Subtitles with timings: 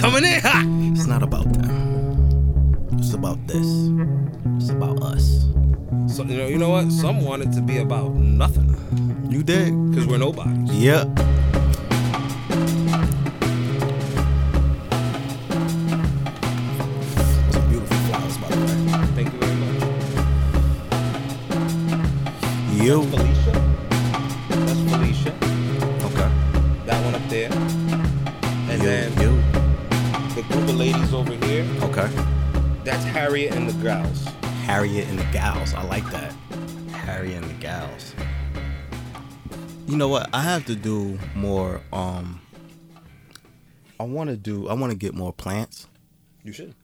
[0.00, 0.64] Coming in hot.
[0.96, 2.88] It's not about them.
[2.98, 3.66] It's about this.
[4.56, 5.44] It's about us.
[6.14, 6.90] So you know, you know what?
[6.92, 8.74] Some want it to be about nothing
[9.30, 9.72] You dig?
[9.90, 10.70] because we're nobodies.
[10.74, 11.08] Yep.
[17.52, 18.76] Some beautiful flowers, by the way.
[19.16, 19.56] Thank you very
[22.76, 23.22] much.
[23.22, 23.27] You.
[31.98, 32.24] Okay.
[32.84, 34.24] That's Harriet and the Gals.
[34.64, 35.74] Harriet and the Gals.
[35.74, 36.32] I like that.
[36.92, 38.14] Harriet and the Gals.
[39.86, 40.28] You know what?
[40.32, 41.80] I have to do more.
[41.92, 42.40] Um,
[43.98, 44.68] I want to do.
[44.68, 45.88] I want to get more plants,
[46.44, 46.74] You should.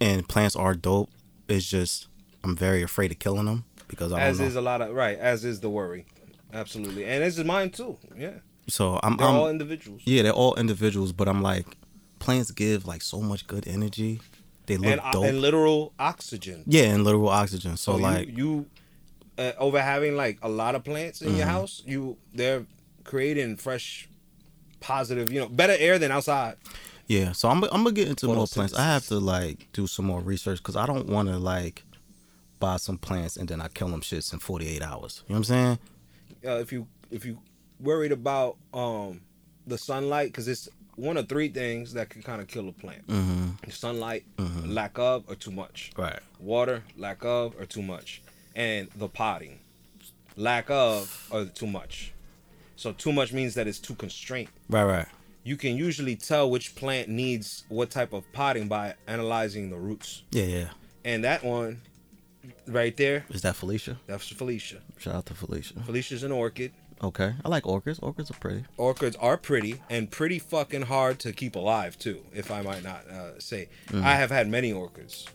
[0.00, 1.10] and plants are dope.
[1.48, 2.06] It's just
[2.44, 4.46] I'm very afraid of killing them because I don't As know.
[4.46, 5.18] is a lot of right.
[5.18, 6.06] As is the worry.
[6.52, 7.04] Absolutely.
[7.04, 7.98] And this is mine too.
[8.16, 8.34] Yeah.
[8.68, 9.16] so I'm.
[9.16, 10.02] They're I'm all individuals.
[10.04, 11.66] yeah, they're all individuals, but I'm like,
[12.20, 14.20] plants give like so much good energy.
[14.72, 15.24] They look And, uh, dope.
[15.24, 16.64] and literal oxygen.
[16.66, 17.76] yeah, and literal oxygen.
[17.76, 18.66] So, So like, you,
[19.38, 21.36] uh, over having like a lot of plants in Mm-hmm.
[21.38, 22.64] your house, you they're
[23.04, 24.08] creating fresh,
[24.80, 26.56] positive, you know, better air than outside.
[27.06, 28.74] Yeah, so I'm I'm gonna get into more plants.
[28.74, 31.84] I have to like do some more research because I don't want to like
[32.60, 35.22] buy some plants and then I kill them shits in 48 hours.
[35.26, 35.78] You know what I'm saying?
[36.46, 37.38] Uh, if you if you
[37.80, 39.20] worried about um
[39.66, 43.06] the sunlight, because it's one of three things that can kind of kill a plant:
[43.06, 43.70] Mm-hmm.
[43.70, 44.24] sunlight,
[44.64, 45.90] lack of, or too much.
[45.96, 46.18] Right.
[46.38, 48.22] Water, lack of, or too much,
[48.54, 49.60] and the potting,
[50.36, 52.12] lack of, or too much.
[52.76, 54.48] So too much means that it's too constrained.
[54.68, 54.84] Right.
[54.84, 55.06] Right.
[55.44, 60.22] you can usually tell which plant needs what type of potting by analyzing the roots.
[60.30, 60.44] Yeah.
[60.44, 60.68] Yeah.
[61.04, 61.80] And that one
[62.66, 63.98] right there, Is that Felicia?
[64.06, 64.78] that's Felicia.
[64.98, 65.74] Shout out to Felicia.
[65.84, 66.72] Felicia's an orchid.
[67.02, 67.34] Okay.
[67.44, 67.98] I like orchids.
[68.00, 68.64] Orchids are pretty.
[68.76, 73.08] Orchids are pretty and pretty fucking hard to keep alive too, if I might not
[73.08, 73.68] uh, say.
[73.88, 74.02] Mm.
[74.04, 75.26] I have had many orchids.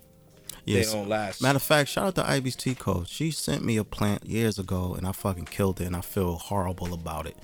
[0.64, 0.92] Yes.
[0.92, 1.42] They don't last.
[1.42, 3.04] Matter of fact, shout out to Ivy's Tea Co.
[3.06, 6.36] She sent me a plant years ago and I fucking killed it and I feel
[6.36, 7.38] horrible about it.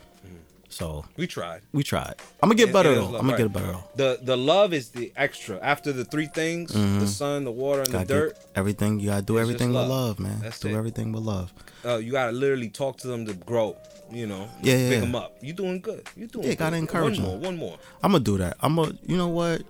[0.74, 1.62] So we tried.
[1.72, 2.16] we tried.
[2.42, 3.06] I'm gonna get better though.
[3.06, 3.38] I'm gonna right.
[3.38, 3.84] get better though.
[3.96, 5.60] The the love is the extra.
[5.62, 9.00] After the three things, the sun, the water, and Gotta the dirt, everything.
[9.00, 9.90] You gotta do everything with love.
[9.90, 10.40] love, man.
[10.42, 10.74] That's do it.
[10.76, 11.54] everything with love.
[11.86, 13.78] uh, you gotta literally talk to them to grow.
[14.14, 15.38] You know, Yeah, yeah, pick them up.
[15.42, 16.08] You doing good.
[16.16, 16.48] You doing.
[16.48, 16.82] Yeah, gotta good.
[16.82, 17.38] encourage One more.
[17.40, 17.78] One more.
[18.04, 18.58] I'm gonna do that.
[18.62, 19.64] I'm gonna, you know what?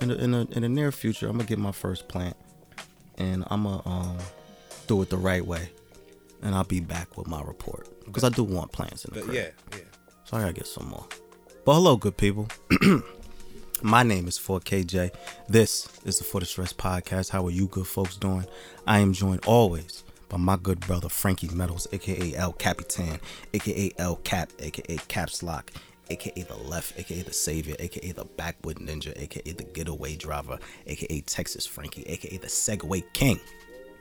[0.00, 2.36] In the, in the in the near future, I'm gonna get my first plant,
[3.18, 4.18] and I'm gonna um
[4.86, 5.68] do it the right way,
[6.42, 9.34] and I'll be back with my report because I do want plants in the crib.
[9.36, 9.48] yeah,
[9.78, 9.84] yeah.
[10.24, 11.06] So I gotta get some more.
[11.64, 12.48] But hello, good people.
[13.84, 15.10] My name is 4KJ.
[15.48, 17.30] This is the For the Stress Podcast.
[17.30, 18.46] How are you good folks doing?
[18.86, 23.20] I am joined always by my good brother Frankie Metals, aka El Capitan,
[23.52, 25.70] aka El Cap, aka Caps Lock,
[26.08, 31.20] aka the Left, aka the Savior, aka the Backwood Ninja, aka the Getaway Driver, aka
[31.20, 33.38] Texas Frankie, aka the Segway King.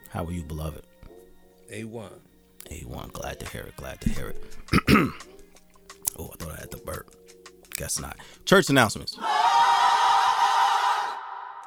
[0.10, 0.86] How are you, beloved?
[1.70, 2.22] A one.
[2.70, 4.44] A1, glad to hear it, glad to hear it.
[6.18, 7.14] oh, I thought I had the burp.
[7.76, 8.18] Guess not.
[8.46, 9.18] Church announcements.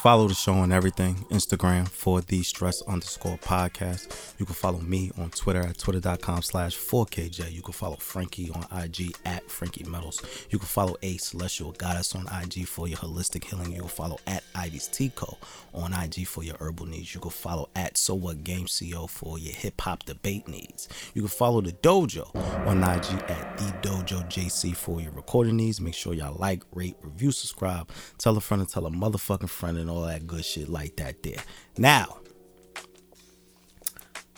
[0.04, 1.15] Follow the show on everything.
[1.31, 4.34] Instagram for the stress underscore podcast.
[4.38, 7.50] You can follow me on Twitter at twitter.com slash 4KJ.
[7.50, 10.22] You can follow Frankie on IG at Frankie Metals.
[10.50, 13.72] You can follow A Celestial Goddess on IG for your holistic healing.
[13.72, 15.38] You can follow at Ivy's Tea Co
[15.72, 17.15] on IG for your herbal needs.
[17.15, 20.86] You can follow at So What Game CO for your hip hop debate needs.
[21.15, 22.28] You can follow the dojo
[22.66, 25.81] on IG at the Dojo JC for your recording needs.
[25.81, 27.88] Make sure y'all like, rate, review, subscribe,
[28.19, 31.22] tell a friend and tell a motherfucking friend and all that good shit like that
[31.22, 31.43] there.
[31.78, 32.19] Now,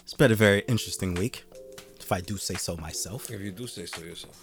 [0.03, 1.45] it's been a very interesting week,
[1.99, 3.31] if I do say so myself.
[3.31, 4.43] If you do say so yourself.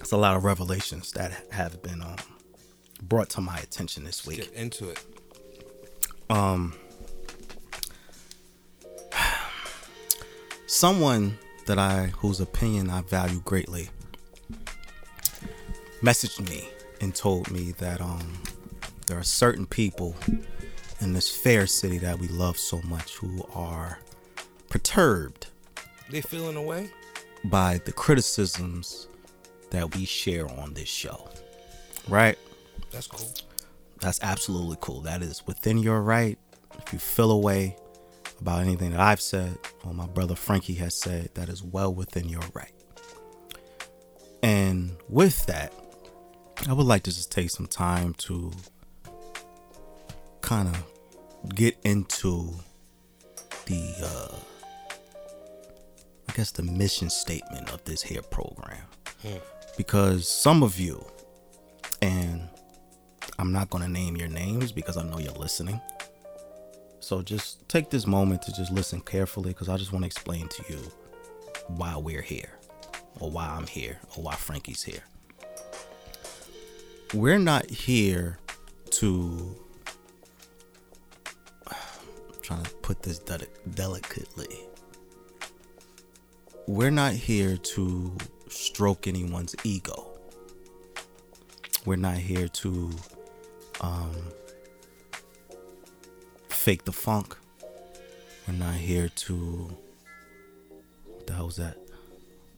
[0.00, 2.16] It's a lot of revelations that have been um,
[3.02, 4.38] brought to my attention this week.
[4.38, 5.02] Get into it.
[6.28, 6.74] Um,
[10.66, 13.88] someone that I whose opinion I value greatly
[16.02, 16.68] messaged me
[17.00, 18.32] and told me that um
[19.06, 20.14] there are certain people
[21.00, 23.98] in this fair city that we love so much who are
[24.68, 25.46] perturbed
[26.10, 26.90] They feeling away?
[27.44, 29.06] by the criticisms
[29.70, 31.28] that we share on this show.
[32.08, 32.36] Right?
[32.90, 33.28] That's cool.
[34.00, 35.00] That's absolutely cool.
[35.02, 36.38] That is within your right.
[36.78, 37.76] If you feel a way
[38.40, 42.28] about anything that I've said or my brother Frankie has said, that is well within
[42.28, 42.72] your right.
[44.42, 45.72] And with that,
[46.68, 48.52] I would like to just take some time to
[50.40, 50.84] kind of
[51.54, 52.54] get into
[53.66, 54.36] the, uh,
[56.28, 58.82] I guess, the mission statement of this here program.
[59.76, 61.04] Because some of you
[62.02, 62.48] And
[63.38, 65.80] I'm not going to name your names because I know you're listening.
[67.00, 70.48] So just take this moment to just listen carefully because I just want to explain
[70.48, 70.78] to you
[71.68, 72.50] why we're here,
[73.20, 75.02] or why I'm here, or why Frankie's here.
[77.16, 78.38] We're not here
[78.90, 79.56] to.
[81.66, 84.54] I'm trying to put this de- delicately.
[86.66, 88.12] We're not here to
[88.48, 90.10] stroke anyone's ego.
[91.86, 92.90] We're not here to
[93.80, 94.14] um,
[96.50, 97.34] fake the funk.
[98.46, 99.74] We're not here to.
[101.06, 101.78] What the hell was that?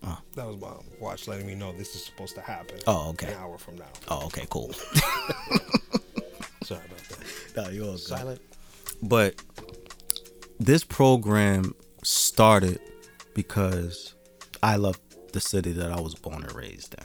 [0.02, 2.78] That was my watch letting me know this is supposed to happen.
[2.86, 3.32] Oh, okay.
[3.32, 3.88] An hour from now.
[4.08, 4.72] Oh, okay, cool.
[6.62, 7.18] Sorry about that.
[7.56, 8.00] no, you're all good.
[8.00, 8.40] Silent.
[9.02, 9.42] But
[10.60, 11.74] this program
[12.04, 12.80] started
[13.34, 14.14] because
[14.62, 15.00] I love
[15.32, 17.04] the city that I was born and raised in.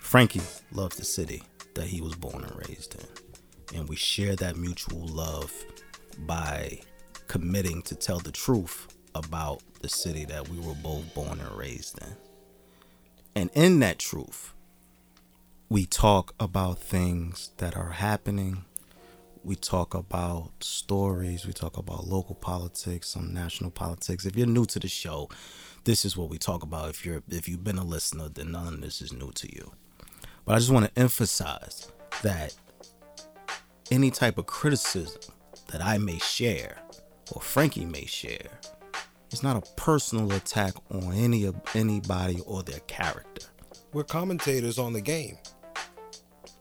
[0.00, 0.42] Frankie
[0.72, 1.42] loves the city
[1.74, 3.78] that he was born and raised in.
[3.78, 5.52] And we share that mutual love
[6.18, 6.80] by
[7.28, 11.98] committing to tell the truth about the city that we were both born and raised
[12.00, 12.16] in.
[13.34, 14.52] And in that truth,
[15.68, 18.64] we talk about things that are happening.
[19.42, 21.46] We talk about stories.
[21.46, 24.26] We talk about local politics, some national politics.
[24.26, 25.28] If you're new to the show,
[25.84, 26.90] this is what we talk about.
[26.90, 29.72] If you're if you've been a listener, then none of this is new to you.
[30.44, 31.90] But I just want to emphasize
[32.22, 32.54] that
[33.90, 35.32] any type of criticism
[35.68, 36.78] that I may share
[37.32, 38.60] or Frankie may share
[39.32, 43.46] is not a personal attack on any of anybody or their character.
[43.92, 45.36] We're commentators on the game,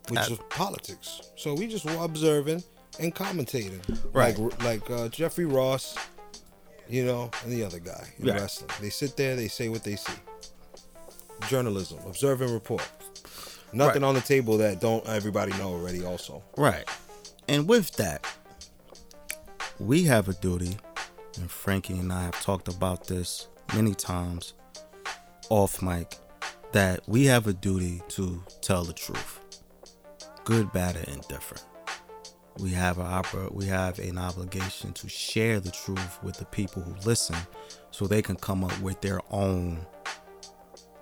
[0.09, 1.21] which is politics.
[1.35, 2.63] So we just were observing
[2.99, 3.81] and commentating.
[4.13, 4.37] Right.
[4.37, 5.95] Like like uh, Jeffrey Ross,
[6.89, 8.39] you know, and the other guy in Right.
[8.41, 8.69] wrestling.
[8.81, 10.13] They sit there, they say what they see.
[11.47, 12.87] Journalism, observe and report.
[13.73, 14.07] Nothing Right.
[14.09, 16.03] on the table that don't everybody know already.
[16.05, 16.87] Also, Right.
[17.47, 18.25] And with that,
[19.79, 20.77] we have a duty,
[21.37, 24.53] and Frankie and I have talked about this many times
[25.49, 26.17] off mic,
[26.71, 29.39] that we have a duty to tell the truth.
[30.43, 31.65] Good, bad, or indifferent.
[32.59, 36.81] We have a oper- we have an obligation to share the truth with the people
[36.81, 37.37] who listen
[37.91, 39.85] so they can come up with their own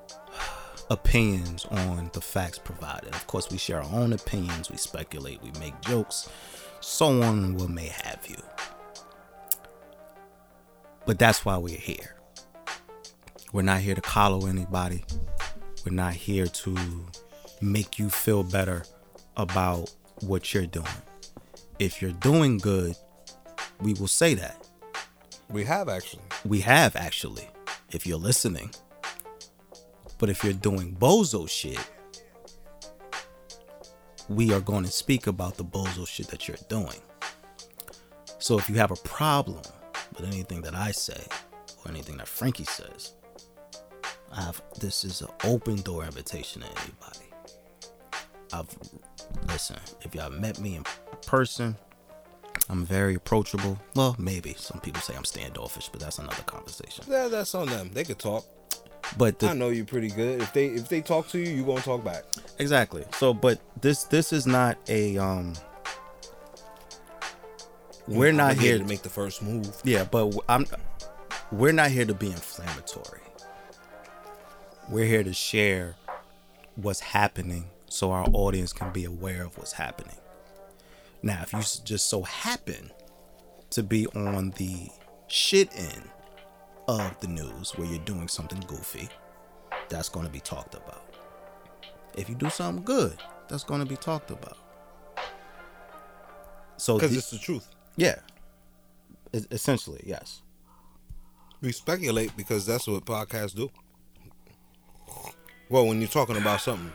[0.89, 3.13] opinions on the facts provided.
[3.13, 6.29] Of course, we share our own opinions, we speculate, we make jokes,
[6.81, 8.37] so on and what may have you.
[11.05, 12.15] But that's why we're here.
[13.51, 15.03] We're not here to collar anybody.
[15.85, 16.77] We're not here to
[17.61, 18.83] make you feel better
[19.37, 19.91] about
[20.21, 20.87] what you're doing.
[21.79, 22.95] If you're doing good,
[23.79, 24.67] we will say that.
[25.49, 26.23] we have actually.
[26.45, 27.47] We have actually,
[27.91, 28.71] if you're listening.
[30.19, 31.79] But if you're doing bozo shit,
[34.27, 37.01] we are going to speak about the bozo shit that you're doing.
[38.37, 39.63] So if you have a problem
[40.19, 41.21] with anything that I say
[41.85, 43.13] or anything that Frankie says,
[44.31, 47.25] I have this is an open door invitation to anybody.
[48.53, 48.77] I've
[49.47, 50.83] listen, if y'all met me in
[51.25, 51.75] person,
[52.69, 53.79] I'm very approachable.
[53.95, 57.05] Well, maybe some people say I'm standoffish, but that's another conversation.
[57.07, 57.91] Yeah, that's on them.
[57.93, 58.45] They could talk.
[59.17, 60.41] But the, I know you pretty good.
[60.41, 62.25] If they if they talk to you, you gonna talk back.
[62.59, 63.05] Exactly.
[63.15, 65.53] So, but this this is not a um.
[68.09, 69.69] We're not here to make the first move.
[69.83, 70.65] Yeah, but I'm.
[71.51, 73.21] We're not here to be inflammatory.
[74.89, 75.95] We're here to share
[76.75, 80.15] what's happening so our audience can be aware of what's happening.
[81.21, 82.91] Now, if you just so happen
[83.71, 84.89] to be on the
[85.27, 86.09] shit end
[86.87, 89.09] of the news where you're doing something goofy,
[89.89, 91.05] that's going to be talked about.
[92.15, 94.57] If you do something good, that's going to be talked about.
[96.77, 97.67] So, Because it's the truth.
[97.99, 98.19] Yeah,
[99.51, 100.41] essentially, yes.
[101.61, 103.69] We speculate because that's what podcasts do.
[105.69, 106.91] Well, when you're talking about something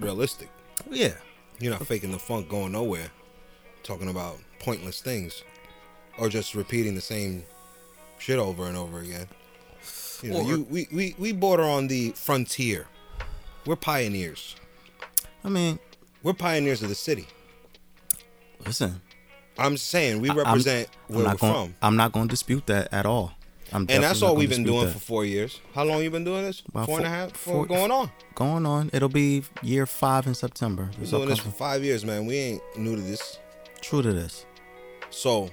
[0.00, 0.48] realistic,
[0.90, 1.14] Yeah,
[1.58, 3.10] you're not faking the funk going nowhere.
[3.82, 5.42] Talking about pointless things,
[6.18, 7.44] or just repeating the same
[8.18, 9.26] shit over and over again.
[10.22, 12.86] You know, Or- you we, we we border on the frontier.
[13.66, 14.56] We're pioneers.
[15.44, 15.78] I mean,
[16.22, 17.26] We're pioneers of the city.
[18.64, 19.00] listen,
[19.58, 21.52] I'm saying we I'm- represent I'm where we're not going.
[21.52, 23.32] from, I'm not going to dispute that at all.
[23.72, 24.92] I'm and that's all we've been doing that.
[24.92, 25.60] for four years.
[25.74, 26.62] How long you been doing this?
[26.68, 28.10] About four and a four- four- Four, going on.
[28.36, 28.90] going on.
[28.92, 30.88] It'll be year five in September.
[30.94, 32.26] We're This doing this for five years, man.
[32.26, 33.38] We ain't new to this.
[33.80, 34.46] True to this.
[35.10, 35.50] So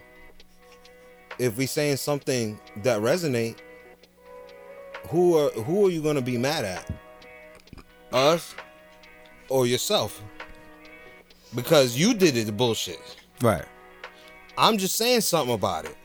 [1.40, 3.58] if we saying something that resonate,
[5.10, 6.92] who are who are you gonna be mad at?
[8.12, 8.54] Us
[9.50, 10.22] or yourself
[11.56, 13.00] because you did it the bullshit.
[13.42, 13.66] Right.
[14.58, 15.96] I'm just saying something about it.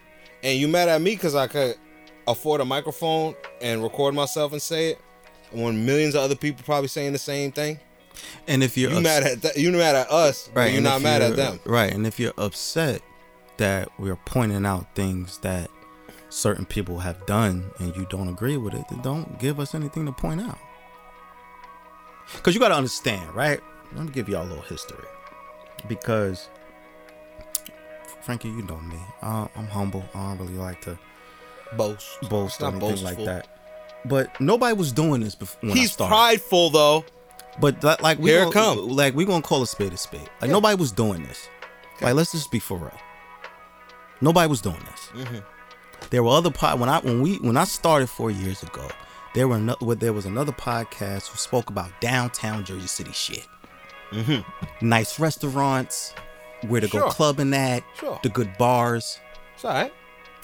[0.43, 1.77] And you mad at me because I could
[2.27, 5.01] afford a microphone and record myself and say it
[5.51, 7.81] when millions of other people probably saying the same thing?
[8.47, 10.73] And if you're You ups- mad at th- you mad at us, right?
[10.73, 11.61] You're not mad at you're- them.
[11.65, 11.93] Right.
[11.93, 13.01] And if you're upset
[13.59, 15.71] that we're pointing out things that
[16.31, 20.05] certain people have done and you don't agree with it, then don't give us anything
[20.07, 20.59] to point out.
[22.37, 23.61] Because you got to understand, right?
[23.95, 25.05] Let me give y'all a little history.
[25.89, 26.49] Because,
[28.29, 28.99] Frankie, you know me.
[29.23, 30.05] Uh, I'm humble.
[30.15, 30.99] I don't really like to
[31.79, 33.49] Boast, boast or anything like that.
[34.05, 35.71] But nobody was doing this before.
[35.71, 37.07] I He's prideful though.
[37.59, 38.89] But that, like we Here it gonna, come.
[38.91, 40.29] like we gonna call a spade a spade.
[40.43, 41.49] Like nobody was doing this.
[42.03, 43.01] Like let's just be for real.
[44.21, 45.25] Nobody was doing this.
[45.25, 45.39] Mm-hmm.
[46.11, 48.91] There were other pod when I when we when I started four years ago.
[49.33, 53.47] There were no, there was another podcast who spoke about downtown Jersey City shit.
[54.11, 54.87] Mm-hmm.
[54.87, 56.13] Nice restaurants,
[56.67, 58.19] where to go clubbing at, Sure.
[58.23, 59.21] the good bars.
[59.55, 59.93] It's all right.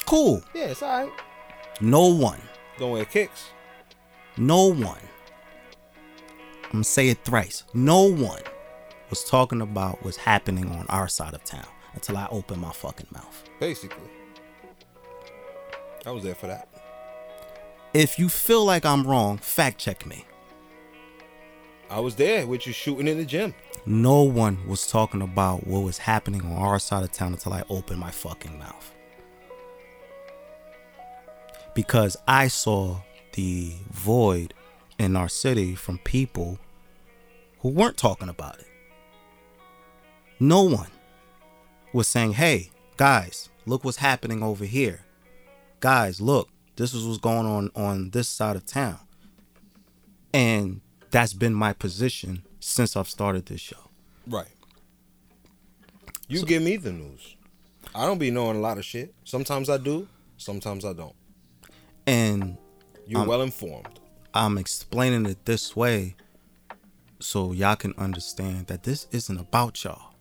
[0.07, 0.43] Cool.
[0.55, 1.13] Yeah, it's all right.
[1.81, 2.41] No one,
[2.79, 3.51] Don't wear kicks.
[4.37, 4.99] no one.
[6.65, 7.65] I'm gonna say it thrice.
[7.73, 8.43] No one
[9.11, 13.07] was talking about what's happening on our side of town until I opened my fucking
[13.13, 13.45] mouth.
[13.61, 14.11] Basically,
[16.07, 16.69] I was there for that.
[17.93, 20.25] If you feel like I'm wrong, fact check me.
[21.91, 23.55] I was there with you shooting in the gym.
[23.87, 27.65] No one was talking about what was happening on our side of town until I
[27.69, 28.95] opened my fucking mouth.
[31.75, 33.01] Because I saw
[33.33, 34.55] the void
[34.99, 36.59] in our city from people
[37.61, 38.67] who weren't talking about it.
[40.41, 40.91] No one
[41.93, 45.05] was saying, hey, guys, look what's happening over here.
[45.81, 48.99] Guys, look, this is what's going on on this side of town.
[50.33, 50.81] And
[51.15, 53.89] that's been my position since I've started this show.
[54.27, 54.49] Right.
[56.27, 57.37] You give me the news.
[57.95, 59.15] I don't be knowing a lot of shit.
[59.23, 60.09] Sometimes I do.
[60.39, 61.15] Sometimes I don't.
[62.05, 62.59] And
[63.07, 64.01] You're Um, well informed.
[64.35, 66.17] I'm explaining it this way
[67.21, 70.15] so y'all can understand that this isn't about y'all.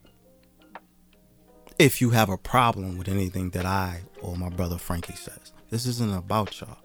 [1.80, 5.88] If you have a problem with anything that I or my brother Frankie says, this
[5.88, 6.78] isn't about y'all.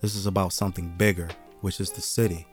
[0.00, 1.28] This is about something bigger,
[1.60, 2.48] which is the city.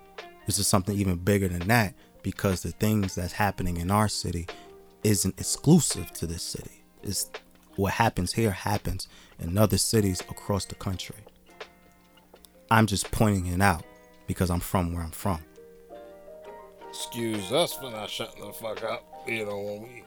[0.48, 4.48] This is something even bigger than that because the things that's happening in our city
[5.04, 6.84] isn't exclusive to this city.
[7.04, 7.30] It's
[7.76, 9.08] what happens here happens
[9.40, 11.18] in other cities across the country.
[12.72, 13.84] I'm just pointing it out
[14.26, 15.40] because I'm from where I'm from.
[16.90, 19.04] Excuse us for not shutting the fuck up.
[19.28, 20.04] You know when we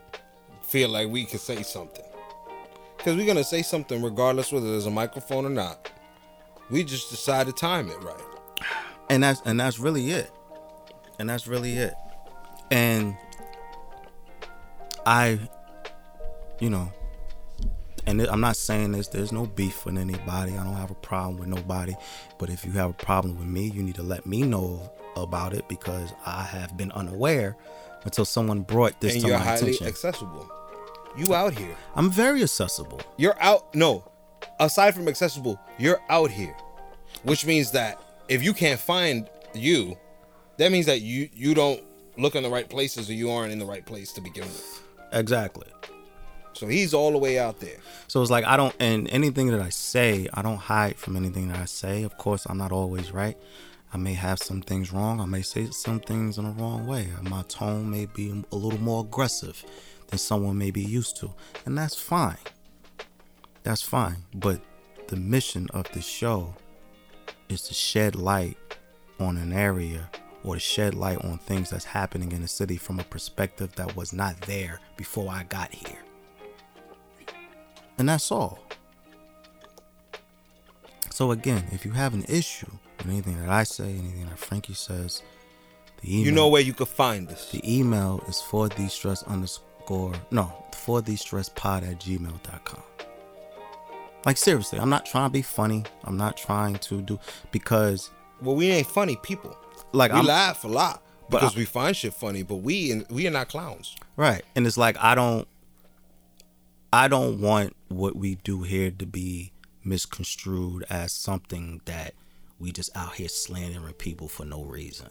[0.63, 2.05] feel like we can say something,
[2.97, 5.89] because we're gonna say something regardless whether there's a microphone or not.
[6.69, 8.21] We just decide to time it right.
[9.09, 10.31] And that's and that's really it.
[11.19, 11.93] And that's really it.
[12.69, 13.15] And
[15.05, 15.39] I
[16.59, 16.91] you know,
[18.05, 20.53] and I'm not saying this there's no beef with anybody.
[20.53, 21.95] I don't have a problem with nobody.
[22.37, 25.53] But if you have a problem with me, you need to let me know about
[25.53, 27.57] it because I have been unaware
[28.03, 29.87] until someone brought this and to you're my highly attention.
[29.87, 30.49] accessible.
[31.17, 31.75] You out here.
[31.95, 33.01] I'm very accessible.
[33.17, 33.75] You're out.
[33.75, 34.09] No,
[34.59, 36.55] aside from accessible, you're out here,
[37.23, 39.97] which means that if you can't find you,
[40.55, 41.83] that means that you you don't
[42.17, 44.81] look in the right places or you aren't in the right place to begin with.
[45.11, 45.67] Exactly.
[46.53, 47.77] So he's all the way out there.
[48.07, 51.49] So it's like I don't, and anything that I say, I don't hide from anything
[51.49, 52.03] that I say.
[52.03, 53.37] Of course, I'm not always right.
[53.93, 55.19] I may have some things wrong.
[55.19, 57.09] I may say some things in the wrong way.
[57.23, 59.65] My tone may be a little more aggressive
[60.07, 61.33] than someone may be used to,
[61.65, 62.37] and that's fine.
[63.63, 64.23] That's fine.
[64.33, 64.61] But
[65.07, 66.55] the mission of the show
[67.51, 68.57] is to shed light
[69.19, 70.09] on an area
[70.43, 73.95] or to shed light on things that's happening in the city from a perspective that
[73.95, 75.99] was not there before I got here.
[77.97, 78.59] And that's all.
[81.11, 84.73] So again, if you have an issue with anything that I say, anything that Frankie
[84.73, 85.21] says,
[86.01, 87.51] the email, You know where you could find us.
[87.51, 92.83] the email is for the stress underscore no for the stress pod at gmail.com.
[94.25, 95.83] Like seriously, I'm not trying to be funny.
[96.03, 97.19] I'm not trying to do
[97.51, 98.11] because
[98.41, 99.57] Well, we ain't funny people.
[99.93, 103.05] like We I'm laugh a lot because I- we find shit funny, but we and
[103.09, 103.95] we are not clowns.
[104.15, 104.43] Right.
[104.55, 105.47] And it's like I don't
[106.93, 112.13] I don't want what we do here to be misconstrued as something that
[112.59, 115.09] we just out here slandering people for no reason.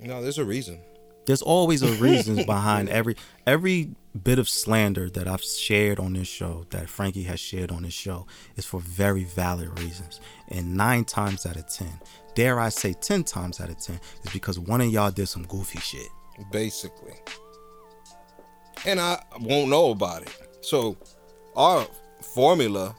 [0.00, 0.80] No, there's a reason.
[1.26, 3.16] There's always a reason behind every
[3.46, 3.90] every
[4.22, 7.94] bit of slander that I've shared on this show, that Frankie has shared on this
[7.94, 8.26] show,
[8.56, 10.20] is for very valid reasons.
[10.48, 12.00] And nine times out of ten,
[12.34, 15.44] dare I say ten times out of ten, is because one of y'all did some
[15.44, 16.08] goofy shit.
[16.52, 17.14] basically.
[18.86, 20.36] And I won't know about it.
[20.60, 20.96] So
[21.56, 21.86] our
[22.20, 22.94] formula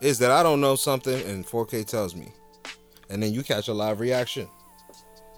[0.00, 2.32] is that I don't know something and 4K tells me.
[3.08, 4.48] And then you catch a live reaction.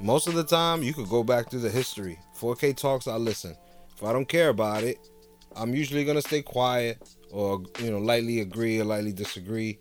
[0.00, 2.18] Most of the time, you could go back through the history.
[2.36, 3.56] 4K talks, I listen.
[3.96, 4.98] If I don't care about it,
[5.56, 6.98] I'm usually gonna stay quiet
[7.30, 9.78] or you know lightly agree or lightly disagree.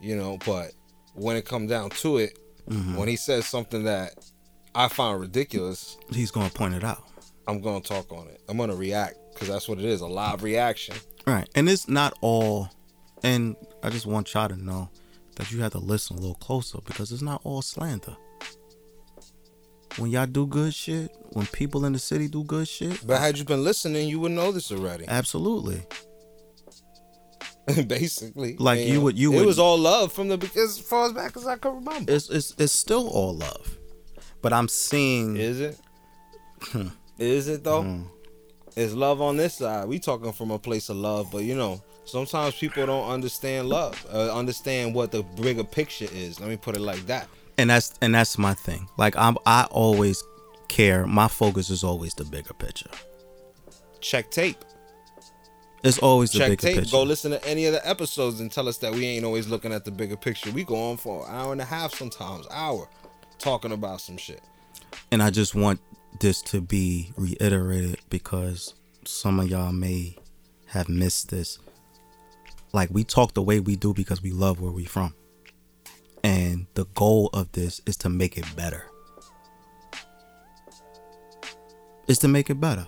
[0.00, 0.72] You know, but
[1.14, 2.38] when it comes down to it,
[2.68, 2.96] mm-hmm.
[2.96, 4.14] when he says something that
[4.74, 7.04] I find ridiculous, He's gonna point it out.
[7.46, 8.40] I'm gonna talk on it.
[8.48, 10.96] I'm gonna react because that's what it is—a live reaction.
[11.26, 11.48] Right.
[11.54, 12.70] And it's not all
[13.22, 14.90] and I just want y'all to know
[15.36, 18.16] that you have to listen a little closer because it's not all slander.
[19.96, 23.36] When y'all do good shit, when people in the city do good shit, But had
[23.38, 25.04] you been listening, you would know this already.
[25.08, 25.82] absolutely.
[27.86, 31.12] Basically, Like, you would- you It would- was all love from the as far as
[31.12, 32.12] back as I can remember.
[32.12, 33.76] It's it's it's still all love.
[34.42, 35.78] But I'm seeing Is it?
[37.18, 38.04] Is it though?
[38.76, 39.88] It's love on this side.
[39.88, 44.04] We talking from a place of love, but you know, sometimes people don't understand love,
[44.12, 46.40] uh, understand what the bigger picture is.
[46.40, 47.28] Let me put it like that.
[47.60, 48.88] And that's and that's my thing.
[48.98, 50.22] Like I'm I always
[50.68, 51.06] care.
[51.06, 52.90] My focus is always the bigger picture.
[54.00, 54.58] Check tape.
[55.82, 56.76] It's always the Check bigger tape.
[56.76, 56.90] picture.
[56.92, 59.72] Go listen to any of the episodes and tell us that we ain't always looking
[59.72, 60.50] at the bigger picture.
[60.50, 62.88] We go on for an hour and a half sometimes, hour,
[63.38, 64.42] talking about some shit.
[65.12, 65.80] and I just want
[66.20, 68.74] this to be reiterated because
[69.06, 70.16] some of y'all may
[70.66, 71.58] have missed this.
[72.72, 75.14] Like we talk the way we do because we love where we from.
[76.22, 78.86] And the goal of this is to make it better.
[82.08, 82.86] Is to make it better.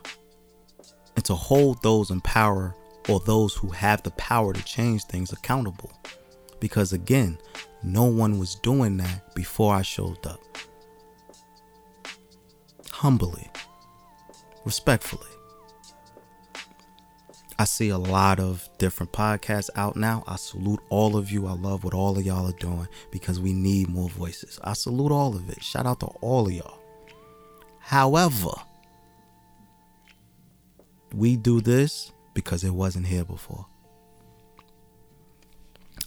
[1.16, 2.74] And to hold those in power
[3.08, 5.92] or those who have the power to change things accountable.
[6.60, 7.38] Because again,
[7.82, 10.40] no one was doing that before I showed up
[13.02, 13.50] humbly,
[14.64, 15.26] respectfully.
[17.58, 20.24] I see a lot of different podcasts out now.
[20.26, 21.46] I salute all of you.
[21.46, 24.58] I love what all of y'all are doing because we need more voices.
[24.64, 25.62] I salute all of it.
[25.62, 26.80] Shout out to all of y'all.
[27.78, 28.52] However,
[31.14, 33.66] we do this because it wasn't here before.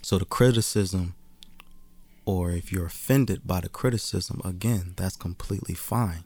[0.01, 1.15] So the criticism
[2.25, 6.23] or if you're offended by the criticism, again, that's completely fine.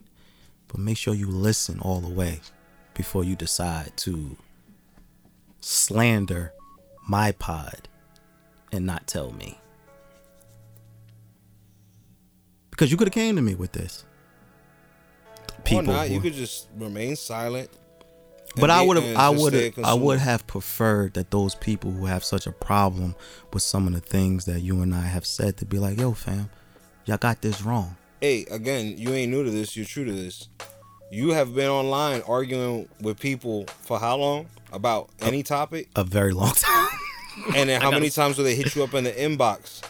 [0.68, 2.40] But make sure you listen all the way
[2.94, 4.36] before you decide to
[5.60, 6.52] slander
[7.08, 7.88] my pod
[8.72, 9.58] and not tell me.
[12.70, 14.04] Because you could have came to me with this.
[15.70, 17.68] or not, who- you could just remain silent.
[18.56, 22.06] but I would have, I would have, I would have preferred that those people who
[22.06, 23.14] have such a problem
[23.52, 26.14] with some of the things that you and I have said to be like, yo,
[26.14, 26.50] fam,
[27.04, 27.96] y'all got this wrong.
[28.20, 29.76] hey, again, you ain't new to this.
[29.76, 30.48] You're true to this.
[31.10, 36.32] You have been online arguing with people for how long about any topic, A very
[36.32, 36.88] long time.
[37.56, 39.82] and then how many times will they hit you up in the inbox,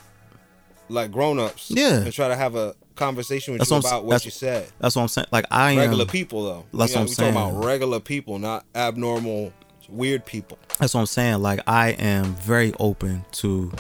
[0.88, 1.98] like grown-ups, Yeah.
[2.00, 4.66] and try to have a conversation with That's you what about what you said.
[4.78, 5.26] That's what I'm saying.
[5.30, 5.90] Like I Regular am.
[5.90, 6.64] Regular people, though.
[6.78, 7.64] That's You know, what I'm we talking about saying.
[7.64, 9.52] regular people, not abnormal,
[9.90, 10.58] weird people.
[10.78, 11.42] That's what I'm saying.
[11.42, 13.72] Like I am very open to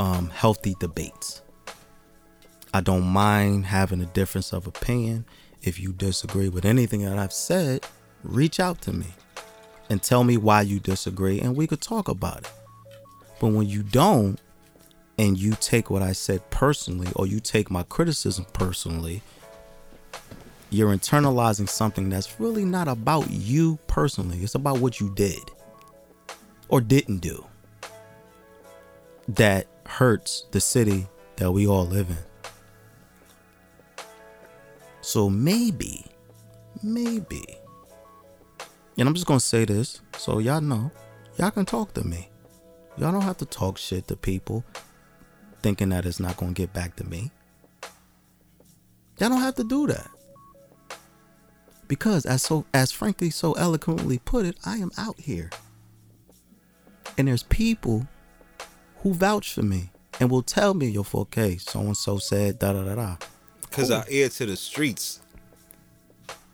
[0.00, 1.42] um healthy debates.
[2.74, 5.26] I don't mind having a difference of opinion.
[5.62, 7.86] If you disagree with anything that I've said,
[8.24, 9.06] reach out to me
[9.88, 12.50] and tell me why you disagree and we could talk about it.
[13.40, 14.40] But when you don't
[15.18, 19.22] and you take what I said personally or you take my criticism personally,
[20.70, 24.38] you're internalizing something that's really not about you personally.
[24.38, 25.42] It's about what you did
[26.68, 27.46] or didn't do
[29.28, 32.31] that hurts the city that we all live in.
[35.02, 36.06] So maybe,
[36.82, 37.44] maybe,
[38.96, 40.90] and I'm just gonna say this so y'all know,
[41.38, 42.30] y'all can talk to me.
[42.96, 44.64] Y'all don't have to talk shit to people
[45.60, 47.30] thinking that it's not gonna get back to me.
[49.18, 50.08] Y'all don't have to do that.
[51.88, 55.50] Because as so as Frankie so eloquently put it, I am out here.
[57.18, 58.06] And there's people
[58.98, 62.72] who vouch for me and will tell me, yo, 4K, so and so said da
[62.72, 63.16] da da da.
[63.72, 65.20] Cause our ear to the streets.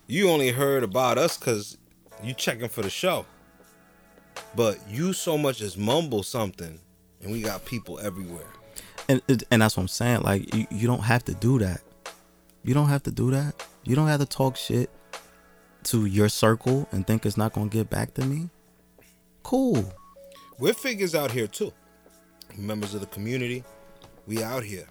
[0.06, 1.76] You only heard about us cause
[2.22, 3.26] you checking for the show.
[4.54, 6.78] But you so much as mumble something,
[7.22, 8.46] and we got people everywhere.
[9.08, 10.22] And and that's what I'm saying.
[10.22, 11.80] Like you, you don't have to do that.
[12.62, 13.66] You don't have to do that.
[13.84, 14.90] You don't have to talk shit
[15.84, 18.50] to your circle and think it's not gonna get back to me.
[19.42, 19.92] Cool.
[20.58, 21.72] We're figures out here too.
[22.56, 23.64] Members of the community,
[24.26, 24.86] we out here.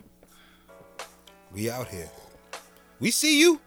[1.52, 2.10] We out here.
[3.00, 3.60] We see you.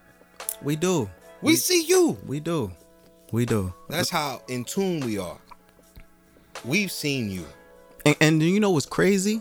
[0.63, 1.09] We do.
[1.43, 2.19] We see you.
[2.27, 2.73] We do.
[3.33, 3.73] We do.
[3.89, 5.39] That's how in tune we are.
[6.65, 7.47] We've seen you.
[8.05, 9.41] And, and you know what's crazy?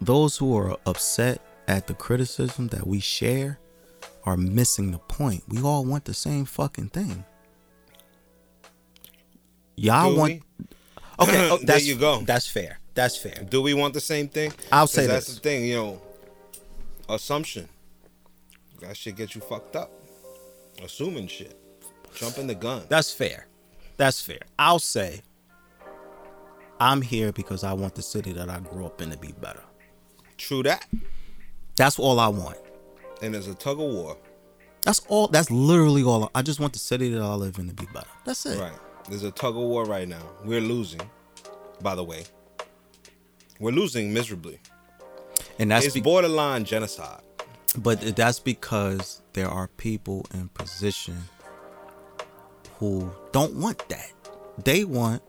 [0.00, 3.58] Those who are upset at the criticism that we share
[4.24, 5.44] are missing the point.
[5.48, 7.24] We all want the same fucking thing.
[9.76, 10.42] Y'all want.
[10.58, 10.66] we?
[11.20, 12.20] Okay, oh, There you go.
[12.20, 12.78] That's fair.
[12.94, 13.44] That's fair.
[13.48, 14.52] Do we want the same thing?
[14.70, 15.34] I'll say that's this.
[15.36, 16.02] the thing, you know.
[17.08, 17.68] Assumption.
[18.80, 19.90] That shit get you fucked up.
[20.82, 21.58] Assuming shit.
[22.14, 22.82] Jumping the gun.
[22.88, 23.46] That's fair.
[23.96, 24.40] That's fair.
[24.58, 25.22] I'll say
[26.80, 29.62] I'm here because I want the city that I grew up in to be better.
[30.36, 30.86] True that.
[31.76, 32.58] That's all I want.
[33.22, 34.16] And there's a tug of war.
[34.82, 35.28] That's all.
[35.28, 36.30] That's literally all.
[36.34, 38.10] I just want the city that I live in to be better.
[38.24, 38.60] That's it.
[38.60, 38.72] Right.
[39.08, 40.22] There's a tug of war right now.
[40.44, 41.00] We're losing,
[41.80, 42.24] by the way.
[43.60, 44.58] We're losing miserably.
[45.58, 47.22] And that's it's be- borderline genocide.
[47.78, 51.16] but that's because there are people in position
[52.78, 54.12] who don't want that.
[54.62, 55.22] They want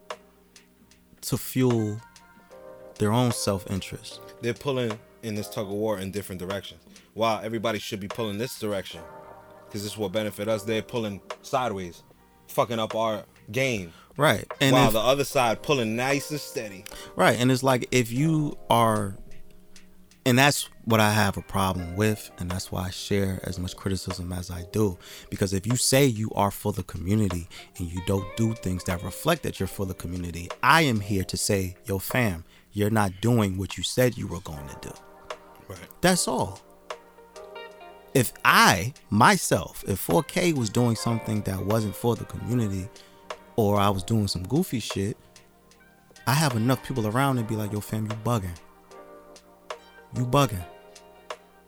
[1.22, 2.00] to fuel
[3.00, 4.20] their own self-interest.
[4.42, 6.82] They're pulling in this tug of war in different directions.
[7.14, 9.02] While everybody should be pulling this direction,
[9.66, 10.64] because this will benefit us.
[10.64, 12.04] They're pulling sideways,
[12.48, 13.92] fucking up our game.
[14.18, 14.46] Right.
[14.62, 16.86] And while if- the other side pulling nice and steady.
[17.16, 17.40] Right.
[17.40, 19.16] And it's like if you are
[20.28, 23.76] and that's what I have a problem with, and that's why I share as much
[23.76, 24.98] criticism as I do.
[25.30, 27.48] Because if you say you are for the community
[27.78, 31.24] and you don't do things that reflect that you're for the community, I am here
[31.26, 34.94] to say, yo, fam, you're not doing what you said you were going to do.
[35.68, 35.80] Right.
[36.02, 36.60] That's all.
[38.16, 42.90] If I, myself, if 4K was doing something that wasn't for the community
[43.56, 45.18] or I was doing some goofy shit,
[46.28, 48.56] I have enough people around to be like, yo, fam, you bugging.
[50.16, 50.66] You bugging.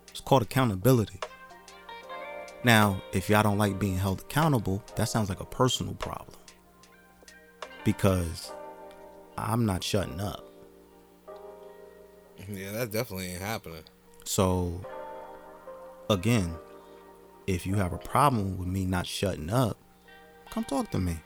[0.10, 1.20] It's called accountability.
[2.64, 6.36] Now, if y'all don't like being held accountable, that sounds like a personal problem.
[7.84, 8.52] Because
[9.38, 10.44] I'm not shutting up.
[12.50, 13.84] Yeah, that definitely ain't happening.
[14.24, 14.80] So,
[16.10, 16.56] again,
[17.46, 19.78] if you have a problem with me not shutting up,
[20.50, 21.18] come talk to me.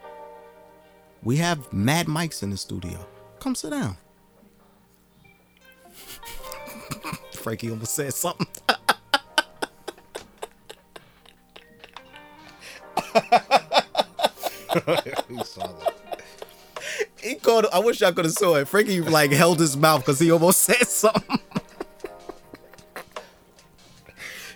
[1.24, 3.06] We have mad mics in the studio.
[3.40, 3.98] Come sit down.
[7.34, 8.48] Frankie almost said something.
[15.30, 15.94] we saw that.
[17.22, 17.68] He called.
[17.72, 18.68] I wish I could have saw it.
[18.68, 21.40] Frankie like held his mouth because he almost said something.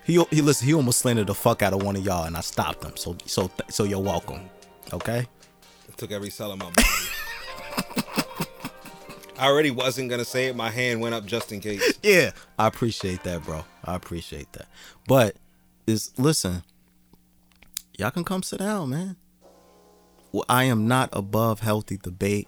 [0.03, 0.67] he he listen.
[0.67, 2.95] He almost slandered the fuck out of one of y'all, and I stopped him.
[2.97, 4.49] So so so you're welcome.
[4.93, 5.27] Okay.
[5.97, 6.83] Took every cell in my body.
[9.37, 10.55] I already wasn't gonna say it.
[10.55, 11.99] My hand went up just in case.
[12.03, 13.65] Yeah, I appreciate that, bro.
[13.83, 14.67] I appreciate that.
[15.07, 15.35] But
[15.87, 16.63] is listen,
[17.97, 19.15] y'all can come sit down, man.
[20.31, 22.47] Well, I am not above healthy debate.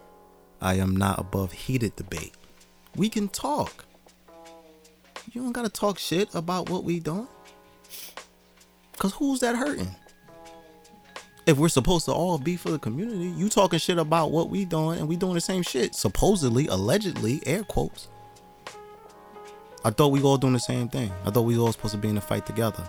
[0.61, 2.33] I am not above heated debate.
[2.95, 3.85] We can talk.
[5.31, 7.27] You don't gotta talk shit about what we doing.
[8.97, 9.95] Cause who's that hurting?
[11.47, 14.65] If we're supposed to all be for the community, you talking shit about what we
[14.65, 15.95] doing and we doing the same shit.
[15.95, 18.09] Supposedly, allegedly, air quotes.
[19.85, 21.09] I thought we all doing the same thing.
[21.25, 22.83] I thought we all supposed to be in the fight together.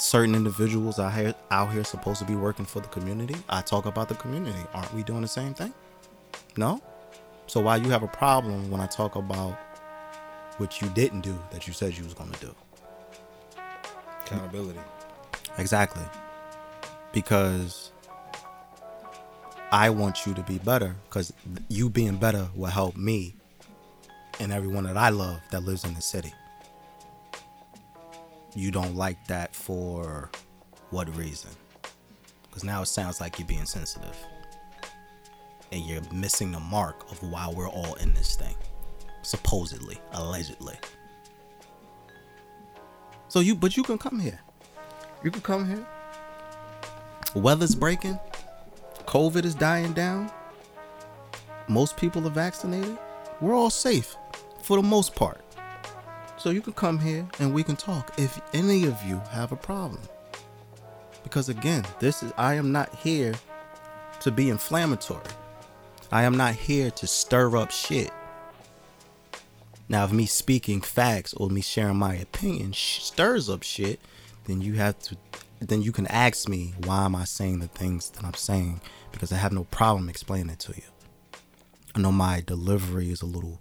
[0.00, 3.36] Certain individuals out here out here supposed to be working for the community.
[3.48, 4.58] I talk about the community.
[4.74, 5.72] Aren't we doing the same thing?
[6.56, 6.82] No.
[7.46, 9.56] So why you have a problem when I talk about
[10.56, 12.52] what you didn't do that you said you was gonna do?
[14.22, 14.80] Accountability.
[15.58, 16.02] Exactly.
[17.14, 17.92] Because
[19.72, 21.32] I want you to be better because
[21.68, 23.34] you being better will help me
[24.40, 26.32] and everyone that I love that lives in the city.
[28.54, 30.30] You don't like that for
[30.90, 31.50] what reason?
[32.48, 34.16] Because now it sounds like you're being sensitive.
[35.72, 38.54] And you're missing the mark of why we're all in this thing.
[39.22, 40.78] Supposedly, allegedly.
[43.26, 44.38] So you, but you can come here.
[45.24, 45.84] You can come here.
[47.34, 48.18] Weather's breaking.
[49.06, 50.30] COVID is dying down.
[51.68, 52.96] Most people are vaccinated.
[53.40, 54.16] We're all safe
[54.62, 55.40] for the most part.
[56.36, 59.56] So you can come here and we can talk if any of you have a
[59.56, 60.00] problem.
[61.22, 63.34] Because again, this is I am not here
[64.20, 65.24] to be inflammatory.
[66.12, 68.10] I am not here to stir up shit.
[69.88, 74.00] Now, if me speaking facts or me sharing my opinion stirs up shit,
[74.44, 75.16] then you have to,
[75.68, 78.80] then you can ask me why am I saying the things that I'm saying
[79.12, 80.82] because I have no problem explaining it to you.
[81.94, 83.60] I know my delivery is a little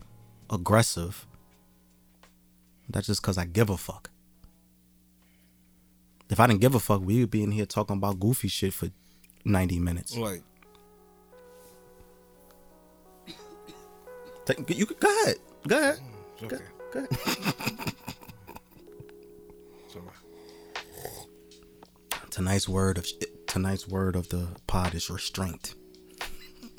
[0.50, 1.26] aggressive.
[2.90, 4.10] That's just because I give a fuck.
[6.30, 8.74] If I didn't give a fuck, we would be in here talking about goofy shit
[8.74, 8.90] for
[9.46, 10.18] ninety minutes.
[10.18, 10.42] Like,
[14.68, 15.38] You could go ahead.
[15.68, 16.00] Go ahead.
[16.42, 16.64] Mm, okay.
[16.92, 17.94] Go ahead.
[22.34, 23.06] Tonight's word of
[23.46, 25.76] tonight's word of the pod is restraint.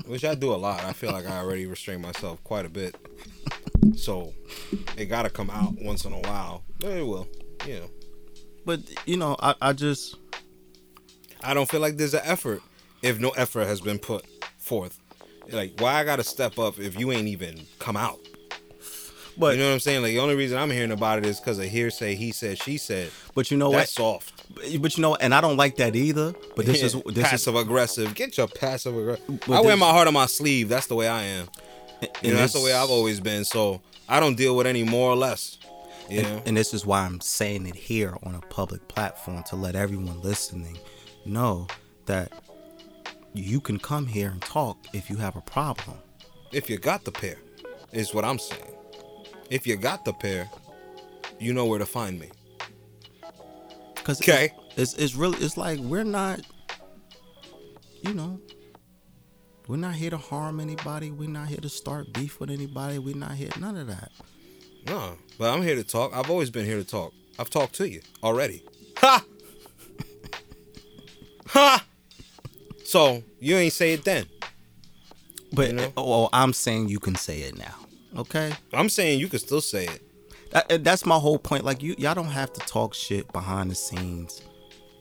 [0.04, 0.82] Which I do a lot.
[0.82, 2.96] I feel like I already restrain myself quite a bit.
[3.94, 4.32] So
[4.96, 6.64] it gotta come out once in a while.
[6.80, 7.28] But it will.
[7.68, 7.90] You know.
[8.66, 10.16] But you know, I, I just
[11.40, 12.60] I don't feel like there's an effort
[13.00, 14.26] if no effort has been put
[14.58, 14.98] forth.
[15.52, 18.18] Like why I gotta step up if you ain't even come out.
[19.38, 20.02] but You know what I'm saying?
[20.02, 22.76] Like the only reason I'm hearing about it is because of hearsay, he said, she
[22.76, 23.12] said.
[23.36, 24.20] but you know That's what?
[24.22, 24.33] soft.
[24.54, 26.34] But you know, and I don't like that either.
[26.56, 28.14] But this is this is passive aggressive.
[28.14, 29.40] Get your passive aggressive.
[29.50, 30.68] I wear my heart on my sleeve.
[30.68, 31.48] That's the way I am.
[32.00, 33.44] You and know, that's the way I've always been.
[33.44, 35.58] So I don't deal with any more or less.
[36.08, 36.28] You know?
[36.28, 39.74] And, and this is why I'm saying it here on a public platform to let
[39.74, 40.78] everyone listening
[41.24, 41.66] know
[42.06, 42.30] that
[43.32, 45.96] you can come here and talk if you have a problem.
[46.52, 47.36] if you got the pair,
[47.92, 48.74] is what I'm saying.
[49.50, 50.48] If you got the pair,
[51.38, 52.30] you know where to find me.
[54.04, 54.52] Cause Okay.
[54.76, 56.40] it's, it's it's really it's like we're not,
[58.02, 58.38] you know,
[59.66, 61.10] we're not here to harm anybody.
[61.10, 62.98] We're not here to start beef with anybody.
[62.98, 64.12] We're not here none of that.
[64.86, 66.14] No, but I'm here to talk.
[66.14, 67.12] I've always been here to talk.
[67.38, 68.62] I've talked to you already.
[68.98, 69.24] Ha!
[71.46, 71.84] ha!
[72.84, 74.26] So you ain't say it then.
[75.52, 75.92] But You know?
[75.96, 77.74] oh, oh I'm saying you can say it now.
[78.18, 78.52] Okay.
[78.74, 80.02] I'm saying you can still say it.
[80.54, 81.64] That, that's my whole point.
[81.64, 84.40] Like you, y'all don't have to talk shit behind the scenes.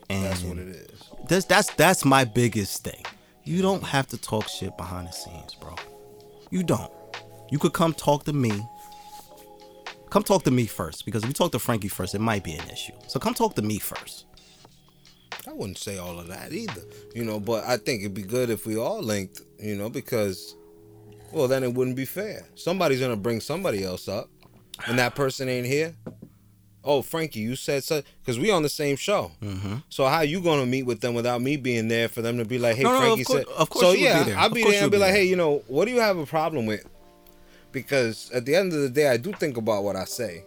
[0.10, 1.10] And That's what it is.
[1.30, 3.06] That's that's that's my biggest thing.
[3.46, 5.76] You don't have to talk shit behind the scenes, bro.
[6.50, 6.92] You don't.
[7.50, 8.52] You could come talk to me.
[10.10, 12.54] Come talk to me first, because if you talk to Frankie first, it might be
[12.54, 12.94] an issue.
[13.08, 14.26] So come talk to me first.
[15.48, 16.82] I wouldn't say all of that either,
[17.16, 17.40] you know.
[17.40, 20.56] But I think it'd be good if we all linked, you know, because,
[21.32, 22.46] well, then it wouldn't be fair.
[22.56, 24.30] Somebody's gonna bring somebody else up,
[24.88, 25.96] and that person ain't here.
[26.86, 29.32] Oh, Frankie, you said so because we on the same show.
[29.42, 29.76] Mm-hmm.
[29.90, 32.60] So how you gonna meet with them without me being there for them to be
[32.60, 33.48] like, hey, No, no, Frankie course- said.
[33.58, 34.34] of course so yeah, be.
[34.34, 35.22] I'll be there and be be like, there.
[35.22, 36.86] hey, you know, what do you have a problem with?
[37.72, 40.44] Because at the end of the day, I do think about what I say.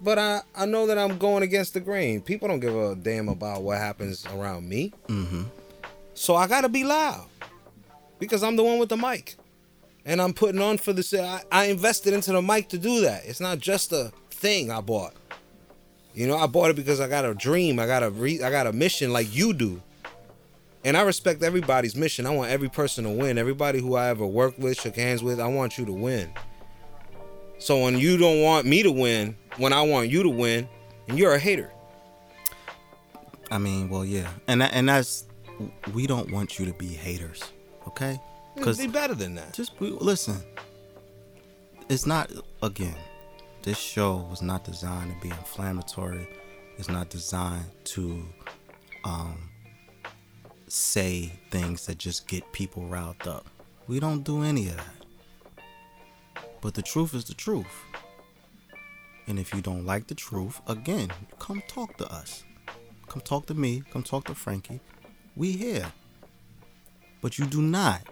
[0.00, 2.20] But I, I know that I'm going against the grain.
[2.20, 4.92] People don't give a damn about what happens around me.
[5.08, 5.42] Mm-hmm.
[6.14, 7.26] So I gotta be loud.
[8.18, 9.36] Because I'm the one with the mic.
[10.04, 11.14] And I'm putting on for this.
[11.14, 13.24] I, I invested into the mic to do that.
[13.24, 15.14] It's not just a thing I bought.
[16.14, 17.78] You know, I bought it because I got a dream.
[17.78, 19.82] I got a re- I got a mission like you do.
[20.84, 22.26] And I respect everybody's mission.
[22.26, 23.38] I want every person to win.
[23.38, 26.30] Everybody who I ever worked with, shook hands with, I want you to win.
[27.58, 30.68] So when you don't want me to win, when I want you to win,
[31.08, 31.72] and you're a hater.
[33.50, 35.24] I mean, well, yeah, and and that's
[35.92, 37.42] we don't want you to be haters,
[37.86, 38.20] okay?
[38.54, 39.52] Because be better than that.
[39.52, 40.36] just we, listen.
[41.88, 42.30] It's not
[42.62, 42.96] again.
[43.62, 46.28] This show was not designed to be inflammatory.
[46.76, 48.24] It's not designed to
[49.04, 49.48] um,
[50.68, 53.46] say things that just get people riled up.
[53.86, 55.62] We don't do any of that.
[56.60, 57.84] But the truth is the truth.
[59.26, 62.44] And if you don't like the truth, again, come talk to us.
[63.08, 63.82] Come talk to me.
[63.92, 64.80] Come talk to Frankie.
[65.36, 65.92] We here.
[67.20, 68.02] But you do not.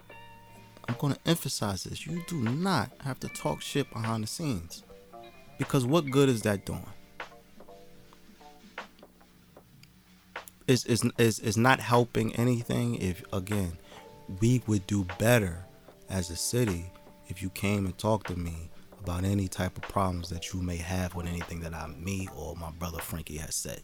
[0.87, 2.05] I'm going to emphasize this.
[2.05, 4.83] You do not have to talk shit behind the scenes.
[5.57, 6.85] Because what good is that doing?
[10.67, 13.77] It's, it's, it's, it's not helping anything if, again,
[14.41, 15.65] we would do better
[16.09, 16.85] as a city
[17.27, 18.69] if you came and talked to me
[19.01, 22.55] about any type of problems that you may have with anything that I, me or
[22.55, 23.81] my brother Frankie has said.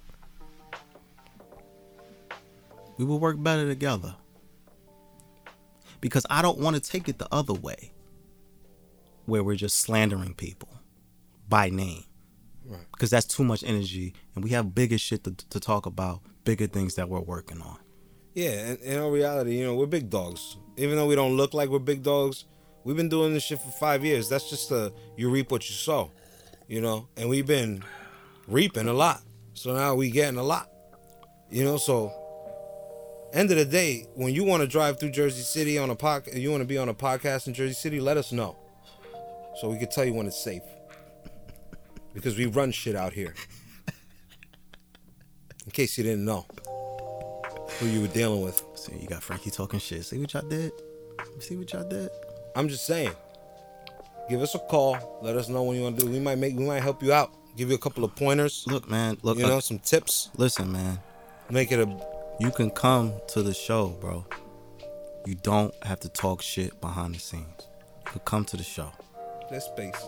[2.97, 4.15] We will work better together.
[6.01, 7.91] Because I don't want to take it the other way,
[9.25, 10.69] where we're just slandering people
[11.47, 12.03] by name.
[12.65, 12.85] Right.
[12.91, 16.67] Because that's too much energy, and we have bigger shit to, to talk about, bigger
[16.67, 17.77] things that we're working on.
[18.33, 20.57] Yeah, and in all reality, you know, we're big dogs.
[20.77, 22.45] Even though we don't look like we're big dogs,
[22.83, 24.29] we've been doing this shit for five years.
[24.29, 26.11] That's just a you reap what you sow,
[26.67, 27.07] you know.
[27.17, 27.83] And we've been
[28.47, 29.21] reaping a lot,
[29.53, 30.69] so now we getting a lot,
[31.49, 31.77] you know.
[31.77, 32.13] So,
[33.33, 36.39] end of the day, when you want to drive through Jersey City on a podcast,
[36.39, 38.57] you want to be on a podcast in Jersey City, let us know,
[39.59, 40.63] so we can tell you when it's safe,
[42.13, 43.33] because we run shit out here.
[45.65, 46.45] In case you didn't know
[47.79, 48.63] who you were dealing with.
[48.73, 50.03] See, you got Frankie talking shit.
[50.03, 50.71] See what y'all did?
[51.39, 52.09] See what y'all did?
[52.55, 53.11] I'm just saying.
[54.29, 55.19] Give us a call.
[55.21, 56.11] Let us know when you want to do.
[56.11, 56.55] We might make.
[56.57, 57.31] We might help you out.
[57.55, 58.63] Give you a couple of pointers.
[58.67, 59.17] Look, man.
[59.21, 60.29] Look, You know, uh, some tips.
[60.37, 60.99] listen, man.
[61.51, 62.18] Make it a.
[62.39, 64.25] You can come to the show, bro.
[65.25, 67.67] You don't have to talk shit behind the scenes.
[68.05, 68.91] You can come to the show.
[69.51, 70.01] This space.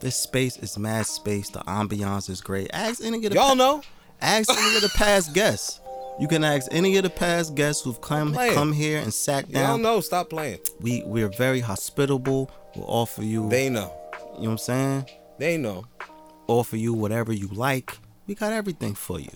[0.00, 1.50] This space is mad space.
[1.50, 2.70] The ambiance is great.
[2.72, 3.82] Ask any of the Y'all know.
[4.20, 5.80] ask any of the past guests.
[6.20, 9.68] You can ask any of the past guests who've come come here and sat down.
[9.68, 10.00] Y'all know.
[10.00, 10.58] Stop playing.
[10.80, 12.52] We we're very hospitable.
[12.76, 13.48] We'll offer you.
[13.48, 13.92] They know.
[14.36, 15.06] you know what I'm saying?
[15.38, 15.86] They know.
[16.46, 17.98] Offer you whatever you like.
[18.28, 19.30] We got everything for you.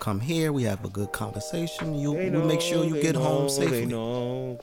[0.00, 0.52] Come here.
[0.52, 1.94] We have a good conversation.
[1.94, 3.80] You we make sure you get home know, safely.
[3.80, 4.60] They know.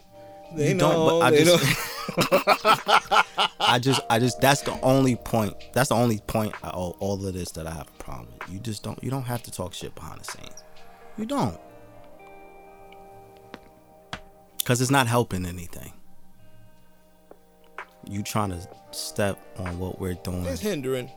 [0.56, 0.92] They You know.
[0.92, 3.28] don't, but I just.
[3.60, 5.56] I just, I just, that's the only point.
[5.74, 8.52] That's the only point of all, all of this that I have a problem with.
[8.54, 10.64] You just don't, you don't have to talk shit behind the scenes.
[11.18, 11.58] You don't,
[14.58, 15.94] because it's not helping anything.
[18.10, 20.46] You trying to step on what we're doing?
[20.46, 21.10] It's hindering.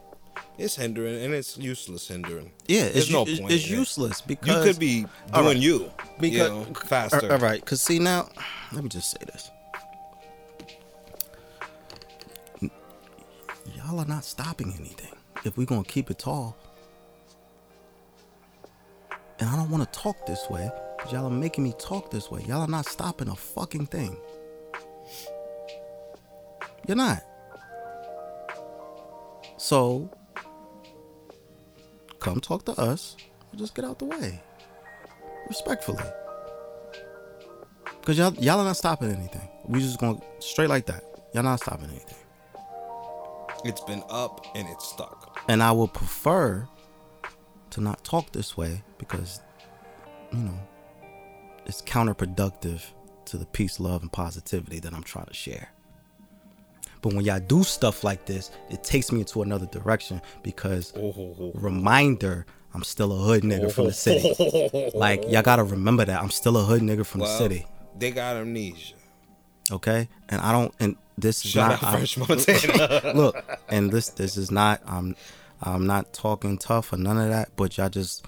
[0.57, 2.53] It's hindering, and it's useless hindering.
[2.69, 3.71] yeah, There's it's, no point it's it.
[3.71, 5.57] useless You could be doing right.
[5.57, 5.91] you.
[6.21, 7.33] because you know, faster.
[7.33, 8.29] all right, because see now,
[8.73, 9.51] let me just say this.
[13.77, 15.11] Y'all are not stopping anything.
[15.45, 16.57] If we're gonna keep it tall,
[19.41, 22.31] and I don't want to talk this way, but y'all are making me talk this
[22.31, 22.43] way.
[22.47, 24.17] Y'all are not stopping a fucking thing.
[26.87, 27.23] You're not.
[29.57, 30.11] So,
[32.25, 33.17] come talk to us.
[33.53, 34.43] Or just get out the way,
[35.47, 36.03] respectfully.
[38.03, 39.49] Cause y'all y'all are not stopping anything.
[39.67, 41.05] We just going straight like that.
[41.33, 42.17] Y'all not stopping anything.
[43.65, 45.41] It's been up and it's stuck.
[45.49, 46.69] And I would prefer
[47.71, 49.41] to not talk this way because,
[50.33, 50.59] you know,
[51.65, 52.83] it's counterproductive
[53.27, 55.74] to the peace, love, and positivity that I'm trying to share.
[57.05, 61.53] But when y'all do stuff like this, it takes me into another direction because oh.
[61.55, 64.33] reminder, I'm still a hood nigga from the city.
[64.73, 64.91] Oh.
[64.95, 67.67] Like y'all gotta remember that I'm still a hood nigga from the city.
[67.99, 68.95] They got amnesia.
[69.71, 73.13] okay and i don't and this is Shout not I'm- Montana.
[73.15, 75.17] look and this this is not i'm
[75.63, 78.27] i'm not talking tough or none of that but y'all just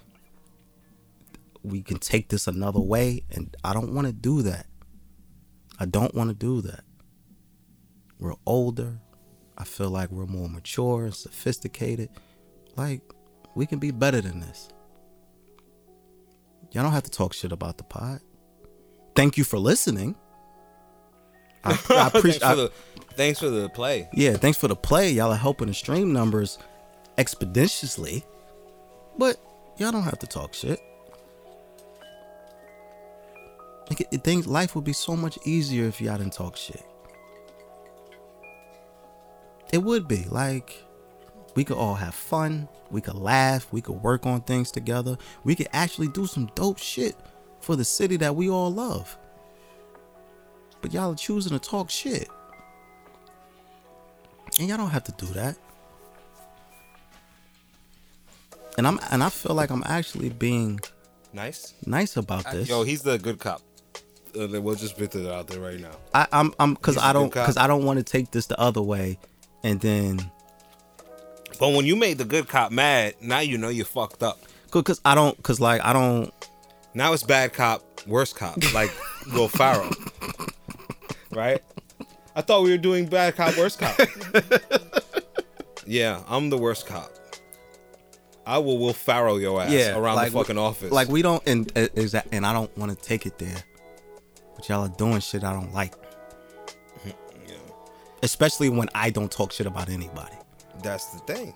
[1.62, 4.66] we can take this another way and i don't want to do that
[5.78, 6.85] i don't want to do that
[8.18, 8.98] we're older
[9.58, 12.08] i feel like we're more mature and sophisticated
[12.76, 13.00] like
[13.54, 14.68] we can be better than this
[16.72, 18.20] y'all don't have to talk shit about the pod
[19.14, 20.14] thank you for listening
[21.64, 22.42] I, I thanks, appreciate.
[22.42, 22.72] for the,
[23.14, 24.08] thanks for the play.
[24.12, 25.10] Yeah, thanks for the play.
[25.10, 26.58] Y'all are helping the stream numbers
[27.18, 28.24] expeditiously.
[29.18, 29.36] But
[29.76, 30.78] y'all don't have to talk shit.
[33.90, 36.84] Like, it, it- things, life would be so much easier if y'all didn't talk shit.
[39.72, 40.24] It would be.
[40.30, 40.84] Like,
[41.54, 42.68] we could all have fun.
[42.90, 43.66] We could laugh.
[43.72, 45.16] We could work on things together.
[45.44, 47.16] We could actually do some dope shit
[47.60, 49.16] for the city that we all love.
[50.80, 52.28] But y'all are choosing to talk shit.
[54.58, 55.56] And y'all don't have to do that.
[58.78, 60.80] And I'm and I feel like I'm actually being
[61.32, 61.74] Nice.
[61.86, 62.68] nice about this.
[62.68, 63.62] Yo, he's the good cop.
[64.38, 65.92] Uh, we'll just put it out there right now.
[66.14, 68.82] I, I'm I'm because I don't because I don't want to take this the other
[68.82, 69.18] way,
[69.66, 70.30] and then
[71.58, 74.38] But when you made the good cop mad, now you know you fucked up.
[74.72, 76.32] because I don't because like I don't
[76.94, 78.90] Now it's bad cop, worse cop, like
[79.34, 79.90] Will Ferrell.
[81.32, 81.60] right?
[82.36, 83.98] I thought we were doing bad cop, worse cop.
[85.86, 87.10] yeah, I'm the worst cop.
[88.46, 90.92] I will Will Ferrell your ass yeah around like, the fucking office.
[90.92, 91.72] Like we don't and
[92.30, 93.64] and I don't want to take it there,
[94.54, 95.94] but y'all are doing shit I don't like,
[98.22, 100.34] especially when I don't talk shit about anybody.
[100.82, 101.54] that's the thing.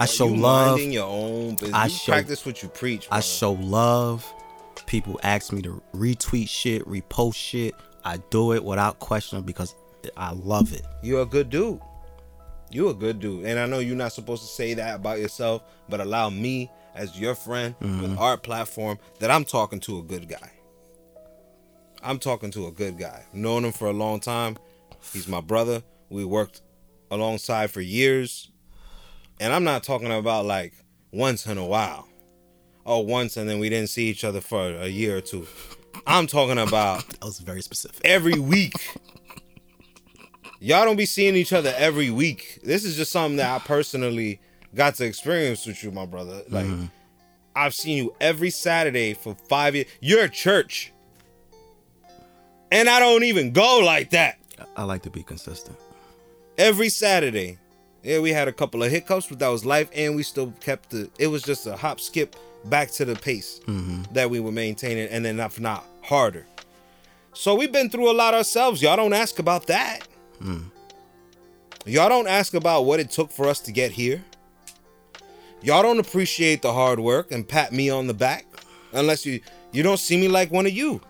[0.00, 0.80] I show you love.
[0.80, 1.72] your own business.
[1.72, 3.06] I you show- practice what you preach.
[3.10, 4.30] I show love.
[4.86, 7.74] People ask me to retweet shit, repost shit.
[8.04, 9.74] I do it without question because
[10.16, 10.82] I love it.
[11.02, 11.80] You're a good dude.
[12.70, 13.46] You're a good dude.
[13.46, 17.18] And I know you're not supposed to say that about yourself, but allow me as
[17.18, 18.02] your friend mm-hmm.
[18.02, 20.50] with our platform that I'm talking to a good guy.
[22.02, 23.24] I'm talking to a good guy.
[23.32, 24.58] Known him for a long time.
[25.12, 25.82] He's my brother.
[26.08, 26.62] We worked
[27.10, 28.50] alongside for years.
[29.40, 30.74] And I'm not talking about like
[31.12, 32.08] once in a while.
[32.86, 35.46] Oh, once and then we didn't see each other for a year or two.
[36.06, 38.00] I'm talking about That was very specific.
[38.04, 38.74] every week.
[40.60, 42.60] Y'all don't be seeing each other every week.
[42.64, 44.40] This is just something that I personally
[44.74, 46.42] got to experience with you, my brother.
[46.48, 46.86] Like, mm-hmm.
[47.54, 49.86] I've seen you every Saturday for five years.
[50.00, 50.92] You're a church.
[52.72, 54.38] And I don't even go like that.
[54.76, 55.76] I like to be consistent.
[56.58, 57.58] Every Saturday.
[58.02, 60.90] Yeah, we had a couple of hiccups, but that was life, and we still kept
[60.90, 61.08] the.
[61.18, 64.02] It was just a hop skip back to the pace mm-hmm.
[64.12, 66.46] that we were maintaining, and then if not harder.
[67.32, 68.82] So we've been through a lot ourselves.
[68.82, 70.06] Y'all don't ask about that.
[70.40, 70.70] Mm.
[71.86, 74.22] Y'all don't ask about what it took for us to get here.
[75.62, 78.46] Y'all don't appreciate the hard work and pat me on the back
[78.92, 79.40] unless you
[79.72, 81.00] you don't see me like one of you.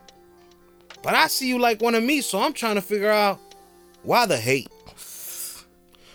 [1.03, 3.39] But I see you like one of me, so I'm trying to figure out
[4.05, 4.69] why the hate.
[4.89, 4.93] Oh,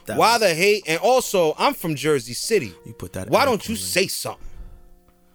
[0.05, 0.83] that Why was- the hate?
[0.87, 2.73] And also, I'm from Jersey City.
[2.85, 3.29] you put that?
[3.29, 3.75] Why don't you eloquently.
[3.75, 4.45] say something?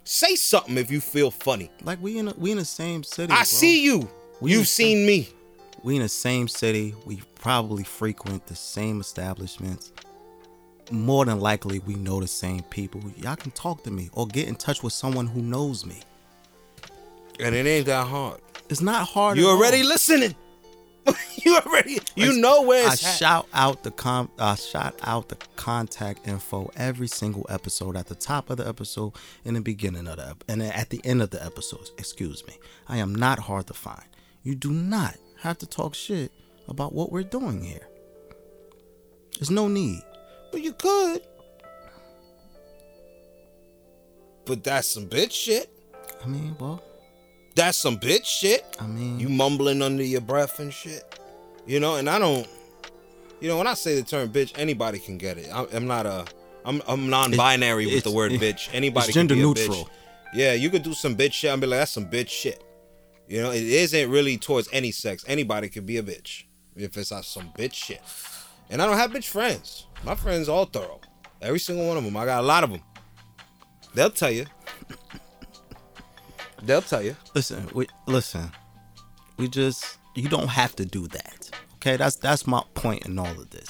[0.05, 1.71] Say something if you feel funny.
[1.83, 3.33] like we in a, we in the same city?
[3.33, 3.45] I bro.
[3.45, 4.09] see you.
[4.41, 5.29] We You've seen me.
[5.83, 6.95] We in the same city.
[7.07, 9.93] We probably frequent the same establishments.
[10.91, 13.01] More than likely, we know the same people.
[13.17, 16.01] Y'all can talk to me or get in touch with someone who knows me.
[17.41, 18.41] And it ain't that hard.
[18.69, 19.39] It's not hard.
[19.39, 19.57] You at all.
[19.57, 20.35] already listening.
[21.45, 26.27] you already you know where I shout out the com I shout out the contact
[26.27, 29.13] info every single episode at the top of the episode
[29.45, 31.93] in the beginning of the ep- and at the end of the episodes.
[31.99, 32.59] Excuse me.
[32.89, 34.05] I am not hard to find.
[34.43, 36.33] You do not have to talk shit
[36.69, 37.87] about what we're doing here.
[39.39, 40.01] There's no need.
[40.53, 41.23] Well, you could.
[44.47, 45.71] But that's some bitch shit.
[46.23, 46.83] I mean, well,
[47.55, 48.65] That's some bitch shit.
[48.81, 51.19] I mean, You mumbling under your breath and shit.
[51.67, 52.47] You know, and I don't.
[53.41, 55.49] You know, when I say the term bitch, anybody can get it.
[55.53, 56.25] I'm, I'm not a.
[56.65, 58.71] I'm I'm non-binary with the word it- bitch.
[58.73, 59.85] Anybody it's can gender neutral.
[59.85, 59.89] bitch.
[60.35, 61.53] Yeah, you could do some bitch shit.
[61.53, 62.63] I'm be like, that's some bitch shit.
[63.29, 65.25] You know, it isn't really towards any sex.
[65.29, 66.45] Anybody could be a bitch
[66.77, 68.01] if it's not some bitch shit.
[68.69, 69.87] And I don't have bitch friends.
[70.05, 71.01] My friends all thorough.
[71.41, 72.17] Every single one of them.
[72.17, 72.81] I got a lot of them.
[73.95, 74.47] They'll tell you.
[76.67, 77.17] They'll tell you.
[77.35, 78.51] listen, we listen.
[79.37, 81.51] We just you don't have to do that.
[81.77, 83.69] Okay, that's that's my point in all of this.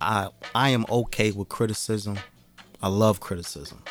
[0.00, 2.18] I I am okay with criticism.
[2.82, 3.82] I love criticism.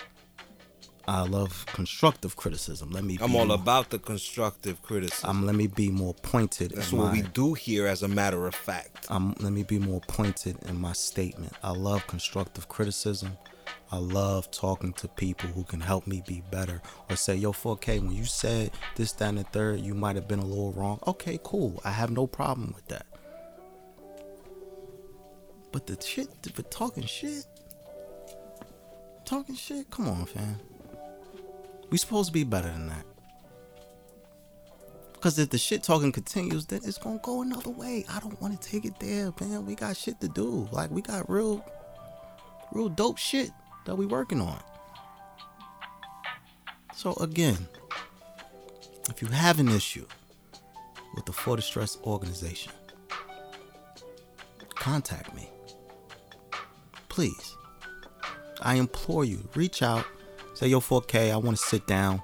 [1.07, 2.91] I love constructive criticism.
[2.91, 3.17] Let me.
[3.19, 5.30] I'm all more- about the constructive criticism.
[5.30, 6.72] Um, let me be more pointed.
[6.72, 9.09] That's what my, we do here, as a matter of fact.
[9.09, 11.53] um, let me be more pointed in my statement.
[11.63, 13.38] I love constructive criticism.
[13.94, 18.00] I love talking to people who can help me be better or say, yo, 4K,
[18.00, 21.00] when you said this, that, and the third, you might have been a little wrong.
[21.08, 21.82] Okay, cool.
[21.84, 23.06] I have no problem with that.
[25.74, 27.46] But the shit, but talking shit,
[29.26, 30.58] talking shit, come on, fam.
[31.89, 33.06] We supposed to be better than that.
[35.20, 38.06] Cause if the shit talking continues, then it's gonna go another way.
[38.10, 39.66] I don't want to take it there, man.
[39.66, 40.68] We got shit to do.
[40.72, 41.64] Like we got real,
[42.72, 43.52] real dope shit
[43.86, 44.59] that we working on.
[46.95, 47.67] So again,
[49.09, 50.05] if you have an issue
[51.15, 52.71] with the For the organization,
[54.75, 55.49] contact me.
[57.09, 57.55] Please.
[58.61, 60.05] I implore you, reach out,
[60.53, 62.21] say yo 4K, I want to sit down.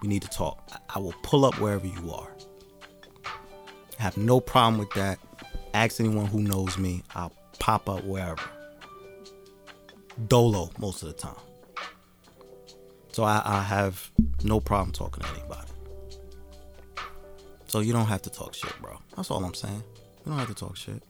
[0.00, 0.58] We need to talk.
[0.72, 2.30] I- I will pull up wherever you are.
[3.98, 5.18] I have no problem with that.
[5.74, 7.02] Ask anyone who knows me.
[7.14, 8.42] I'll pop up wherever.
[10.28, 11.36] Dolo most of the time.
[13.12, 14.10] So I, I have
[14.42, 15.70] no problem talking to anybody.
[17.66, 18.98] So you don't have to talk shit, bro.
[19.16, 19.82] That's all I'm saying.
[20.24, 21.02] You don't have to talk shit.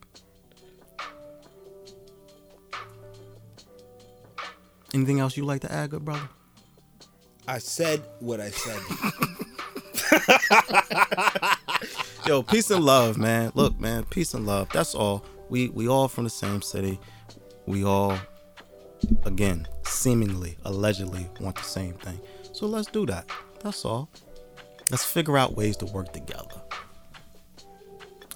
[4.93, 6.29] Anything else you like to add, good brother?
[7.47, 8.81] I said what I said.
[12.27, 13.53] Yo, peace and love, man.
[13.55, 14.69] Look, man, peace and love.
[14.73, 15.25] That's all.
[15.49, 16.99] We we all from the same city.
[17.67, 18.19] We all,
[19.25, 22.21] again, seemingly, allegedly, want the same thing.
[22.53, 23.29] So let's do that.
[23.61, 24.09] That's all.
[24.91, 26.61] Let's figure out ways to work together.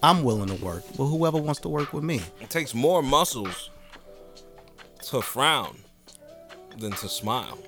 [0.02, 2.22] I'm willing to work with whoever wants to work with me.
[2.40, 3.70] it takes more muscles
[5.06, 5.76] to frown
[6.78, 7.58] than to smile.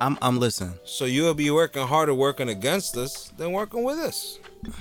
[0.00, 0.74] I'm I'm listening.
[0.84, 4.38] So you'll be working harder working against us than working with us.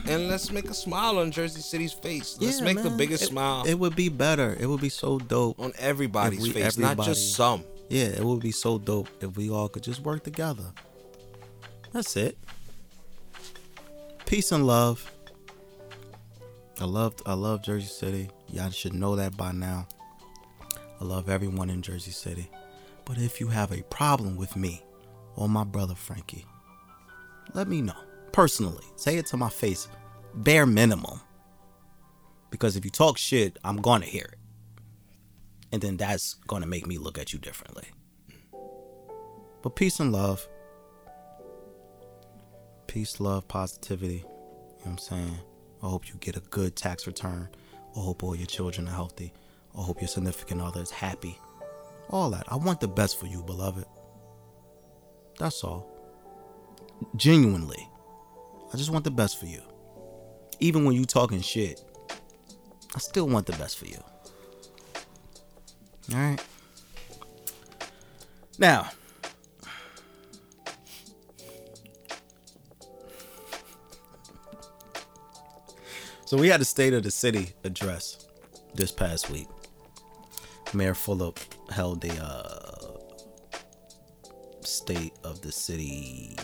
[0.08, 2.38] And let's make a smile on Jersey City's face.
[2.40, 4.56] Let's Yeah, make the biggest It- smile It would be better.
[4.60, 5.60] It would be so dope.
[5.60, 7.64] on everybody's we- face, not just some.
[7.90, 10.72] Yeah, it would be so dope if we all could just work together.
[11.92, 12.38] That's it.
[14.26, 15.12] Peace and love.
[16.80, 18.30] I love I love Jersey City.
[18.50, 19.88] Y'all should know that by now.
[21.00, 22.50] I love everyone in Jersey City.
[23.06, 24.84] But if you have a problem with me
[25.36, 26.46] or my brother Frankie,
[27.54, 27.94] let me know.
[28.36, 28.84] Personally.
[28.96, 29.88] Say it to my face.
[30.34, 31.22] Bare minimum.
[32.52, 34.40] Because if you talk shit, I'm gonna hear it
[35.76, 37.84] and then that's gonna make me look at you differently.
[39.62, 40.48] But peace and love.
[42.88, 44.20] Peace, love, positivity.
[44.20, 45.38] You know what I'm saying?
[45.84, 47.50] I hope you get a good tax return.
[47.94, 49.34] I hope all your children are healthy.
[49.78, 51.38] I hope your significant other is happy.
[52.10, 52.46] All that.
[52.48, 53.84] I want the best for you, beloved.
[55.40, 55.92] That's all.
[57.18, 57.90] Genuinely.
[58.74, 59.62] I just want the best for you.
[60.60, 61.82] Even when you talking shit,
[62.96, 64.02] I still want the best for you.
[66.14, 66.40] All right.
[68.58, 68.90] Now,
[76.26, 78.28] so we had a state of the city address
[78.76, 79.48] this past week.
[80.74, 81.38] Mayor Fulop
[81.72, 82.98] held a uh,
[84.62, 86.38] state of the city,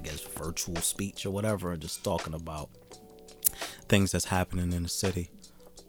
[0.00, 2.70] guess, virtual speech or whatever, just talking about
[3.88, 5.30] things that's happening in the city.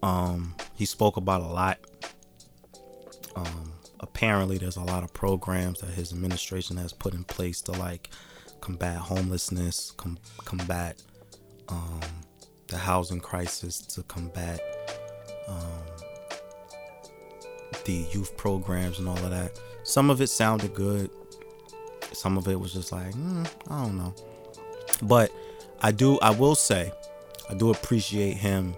[0.02, 1.78] Um, he spoke about a lot.
[3.36, 7.72] Um, apparently, there's a lot of programs that his administration has put in place to
[7.72, 8.10] like
[8.60, 11.02] combat homelessness, com- combat
[11.68, 12.00] um,
[12.68, 14.60] the housing crisis, to combat
[15.48, 15.82] um,
[17.84, 19.58] the youth programs and all of that.
[19.84, 21.10] Some of it sounded good.
[22.14, 24.14] Some of it was just like, mm, I don't know.
[25.02, 25.32] But
[25.80, 26.92] I do, I will say,
[27.50, 28.74] I do appreciate him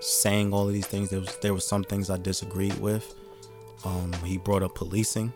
[0.00, 1.10] saying all of these things.
[1.10, 3.14] There was there were some things I disagreed with.
[3.84, 5.32] Um, he brought up policing.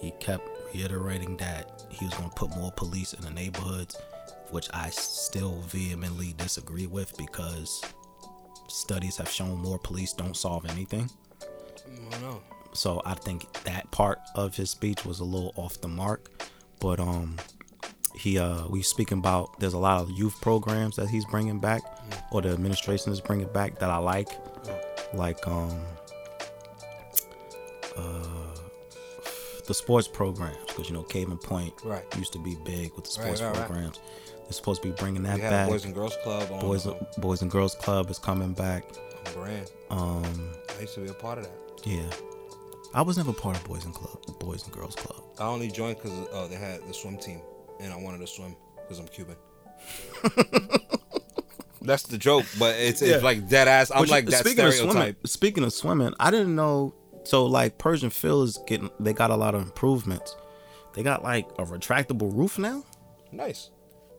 [0.00, 3.96] He kept reiterating that he was going to put more police in the neighborhoods,
[4.50, 7.82] which I still vehemently disagree with because
[8.68, 11.10] studies have shown more police don't solve anything.
[12.12, 12.40] I know.
[12.72, 16.30] So I think that part of his speech was a little off the mark,
[16.80, 17.36] but um,
[18.14, 21.82] he uh, we speaking about there's a lot of youth programs that he's bringing back,
[22.30, 24.28] or the administration is bringing back that I like,
[25.14, 25.80] like um,
[27.96, 28.22] uh,
[29.66, 32.04] the sports programs because you know Caven Point Right.
[32.16, 33.66] used to be big with the sports right, right.
[33.66, 34.00] programs.
[34.44, 35.68] They're supposed to be bringing that back.
[35.68, 36.86] Boys and Girls Club on, Boys,
[37.18, 38.84] Boys and Girls Club is coming back.
[39.34, 39.70] Brand.
[39.90, 40.24] Um,
[40.76, 41.86] I used to be a part of that.
[41.86, 42.10] yeah,
[42.92, 45.22] I was never part of Boys and Club, Boys and Girls Club.
[45.38, 47.40] I only joined because uh, they had the swim team,
[47.80, 49.36] and I wanted to swim because I'm Cuban.
[51.82, 53.14] That's the joke, but it's, Yeah.
[53.14, 53.90] it's like dead ass.
[53.90, 56.94] I'm But like that speaking Of swimming, speaking of swimming, I didn't know.
[57.24, 60.36] So like Pershing Field is getting, they got a lot of improvements.
[60.94, 62.84] They got like a retractable roof now.
[63.32, 63.70] Nice.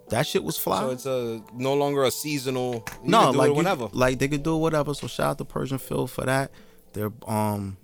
[0.10, 0.80] That shit was fly.
[0.82, 2.84] So it's a no longer a seasonal.
[3.04, 4.94] You no, can do like it you- like they could do whatever.
[4.94, 6.52] So shout out to Pershing Field for that.
[6.94, 7.78] They're um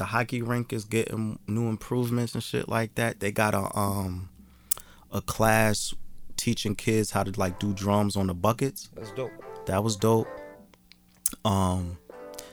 [0.00, 3.20] the hockey rink is getting new improvements and shit like that.
[3.20, 4.30] They got a um
[5.12, 5.94] a class
[6.38, 8.88] teaching kids how to like do drums on the buckets.
[8.96, 9.30] That's dope.
[9.66, 10.26] That was dope.
[11.44, 11.98] Um,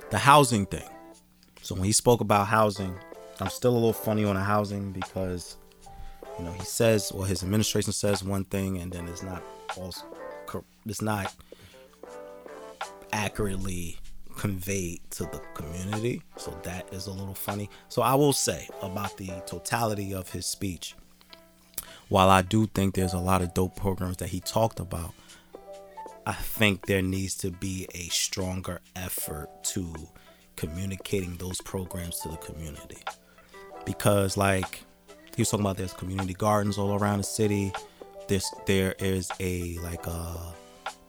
[0.09, 0.89] the housing thing.
[1.61, 2.93] So when he spoke about housing,
[3.39, 5.55] I'm still a little funny on the housing because,
[6.37, 9.41] you know, he says, well, his administration says one thing, and then it's not
[9.77, 10.03] also,
[10.85, 11.33] it's not
[13.13, 13.99] accurately
[14.37, 16.21] conveyed to the community.
[16.37, 17.69] So that is a little funny.
[17.89, 20.95] So I will say about the totality of his speech,
[22.09, 25.13] while I do think there's a lot of dope programs that he talked about,
[26.25, 29.93] I think there needs to be a stronger effort to
[30.55, 32.99] communicating those programs to the community.
[33.85, 34.83] Because like
[35.35, 37.71] he was talking about there's community gardens all around the city.
[38.27, 40.53] There's there is a like a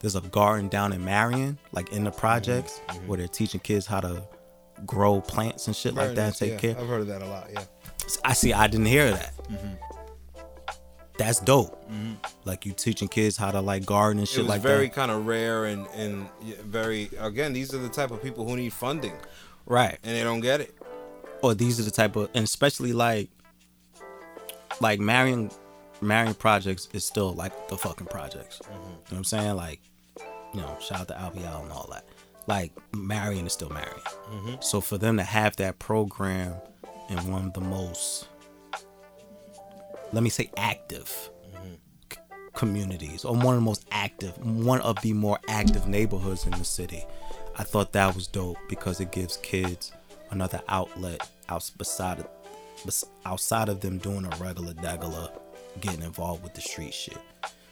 [0.00, 2.98] there's a garden down in Marion, like in the projects, mm-hmm.
[2.98, 3.08] Mm-hmm.
[3.08, 4.22] where they're teaching kids how to
[4.86, 6.58] grow plants and shit like that, nice, take yeah.
[6.74, 6.76] care.
[6.80, 7.48] I've heard of that a lot.
[7.52, 7.64] Yeah.
[8.24, 8.52] I see.
[8.52, 9.36] I didn't hear that.
[9.48, 9.74] Mm-hmm.
[11.18, 11.90] That's dope.
[11.90, 12.14] Mm-hmm.
[12.44, 14.78] Like you teaching kids how to like garden and It shit like very that.
[14.78, 16.28] Very kind of rare and and
[16.64, 17.52] very again.
[17.52, 19.14] These are the type of people who need funding
[19.66, 19.98] Right.
[20.04, 20.74] and they don't get it.
[21.42, 23.30] or these are the type of and especially like
[24.80, 25.50] like Marion
[26.00, 28.60] Marion projects is still like the fucking projects.
[28.64, 28.72] Mm-hmm.
[28.72, 29.56] You know what I'm saying?
[29.56, 29.80] Like,
[30.54, 32.04] you know, shout out to Albial and all that.
[32.46, 34.00] Like Marion is still Marion.
[34.30, 34.54] Mm-hmm.
[34.60, 36.54] So for them to have that program
[37.08, 38.28] in one of the most
[40.12, 41.74] let me say active mm-hmm.
[42.12, 42.18] c-
[42.54, 46.64] communities or one of the most active one of the more active neighborhoods in the
[46.64, 47.04] city
[47.58, 49.92] i thought that was dope because it gives kids
[50.30, 52.28] another outlet out beside of,
[53.24, 55.30] outside of them doing a regular degular
[55.80, 57.18] getting involved with the street shit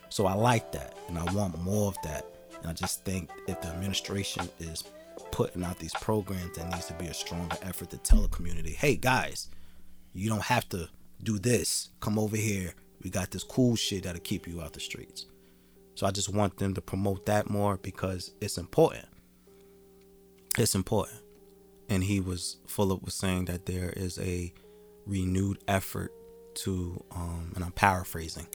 [0.08, 2.24] so i like that and i want more of that
[2.58, 4.84] and i just think if the administration is
[5.32, 8.72] putting out these programs there needs to be a stronger effort to tell the community
[8.72, 9.48] hey guys
[10.16, 10.88] you don't have to
[11.22, 11.90] do this.
[12.00, 12.74] Come over here.
[13.02, 15.26] We got this cool shit that'll keep you out the streets.
[15.94, 19.06] So I just want them to promote that more because it's important.
[20.58, 21.20] It's important.
[21.88, 24.52] And he was Fulop was saying that there is a
[25.06, 26.12] renewed effort
[26.56, 28.46] to um and I'm paraphrasing,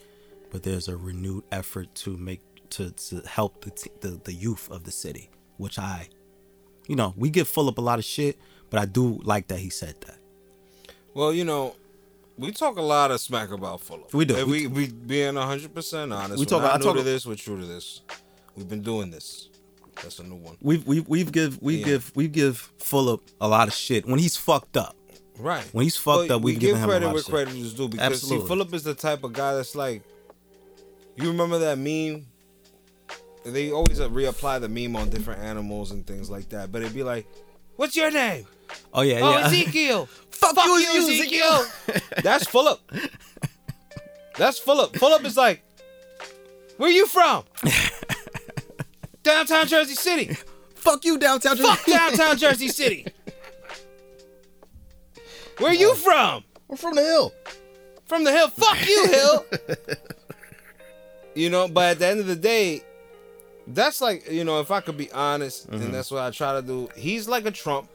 [0.52, 2.42] but there's a renewed effort to make
[2.72, 6.10] to, to help the, t- the the youth of the city, which I
[6.88, 8.38] you know, we give Fulop a lot of shit,
[8.70, 10.18] But I do like that he said that.
[11.14, 11.76] Well, you know,
[12.38, 14.14] we talk a lot of smack about Fulop.
[14.14, 14.36] We do.
[14.36, 16.40] If we we being hundred percent honest.
[16.40, 16.72] We talk- talk.
[16.72, 17.26] I We're not talk- new to this.
[17.26, 18.02] We're true to this.
[18.56, 19.50] We've been doing this.
[20.02, 20.58] That's a new one.
[20.62, 21.86] We've we've we've give we Yeah.
[21.86, 24.96] give we give Fulop a lot of shit when he's fucked up.
[25.42, 25.64] Right.
[25.74, 27.74] When he's fucked But up, we we've give given him a credit where credit is
[27.74, 28.48] due because Absolutely.
[28.48, 30.04] see, Fulop is the type of guy that's like.
[31.16, 32.26] You remember that meme?
[33.44, 36.94] They always uh, reapply the meme on different animals and things like that, but it'd
[36.94, 37.26] be like,
[37.76, 38.46] "What's your name?"
[38.94, 39.48] Oh yeah, Oh, yeah.
[39.48, 40.06] Ezekiel.
[40.30, 41.66] Fuck Fuck you, you, Ezekiel.
[41.88, 42.02] Ezekiel.
[42.24, 42.80] That's Fulop.
[44.38, 44.92] That's Fulop.
[44.94, 45.64] Fulop is like,
[46.78, 47.44] where you from?
[49.24, 50.36] Downtown Jersey City.
[50.76, 51.58] Fuck you, downtown.
[51.58, 51.70] Jersey.
[51.70, 53.06] Fuck downtown Jersey City.
[55.62, 56.44] Where are you from?
[56.68, 57.34] We're from the hill.
[58.06, 58.50] From the hill.
[58.50, 59.46] Fuck you, hill.
[61.36, 62.82] you know, but at the end of the day,
[63.68, 65.92] that's like, you know, if I could be honest, and mm-hmm.
[65.92, 66.90] that's what I try to do.
[66.96, 67.90] He's like a Trump.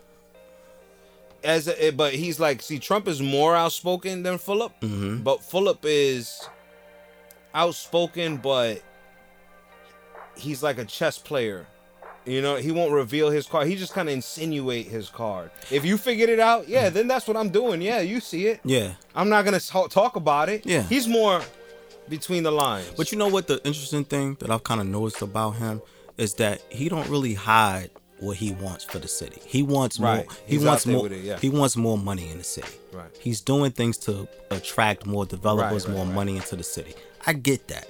[1.42, 5.22] As a, eh, but he's like, see, Trump is more outspoken than Fulop, mm-hmm.
[5.22, 6.48] but Fulop is
[7.54, 8.82] outspoken, but
[10.36, 11.66] he's like a chess player.
[12.26, 13.68] You know, he won't reveal his card.
[13.68, 15.50] He just kind of insinuate his card.
[15.70, 17.80] If you figured it out, yeah, then that's what I'm doing.
[17.80, 18.60] Yeah, you see it.
[18.64, 20.66] Yeah, I'm not gonna talk, talk about it.
[20.66, 20.82] Yeah.
[20.82, 21.40] he's more
[22.08, 22.90] between the lines.
[22.96, 23.46] but you know what?
[23.46, 25.80] The interesting thing that I've kind of noticed about him
[26.16, 29.40] is that he don't really hide what he wants for the city.
[29.44, 30.24] He wants Right.
[30.26, 30.36] more.
[30.46, 31.06] He He's wants more.
[31.06, 31.38] it, yeah.
[31.38, 32.72] He wants more money in the city.
[32.92, 33.10] Right.
[33.20, 36.94] He's doing things to attract more developers, Right, right, more money into the city.
[37.26, 37.86] I get that.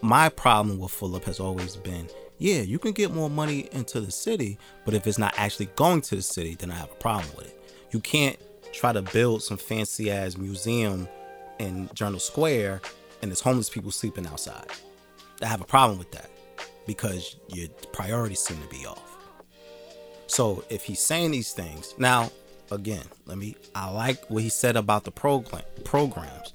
[0.00, 2.08] My problem with Fulop has always been,
[2.40, 6.00] yeah, you can get more money into the city, but if it's not actually going
[6.00, 7.62] to the city, then I have a problem with it.
[7.90, 8.36] You can't
[8.72, 11.06] try to build some fancy ass museum
[11.58, 12.80] in Journal Square
[13.20, 14.66] and there's homeless people sleeping outside.
[15.42, 16.30] I have a problem with that
[16.86, 19.18] because your priorities seem to be off.
[20.26, 22.30] So if he's saying these things, now
[22.70, 26.54] again, let me I like what he said about the program programs.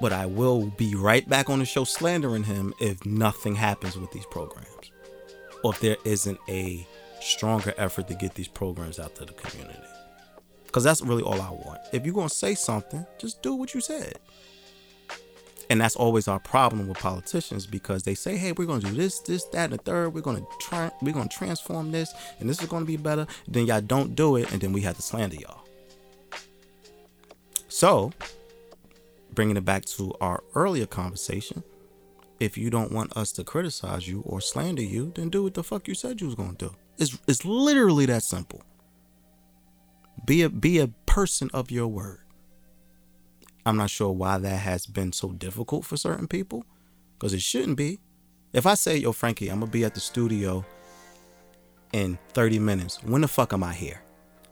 [0.00, 4.12] But I will be right back on the show slandering him if nothing happens with
[4.12, 4.90] these programs.
[5.64, 6.86] Or if there isn't a
[7.20, 9.78] stronger effort to get these programs out to the community.
[10.70, 11.80] Cause that's really all I want.
[11.92, 14.18] If you're gonna say something, just do what you said.
[15.68, 19.18] And that's always our problem with politicians because they say, "Hey, we're gonna do this,
[19.20, 20.14] this, that, and the third.
[20.14, 23.80] We're gonna try, we're gonna transform this, and this is gonna be better." Then y'all
[23.80, 25.66] don't do it, and then we have to slander y'all.
[27.68, 28.12] So,
[29.36, 31.62] bringing it back to our earlier conversation,
[32.40, 35.62] if you don't want us to criticize you or slander you, then do what the
[35.62, 36.74] fuck you said you was gonna do.
[36.98, 38.62] It's it's literally that simple.
[40.24, 42.20] Be a be a person of your word.
[43.64, 46.64] I'm not sure why that has been so difficult for certain people,
[47.14, 48.00] because it shouldn't be.
[48.52, 50.64] If I say, "Yo, Frankie, I'm gonna be at the studio
[51.92, 54.02] in 30 minutes," when the fuck am I here?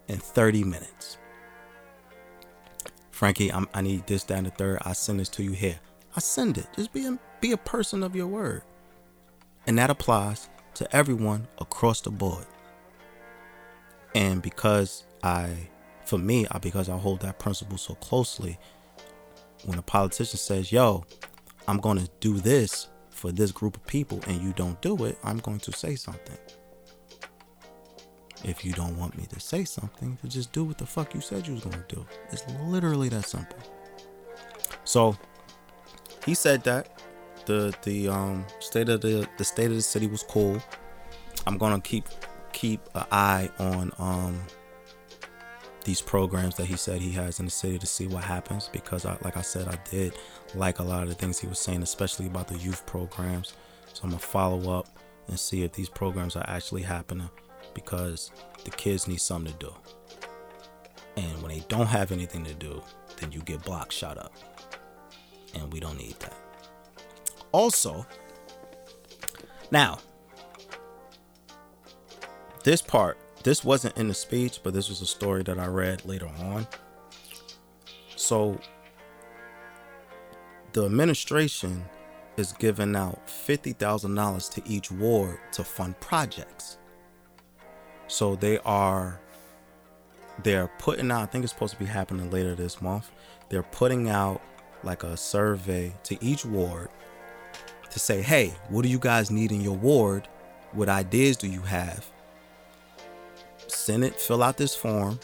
[0.09, 1.17] In 30 minutes.
[3.25, 4.81] Frankie, I'm, I need this, that, and the third.
[4.83, 5.81] I send this to you here.
[6.15, 6.67] I send it.
[6.77, 8.61] Just be a, be a person of your word.
[9.67, 12.45] And that applies to everyone across the board.
[14.15, 15.71] And because I,
[16.05, 18.59] for me, I, because I hold that principle so closely,
[19.65, 21.07] when a politician says, yo,
[21.67, 25.17] I'm going to do this for this group of people and you don't do it,
[25.25, 26.37] I'm going to say something.
[28.45, 31.21] If you don't want me to say something, then just do what the fuck you
[31.21, 32.07] said you was to do.
[32.31, 33.59] It's literally that simple.
[34.85, 35.17] So,
[36.25, 37.01] he said that
[37.47, 40.61] the the um state of the the state of the city was cool.
[41.47, 42.07] I'm gonna keep
[42.53, 44.41] keep an eye on um
[45.85, 49.05] these programs that he said he has in the city to see what happens because
[49.05, 50.15] I like I said I did
[50.55, 53.55] like a lot of the things he was saying, especially about the youth programs.
[53.93, 54.89] So I'm gonna follow up
[55.29, 57.31] and see if these programs are actually happening
[57.75, 58.31] because
[58.65, 59.75] the kids need something to do.
[61.17, 62.83] And when they don't have anything to do,
[63.21, 64.33] then you get blocked shot up.
[65.55, 66.35] And we don't need that.
[67.53, 68.05] Also,
[69.71, 69.99] now,
[72.65, 76.05] this part, this wasn't in the speech, but this was a story that I read
[76.05, 76.67] later on.
[78.17, 78.59] So,
[80.73, 81.85] the administration
[82.37, 86.79] is giving out $50,000 to each ward to fund projects.
[88.09, 89.21] So they are
[90.43, 93.11] they're putting out I think it's supposed to be happening later this month.
[93.49, 94.41] They're putting out
[94.83, 96.89] like a survey to each ward
[97.91, 100.29] to say, "Hey, what do you guys need in your ward?
[100.73, 102.05] What ideas do you have?"
[103.69, 105.19] Send it, fill out this form.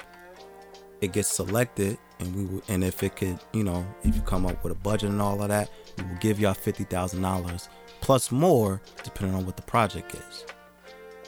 [1.00, 4.46] It gets selected and we will, and if it could, you know, if you come
[4.46, 7.68] up with a budget and all of that, we will give y'all $50,000
[8.00, 10.44] plus more depending on what the project is.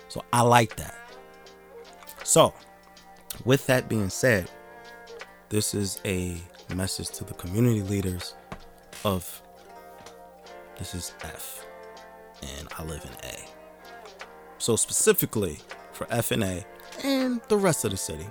[0.09, 0.94] So I like that.
[2.24, 2.54] So,
[3.44, 4.50] with that being said,
[5.48, 6.40] this is a
[6.74, 8.34] message to the community leaders
[9.04, 9.42] of
[10.78, 11.64] this is F
[12.42, 13.38] and I live in A.
[14.58, 15.58] So specifically
[15.92, 16.64] for F and A
[17.04, 18.26] and the rest of the city,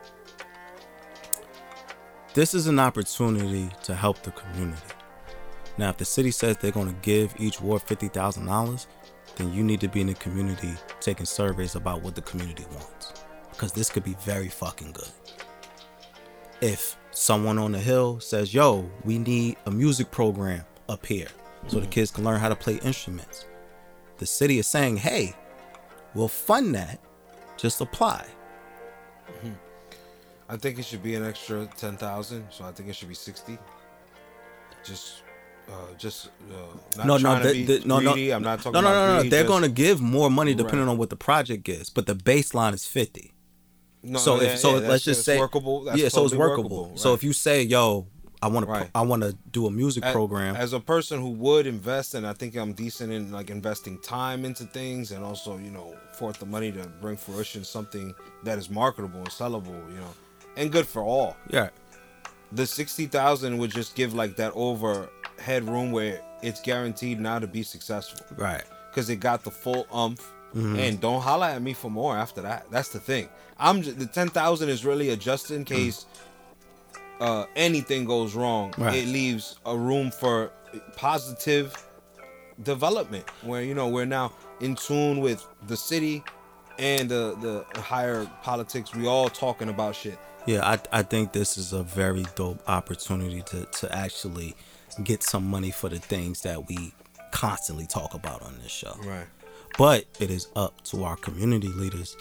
[2.33, 4.81] this is an opportunity to help the community.
[5.77, 8.87] Now, if the city says they're going to give each ward $50,000,
[9.35, 13.00] then you need to be in the community taking surveys about what the community wants.
[13.62, 15.12] Because this could be very fucking good.
[16.62, 21.28] If someone on the hill says, yo, we need a music program up here
[21.68, 23.45] so the kids can learn how to play instruments,
[24.18, 25.36] the city is saying, hey,
[26.16, 26.99] we'll fund that,
[27.55, 28.26] just apply.
[30.49, 33.14] I think it should be an extra ten thousand, so I think it should be
[33.14, 33.59] sixty.
[34.84, 35.22] Just,
[35.70, 38.14] uh, just uh, no, no, the- the- no, no.
[38.16, 39.14] I'm not talking no, no, no, no.
[39.20, 40.91] greedy, They're just- going to give more money depending Right.
[40.93, 43.34] on what the project gets, but the baseline is fifty.
[44.03, 45.83] No, so if so, yeah, let's just say workable.
[45.83, 46.97] That's yeah, so it's totally workable.
[46.97, 48.07] So if you say, "Yo,
[48.41, 51.29] I want to, I want to do a music A- program," as a person who
[51.29, 55.57] would invest and i think i'm decent in like investing time into things and also
[55.59, 59.99] you know forth the money to bring fruition something that is marketable and sellable you
[59.99, 60.13] know
[60.57, 61.37] and good for all.
[61.49, 61.69] Yeah,
[62.51, 67.63] the 60000 would just give like that overhead room where it's guaranteed now to be
[67.63, 68.25] successful.
[68.35, 70.75] Right, because it got the full umph Mm-hmm.
[70.79, 74.05] and don't holla at me for more after that that's the thing i'm just, the
[74.05, 76.05] 10000 is really a just in case
[77.21, 78.95] uh anything goes wrong Right.
[78.95, 80.51] it leaves a room for
[80.97, 81.73] positive
[82.63, 86.23] development where you know we're now in tune with the city
[86.79, 87.35] and the
[87.73, 90.67] the higher politics we all talking about shit yeah.
[90.67, 94.55] I, I think this is a very dope opportunity to to actually
[95.03, 96.93] get some money for the things that we
[97.31, 98.95] constantly talk about on this show.
[99.05, 99.27] right
[99.78, 102.15] But it is up to our community leaders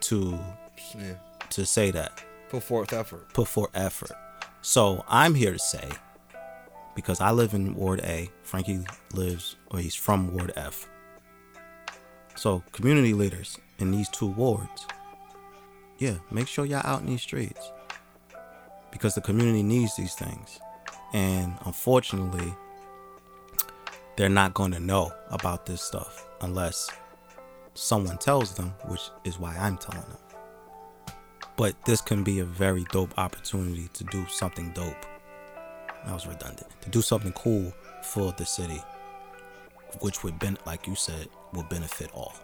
[0.00, 0.38] to
[0.96, 1.14] yeah
[1.50, 2.22] to say that.
[2.48, 4.12] put forth effort put forth effort.
[4.62, 5.88] So I'm here to say,
[6.96, 8.84] because I live in Ward A, Frankie
[9.14, 10.88] lives, or he's from Ward F.
[12.34, 14.86] So community leaders in these two wards,
[15.98, 17.70] yeah, make sure y'all out in these streets.
[18.90, 20.58] Because the community needs these things.
[21.12, 22.54] And unfortunately,
[24.16, 26.90] they're not going to know about this stuff unless
[27.74, 30.18] someone tells them, which is why I'm telling them
[31.56, 35.06] but this can be a very dope opportunity to do something dope.
[36.04, 36.68] That was redundant.
[36.82, 38.80] To do something cool for the city,
[40.00, 42.34] which would ben like you said, will benefit all.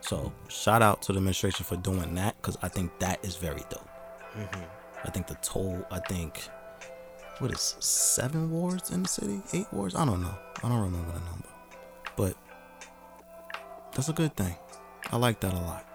[0.00, 3.62] So shout out to the administration for doing that because I think that is very
[3.70, 3.88] dope.
[4.34, 4.62] Mm-hmm.
[5.04, 5.84] I think the toll.
[5.90, 6.48] I think
[7.40, 9.42] what is seven wards in the city?
[9.52, 9.94] Eight wards?
[9.94, 10.34] I don't know.
[10.62, 11.48] I don't remember the number,
[12.16, 12.34] but
[13.92, 14.54] that's a good thing.
[15.10, 15.86] I like that a lot.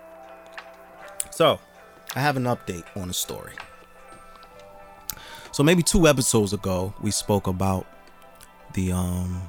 [1.31, 1.59] So,
[2.15, 3.53] I have an update on the story.
[5.51, 7.85] So maybe two episodes ago, we spoke about
[8.73, 9.41] the um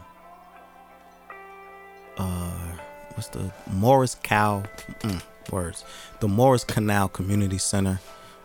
[2.17, 2.77] uh
[3.15, 4.63] what's the Morris Cow
[5.01, 5.21] mm,
[5.51, 5.85] words
[6.21, 8.01] the Morris Canal Community Center.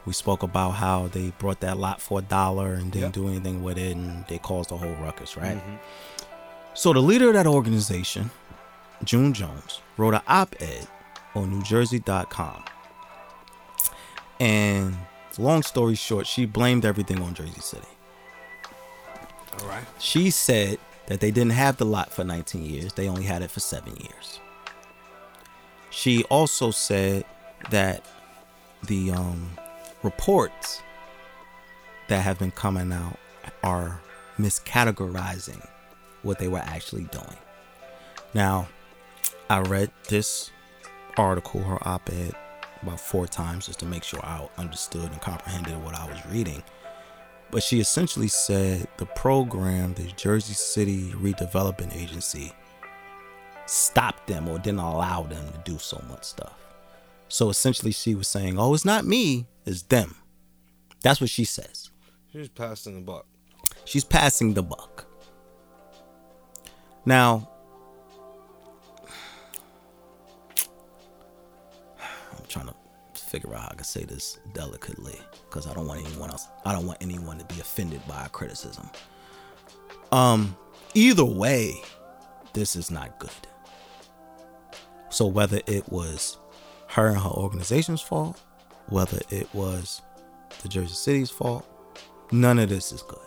[0.05, 3.13] We spoke about how they brought that lot for a dollar and didn't Yep.
[3.13, 5.61] do anything with it, and they caused a whole ruckus, right?
[6.73, 8.31] So the leader of that organization,
[9.03, 10.87] June Jones, wrote an op-ed
[11.35, 12.63] on NewJersey.com.
[14.39, 14.97] And
[15.37, 17.87] long story short, she blamed everything on Jersey City.
[19.61, 23.23] all right She said that they didn't have the lot for 19 years, they only
[23.23, 24.39] had it for seven years.
[25.89, 27.25] She also said
[27.69, 28.03] that
[28.87, 29.51] the um,
[30.03, 30.81] reports
[32.07, 33.17] that have been coming out
[33.63, 34.01] are
[34.39, 35.65] miscategorizing
[36.23, 37.37] what they were actually doing.
[38.33, 38.67] Now,
[39.49, 40.51] I read this
[41.17, 42.33] article, her op ed,
[42.81, 46.63] about four times just to make sure I understood and comprehended what I was reading.
[47.51, 52.53] But she essentially said the program, the Jersey City Redevelopment Agency,
[53.65, 56.53] stopped them or didn't allow them to do so much stuff.
[57.27, 60.15] So essentially, she was saying, Oh, it's not me, it's them.
[61.01, 61.89] That's what she says.
[62.31, 63.25] she's passing the buck
[63.85, 65.05] She's passing the buck.
[67.05, 67.49] Now,
[71.99, 72.75] I'm trying to
[73.15, 76.47] figure out how I can say this delicately because I don't want anyone else.
[76.63, 78.89] I don't want anyone to be offended by our criticism.
[80.11, 80.55] Um,
[80.93, 81.73] either way,
[82.53, 83.31] this is not good.
[85.09, 86.37] So whether it was
[86.89, 88.39] her and her organization's fault,
[88.91, 90.01] whether it was
[90.61, 91.65] the Jersey City's fault,
[92.31, 93.19] none of this is good.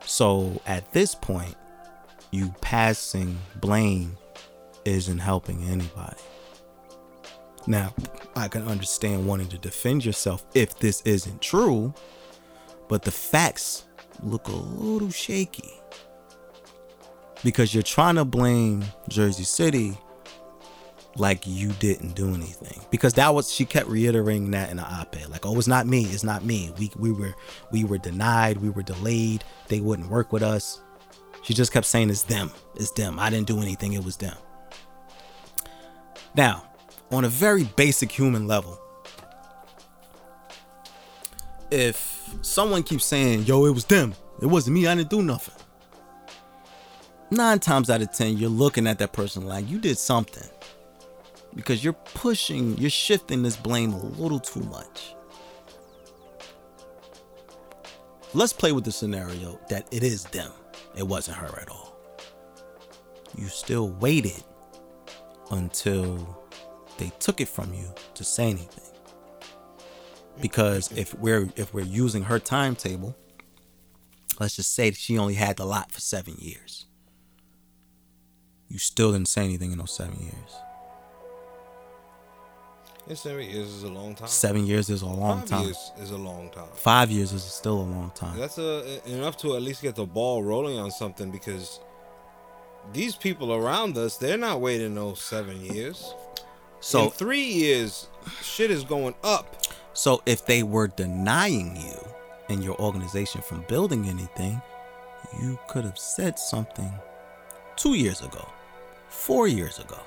[0.00, 1.54] So at this point,
[2.30, 4.16] you passing blame
[4.84, 6.20] isn't helping anybody.
[7.66, 7.94] Now,
[8.34, 11.92] I can understand wanting to defend yourself if this isn't true,
[12.88, 13.84] but the facts
[14.22, 15.74] look a little shaky.
[17.44, 19.98] Because you're trying to blame Jersey City
[21.18, 22.80] like you didn't do anything.
[22.90, 25.30] Because that was she kept reiterating that in the op-ed.
[25.30, 26.72] Like, oh, it's not me, it's not me.
[26.78, 27.34] We we were
[27.70, 30.80] we were denied, we were delayed, they wouldn't work with us.
[31.42, 32.50] She just kept saying it's them.
[32.76, 33.18] It's them.
[33.18, 34.36] I didn't do anything, it was them.
[36.34, 36.64] Now,
[37.10, 38.78] on a very basic human level,
[41.70, 45.54] if someone keeps saying, yo, it was them, it wasn't me, I didn't do nothing.
[47.30, 50.48] Nine times out of ten, you're looking at that person like you did something.
[51.54, 55.14] Because you're pushing, you're shifting this blame a little too much.
[58.34, 60.52] Let's play with the scenario that it is them.
[60.96, 61.96] It wasn't her at all.
[63.36, 64.42] You still waited
[65.50, 66.44] until
[66.98, 68.84] they took it from you to say anything.
[70.40, 73.16] Because if we're if we're using her timetable,
[74.38, 76.86] let's just say she only had the lot for seven years.
[78.68, 80.67] You still didn't say anything in those seven years.
[83.16, 84.28] Seven years is a long time.
[84.28, 85.64] Seven years is a long Five time.
[85.64, 86.68] years is a long time.
[86.74, 88.38] Five years is still a long time.
[88.38, 91.80] That's a, uh, enough to at least get the ball rolling on something because
[92.92, 96.14] these people around us, they're not waiting those seven years.
[96.80, 98.08] So In three years,
[98.42, 99.66] shit is going up.
[99.94, 101.98] So if they were denying you
[102.48, 104.62] and your organization from building anything,
[105.42, 106.92] you could have said something
[107.76, 108.46] two years ago,
[109.08, 109.98] four years ago.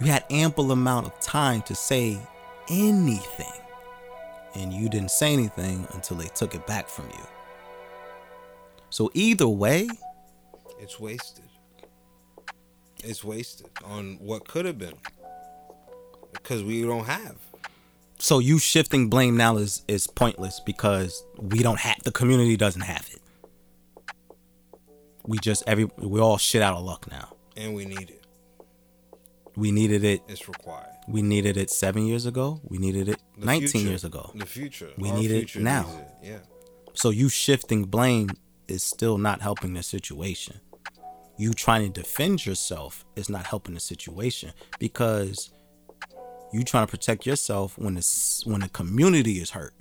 [0.00, 2.18] You had ample amount of time to say
[2.68, 3.60] anything,
[4.54, 7.26] and you didn't say anything until they took it back from you.
[8.90, 9.88] So either way,
[10.80, 11.44] It's wasted.
[13.02, 14.94] It's wasted on what could have been
[16.32, 17.36] because we don't have.
[18.18, 22.82] so you shifting blame now is is pointless because we don't have the community doesn't
[22.82, 23.20] have it.
[25.26, 27.34] We just every we all shit out of luck now.
[27.56, 28.17] And we need it.
[29.58, 30.22] We needed it.
[30.28, 30.94] It's required.
[31.08, 32.60] We needed it seven years ago.
[32.62, 34.30] We needed it The 19 future- years ago.
[34.36, 34.92] The future.
[34.96, 35.88] We need it now.
[36.22, 36.38] it, Yeah.
[36.94, 38.28] So you shifting blame
[38.68, 40.60] is still not helping the situation.
[41.36, 45.50] You trying to defend yourself is not helping the situation because
[46.52, 49.74] you trying to protect yourself when it's when the community is hurt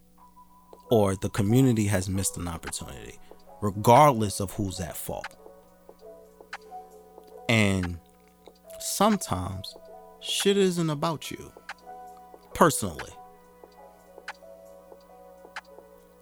[0.89, 3.19] or the community has missed an opportunity,
[3.61, 5.35] regardless of who's at fault.
[7.49, 7.99] And
[8.79, 9.75] sometimes
[10.19, 11.51] shit isn't about you
[12.53, 13.11] personally.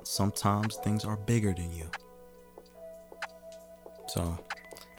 [0.04, 1.90] Sometimes things are bigger than you.
[4.08, 4.38] So,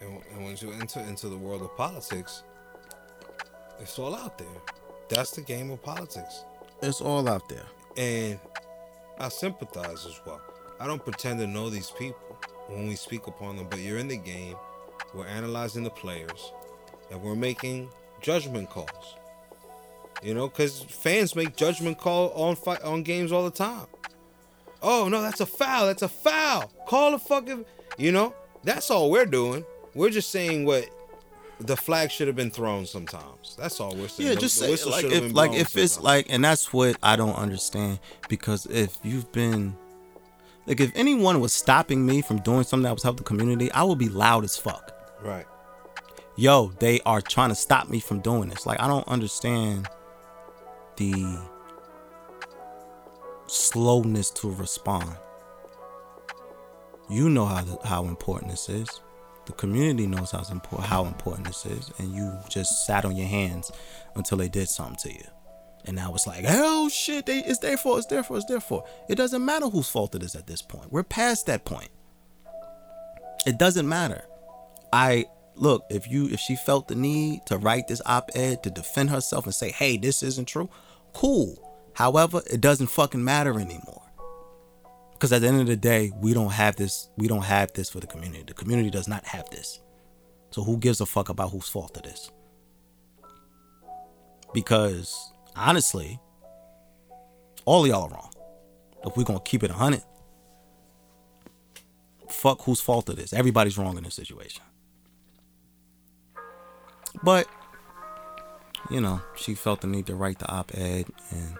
[0.00, 2.42] And, and once you enter into the world of politics,
[3.78, 4.46] it's all out there.
[5.08, 6.44] That's the game of politics.
[6.82, 7.66] it's all out there.
[7.96, 8.38] And
[9.18, 10.40] I sympathize as well.
[10.80, 12.36] I don't pretend to know these people
[12.68, 14.56] when we speak upon them, but you're in the game.
[15.14, 16.52] We're analyzing the players,
[17.10, 17.88] and we're making
[18.20, 19.16] judgment calls.
[20.22, 23.86] You know, because fans make judgment call on fi- on games all the time.
[24.82, 25.86] Oh no, that's a foul.
[25.86, 26.72] That's a foul.
[26.86, 27.64] Call the fucking.
[27.98, 28.34] You know,
[28.64, 29.64] that's all we're doing.
[29.94, 30.88] We're just saying what
[31.60, 32.86] the flag should have been thrown.
[32.86, 34.30] Sometimes that's all we're saying.
[34.30, 37.36] Yeah, just the say like if like if it's like, and that's what I don't
[37.36, 39.76] understand because if you've been
[40.66, 43.82] like if anyone was stopping me from doing something that was helping the community, I
[43.84, 44.92] would be loud as fuck.
[45.22, 45.46] right.
[46.36, 48.66] Yo, they are trying to stop me from doing this.
[48.66, 49.88] Like I don't understand
[50.96, 51.38] the
[53.46, 55.16] slowness to respond.
[57.08, 59.00] You know how how important this is.
[59.46, 63.28] The community knows how important how important this is, and you just sat on your
[63.28, 63.70] hands
[64.16, 65.24] until they did something to you.
[65.86, 68.60] And now it's like, oh shit, they, it's their fault, it's their fault, it's their
[68.60, 68.88] fault.
[69.08, 70.92] It doesn't matter whose fault it is at this point.
[70.92, 71.90] We're past that point.
[73.46, 74.24] It doesn't matter.
[74.92, 75.26] I
[75.58, 79.44] look if you if she felt the need to write this op-ed to defend herself
[79.44, 80.68] and say, hey, this isn't true,
[81.12, 81.62] cool.
[81.94, 84.02] However, it doesn't fucking matter anymore.
[85.12, 87.08] Because at the end of the day, we don't have this.
[87.16, 88.44] We don't have this for the community.
[88.46, 89.80] The community does not have this.
[90.50, 92.30] So who gives a fuck about whose fault it is?
[94.52, 96.20] Because honestly,
[97.64, 98.32] all y'all are wrong.
[99.06, 100.02] If we're gonna keep it a hundred,
[102.28, 103.32] fuck whose fault it is.
[103.32, 104.62] Everybody's wrong in this situation.
[107.22, 107.46] But
[108.90, 111.56] you know, she felt the need to write the op-ed and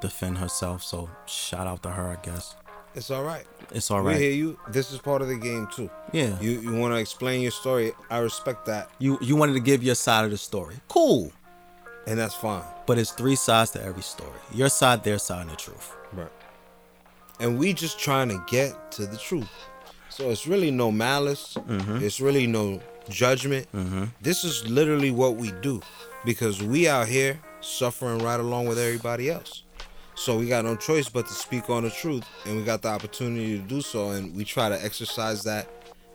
[0.00, 0.82] defend herself.
[0.82, 2.56] So shout out to her, I guess.
[2.94, 3.46] It's all right.
[3.72, 4.16] It's all right.
[4.16, 4.58] We hear you.
[4.70, 5.90] This is part of the game too.
[6.12, 6.38] Yeah.
[6.40, 7.92] You you want to explain your story?
[8.10, 8.90] I respect that.
[8.98, 10.76] You you wanted to give your side of the story.
[10.88, 11.32] Cool.
[12.06, 12.62] and that's fine.
[12.86, 14.38] But it's three sides to every story.
[14.54, 15.92] Your side, their side, and the truth.
[16.12, 16.30] Right.
[17.40, 19.50] And we just trying to get to the truth.
[20.08, 21.54] So it's really no malice.
[21.54, 21.96] Mm-hmm.
[22.04, 23.66] It's really no judgment.
[24.22, 25.80] This is literally what we do
[26.24, 29.62] because we out here suffering right along with everybody else.
[30.14, 32.88] So we got no choice but to speak on the truth, and we got the
[32.88, 35.68] opportunity to do so, and we try to exercise that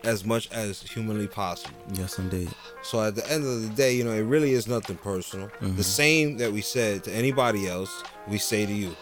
[0.03, 1.75] as much as humanly possible.
[1.93, 2.49] Yes, indeed.
[2.81, 5.51] So at the end of the day, you know, it really is nothing personal.
[5.61, 8.95] The same that we said to anybody else, we say to you.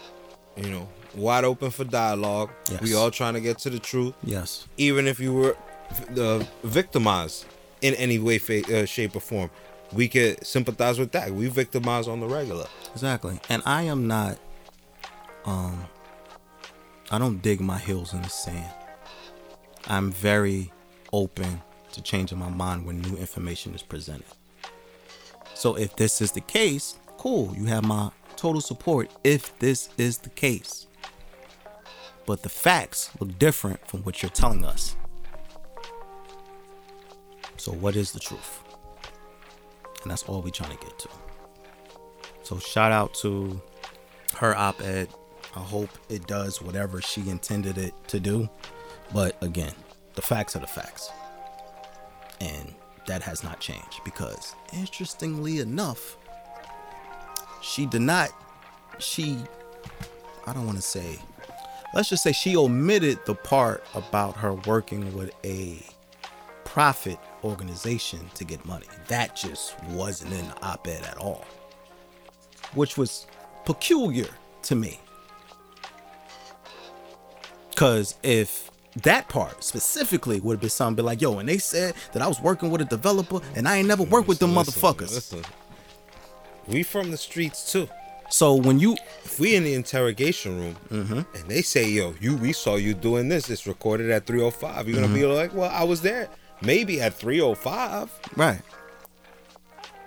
[0.58, 2.50] You know, wide open for dialogue.
[2.70, 2.82] Yes.
[2.82, 4.66] We all trying to get to the truth, Yes.
[4.76, 5.56] even if you were
[6.18, 7.46] uh, victimized
[7.82, 9.50] in any way, fa- uh, shape, or form.
[9.92, 11.32] We could sympathize with that.
[11.32, 12.66] We victimize on the regular.
[12.92, 13.40] Exactly.
[13.48, 14.38] And I am not
[15.44, 15.86] um
[17.10, 18.72] I don't dig my heels in the sand.
[19.88, 20.72] I'm very
[21.12, 21.60] open
[21.92, 24.26] to changing my mind when new information is presented.
[25.54, 27.52] So if this is the case, cool.
[27.56, 30.86] You have my total support if this is the case.
[32.26, 34.94] But the facts look different from what you're telling us.
[37.60, 38.60] So what is the truth?
[40.00, 41.08] And that's all we're trying to get to.
[42.42, 43.60] So shout out to
[44.36, 45.08] her op-ed.
[45.54, 48.48] I hope it does whatever she intended it to do.
[49.12, 49.74] But again,
[50.14, 51.10] the facts are the facts.
[52.40, 52.74] And
[53.06, 56.16] that has not changed because interestingly enough,
[57.60, 58.30] she did not
[58.98, 59.36] she
[60.46, 61.18] I don't want to say
[61.92, 65.84] let's just say she omitted the part about her working with a
[66.64, 68.86] profit organization to get money.
[69.08, 71.44] That just wasn't in the op-ed at all
[72.74, 73.26] which was
[73.64, 74.26] peculiar
[74.62, 75.00] to me.
[77.76, 78.70] Cause if
[79.02, 82.28] that part specifically would have been something be like, yo, and they said that I
[82.28, 85.14] was working with a developer and I ain't never worked with them Listen, motherfuckers.
[85.14, 85.42] listen.
[86.66, 87.88] We from the streets too.
[88.28, 91.36] So when you If we in the interrogation room mm-hmm.
[91.36, 93.50] and they say, "Yo, you, we saw you doing this.
[93.50, 95.32] It's recorded at 3:05." You're gonna be mm-hmm.
[95.32, 96.28] like, "Well, I was there,
[96.62, 98.60] maybe at 3:05 right,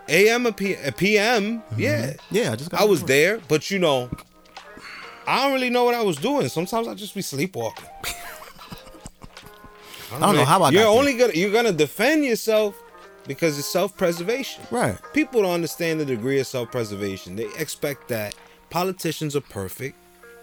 [0.09, 0.47] a.m.
[0.47, 4.09] or P- uh, p.m." Yeah, yeah, I just got I was there, but you know,
[5.27, 6.47] I don't really know what I was doing.
[6.49, 7.85] Sometimes I just be sleepwalking.
[10.11, 10.91] I don't know how I You're there.
[10.91, 12.75] only gonna you're gonna defend yourself
[13.27, 14.63] because it's self-preservation.
[14.69, 14.97] Right.
[15.13, 17.35] People don't understand the degree of self-preservation.
[17.35, 18.35] They expect that
[18.69, 19.95] politicians are perfect,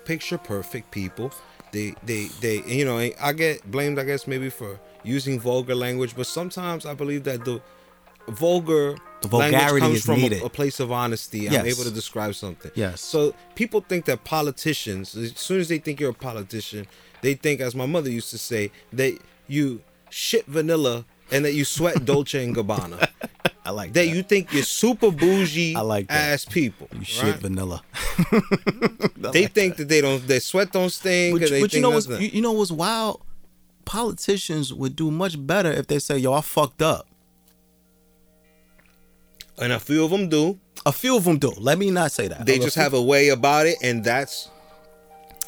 [0.04, 1.32] picture perfect people.
[1.72, 6.14] They they they you know I get blamed I guess maybe for using vulgar language,
[6.16, 7.60] but sometimes I believe that the
[8.28, 11.48] vulgar The language vulgarity comes is from a, a place of honesty.
[11.48, 12.70] I'm able to describe something.
[12.74, 13.00] Yes.
[13.00, 16.86] So people think that politicians, as soon as they think you're a politician,
[17.22, 21.64] they think, as my mother used to say, that you shit vanilla and that you
[21.64, 23.08] sweat Dolce and Gabbana.
[23.64, 24.16] I like that that.
[24.16, 26.32] you think you're super bougie I like that.
[26.32, 26.88] ass people.
[26.92, 27.40] You shit right?
[27.40, 27.82] vanilla.
[29.32, 31.38] They think that they don't, their sweat don't stink.
[31.38, 33.20] But, they but you know what's you, you know what's wild?
[33.90, 37.08] Politicians would do much better if they say, "Yo, I fucked up."
[39.58, 40.58] and a few of them do.
[40.86, 41.52] A few of them do.
[41.58, 42.46] Let me not say that.
[42.46, 44.48] They just few- have a way about it, and that's.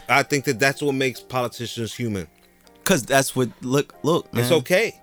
[0.08, 2.26] I think that that's what makes politicians human.
[2.84, 4.32] Cause that's what look look.
[4.34, 4.42] Man.
[4.42, 4.98] It's okay.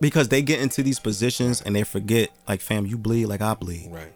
[0.00, 3.54] because they get into these positions and they forget like fam you bleed like I
[3.54, 3.88] bleed.
[3.90, 4.12] Right.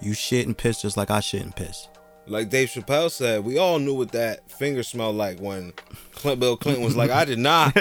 [0.00, 1.88] You shit and piss just like I shit and piss.
[2.26, 5.72] Like Dave Chappelle said, we all knew what that finger smelled like when
[6.14, 7.74] Clint, Bill Clinton was like, I did not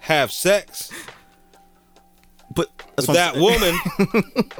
[0.00, 0.90] have sex
[2.54, 3.74] But with that woman.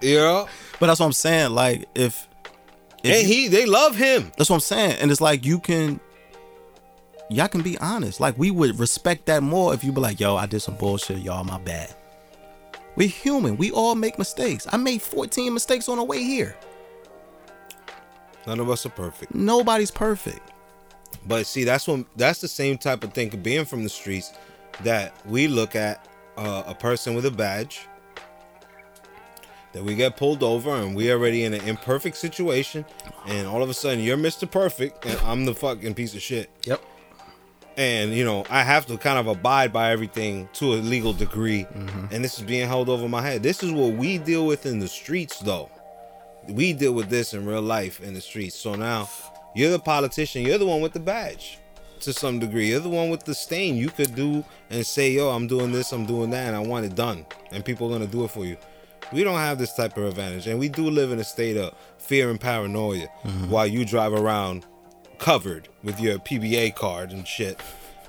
[0.00, 0.48] you know?
[0.78, 1.50] But that's what I'm saying.
[1.50, 2.26] Like if,
[3.04, 4.32] if And you- he they love him.
[4.38, 4.96] that's what I'm saying.
[5.00, 6.00] And it's like you can
[7.28, 8.20] y'all can be honest.
[8.20, 11.18] Like we would respect that more if you be like, yo, I did some bullshit,
[11.18, 11.94] y'all, my bad.
[12.96, 13.56] We human.
[13.56, 14.66] We all make mistakes.
[14.70, 16.56] I made 14 mistakes on the way here.
[18.46, 19.34] None of us are perfect.
[19.34, 20.40] Nobody's perfect.
[21.26, 24.32] But see, that's when that's the same type of thing being from the streets
[24.82, 27.86] that we look at uh, a person with a badge
[29.72, 32.84] that we get pulled over and we already in an imperfect situation
[33.26, 34.50] and all of a sudden you're Mr.
[34.50, 36.50] Perfect and I'm the fucking piece of shit.
[36.64, 36.82] Yep.
[37.80, 41.64] And you know, I have to kind of abide by everything to a legal degree
[41.64, 42.12] mm-hmm.
[42.14, 43.42] and this is being held over my head.
[43.42, 45.70] This is what we deal with in the streets though.
[46.46, 48.54] We deal with this in real life in the streets.
[48.54, 49.08] So now
[49.54, 51.58] you're the politician, you're the one with the badge
[52.00, 52.68] to some degree.
[52.68, 53.76] You're the one with the stain.
[53.76, 56.84] You could do and say, yo, I'm doing this, I'm doing that, and I want
[56.84, 57.24] it done.
[57.50, 58.58] And people are gonna do it for you.
[59.10, 60.46] We don't have this type of advantage.
[60.46, 63.50] And we do live in a state of fear and paranoia mm-hmm.
[63.50, 64.66] while you drive around
[65.20, 67.60] covered with your PBA card and shit.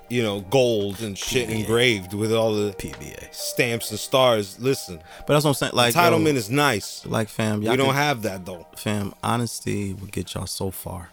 [0.10, 1.60] you know, gold and shit PBA.
[1.62, 3.34] engraved with all the PBA.
[3.34, 4.60] stamps and stars.
[4.60, 5.72] Listen, But that's what I'm saying.
[5.74, 7.06] Like yo, entitlement is nice.
[7.06, 8.68] like fam, y'all We don't can- have that though.
[8.76, 9.14] fam.
[9.24, 11.12] Honesty will get y'all so far,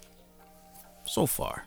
[1.04, 1.66] so far,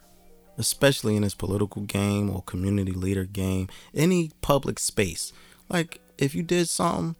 [0.58, 5.32] especially in this political game or community leader game, any public space.
[5.70, 7.16] Like if you did something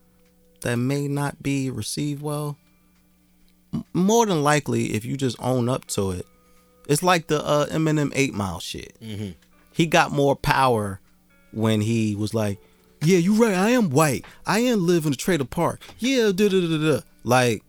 [0.60, 2.58] that may not be received well,
[3.94, 6.26] more than likely, if you just own up to it,
[6.92, 8.98] it's like the uh, Eminem Eight Mile shit.
[9.72, 11.00] He got more power
[11.54, 12.60] when he was like,
[13.02, 13.54] "Yeah, you right.
[13.56, 14.26] I am white.
[14.46, 15.82] I am live in a trailer park.
[16.00, 17.64] Yeah, da da da da." Like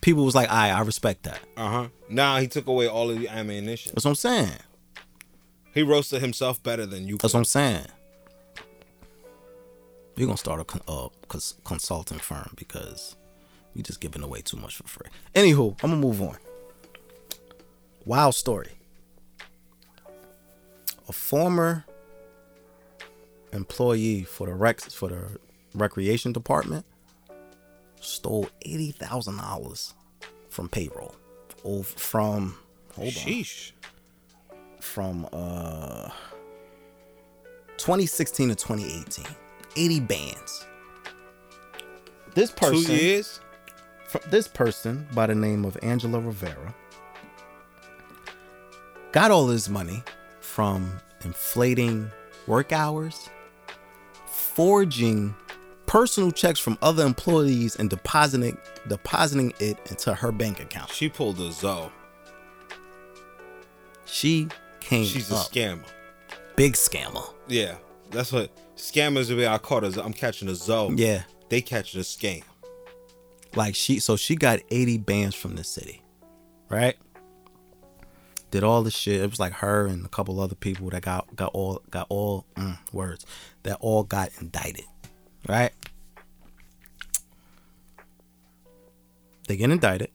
[0.00, 1.88] people was like, "I, I respect that." Uh huh.
[2.08, 3.92] Now he took away all of the ammunition.
[3.94, 4.52] That's what I'm saying.
[5.74, 7.16] He roasted himself better than you.
[7.16, 7.38] That's Could.
[7.38, 7.86] what I'm saying.
[10.16, 13.16] We're gonna start a con- uh, cons- consulting firm because
[13.74, 15.08] we just giving away too much for free.
[15.34, 16.36] Anywho, I'm gonna move on.
[18.04, 18.72] Wild story.
[21.08, 21.84] A former
[23.52, 25.38] employee for the rec for the
[25.74, 26.84] recreation department
[28.00, 29.94] stole eighty thousand dollars
[30.48, 31.14] from payroll.
[31.64, 32.56] Over from
[32.94, 33.72] hold on Sheesh.
[34.80, 36.10] from uh
[37.78, 39.24] 2016 to 2018
[39.76, 40.66] 80 bands
[42.34, 43.40] this person Two years.
[44.28, 46.74] this person by the name of angela rivera
[49.12, 50.02] got all this money
[50.40, 50.92] from
[51.24, 52.10] inflating
[52.46, 53.28] work hours
[54.26, 55.34] forging
[55.86, 58.56] personal checks from other employees and depositing
[58.88, 61.90] depositing it into her bank account She pulled a Zoe.
[64.04, 64.48] she
[64.80, 65.84] came She's a up scammer.
[66.56, 67.76] big scammer Yeah,
[68.10, 70.00] that's what scammers the way I caught her.
[70.02, 70.94] I'm catching a Zoe.
[70.96, 72.42] yeah They catching a scam.
[73.54, 76.02] Like she, so she got 80 bands from the city,
[76.70, 76.96] right?
[78.52, 79.22] Did all the shit.
[79.22, 82.44] It was like her and a couple other people that got got all got all
[82.54, 83.24] mm, words
[83.62, 84.84] that all got indicted,
[85.48, 85.72] right?
[89.48, 90.10] They get indicted,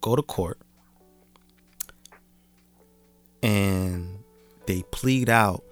[0.00, 0.60] go to court,
[3.42, 4.20] and
[4.66, 5.64] they plead out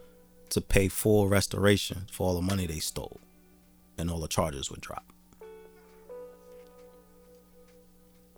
[0.51, 3.21] to pay full restoration for all the money they stole,
[3.97, 5.14] and all the charges were dropped.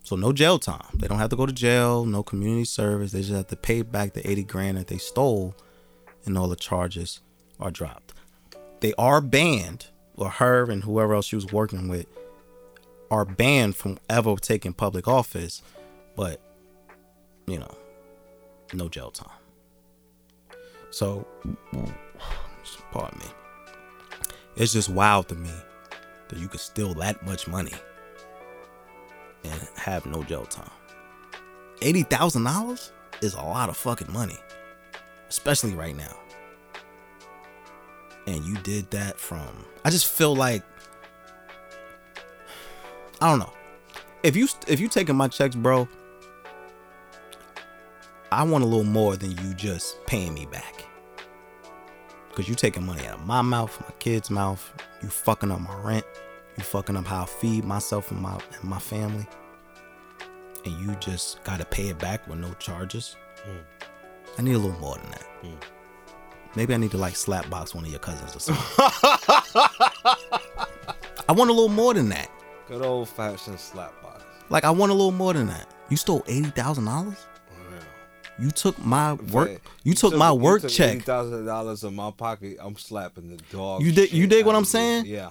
[0.07, 0.87] So no jail time.
[0.95, 3.11] They don't have to go to jail, no community service.
[3.11, 5.57] They just have to pay back the 80 grand that they stole
[6.25, 7.23] and all the charges
[7.59, 8.15] are dropped.
[8.79, 12.07] They are banned, or her and whoever else she was working with
[13.11, 15.61] are banned from ever taking public office,
[16.15, 16.41] but
[17.49, 17.77] you know,
[18.75, 19.29] no jail time.
[20.91, 21.27] So
[22.93, 23.27] pardon me.
[24.55, 25.51] It's just wild to me
[26.29, 27.73] that you could steal that much money
[29.51, 30.71] and have no jail time.
[31.83, 34.39] Eighty thousand dollars is a lot of fucking money,
[35.29, 36.17] especially right now.
[38.27, 39.65] And you did that from.
[39.85, 40.63] I just feel like
[43.21, 43.53] I don't know.
[44.23, 45.89] If you if you taking my checks, bro,
[48.33, 50.85] I want a little more than you just paying me back.
[52.35, 54.71] Cause you taking money out of my mouth, my kid's mouth.
[55.03, 56.05] You fucking up my rent.
[56.57, 59.27] You fucking up how I feed myself and my and my family.
[60.65, 63.17] And you just gotta pay it back with no charges.
[63.45, 63.59] Hmm.
[64.39, 65.22] I need a little more than that.
[65.43, 65.55] Hmm.
[66.57, 68.64] Maybe I need to like slap box one of your cousins or something.
[71.29, 72.30] I want a little more than that.
[72.68, 74.25] Good old fashioned slap box.
[74.49, 75.68] Like I want a little more than that.
[75.91, 77.26] You stole eighty thousand dollars.
[78.39, 79.63] You took my work.
[79.83, 81.03] You took my work check.
[81.03, 82.59] thousand dollars in my pocket.
[82.61, 83.83] I'm slapping the dog.
[83.83, 85.07] You dig- you dig what I'm saying?
[85.07, 85.30] Yeah.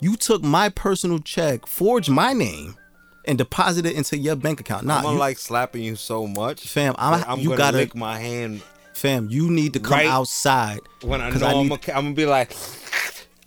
[0.00, 2.76] You took my personal check, forged my name,
[3.24, 4.84] and deposited it into your bank account.
[4.86, 7.94] Nah, I'm you, like slapping you so much, Fam, I'm- I'm you gonna gotta- lick
[7.94, 8.62] my hand
[8.94, 10.06] fam, you need to come Right.
[10.06, 12.56] outside when I know I am I'm gonna be like,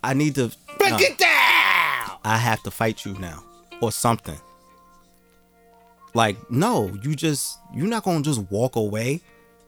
[0.02, 0.52] I need to.
[0.78, 2.18] break nah, it down.
[2.24, 3.42] I have to fight you now,
[3.80, 4.38] or something.
[6.14, 9.20] Like, no, you just you're not gonna just walk away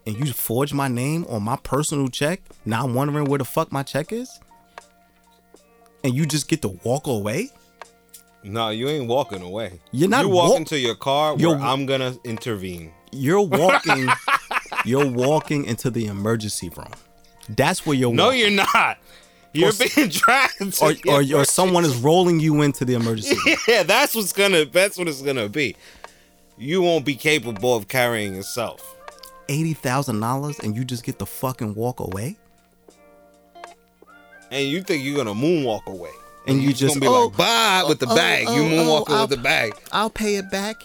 [0.06, 2.40] and you forge my name on my personal check.
[2.64, 4.38] Now I'm wondering where the fuck my check is,
[6.04, 7.50] and you just get to walk away.
[8.44, 9.80] No, you ain't walking away.
[9.92, 12.92] You're not You walking walk- to your car where I'm gonna intervene.
[13.12, 14.08] You're walking.
[14.84, 16.90] you're walking into the emergency room.
[17.48, 18.12] That's where you're.
[18.12, 18.40] No, walking.
[18.40, 18.98] you're not.
[19.52, 20.82] You're Or- being dragged.
[20.82, 23.56] or, or, or someone is rolling you into the emergency room.
[23.68, 24.64] Yeah, that's what's gonna.
[24.64, 25.76] That's what it's gonna be.
[26.58, 28.96] You won't be capable of carrying yourself.
[29.48, 32.38] Eighty thousand dollars, and you just get to fucking walk away.
[34.52, 36.10] And you think you're gonna moonwalk away,
[36.46, 38.42] And you you're just, gonna be oh, like bye with the oh, bag.
[38.48, 39.72] you oh, moonwalking oh, with the bag.
[39.90, 40.76] I'll pay it back.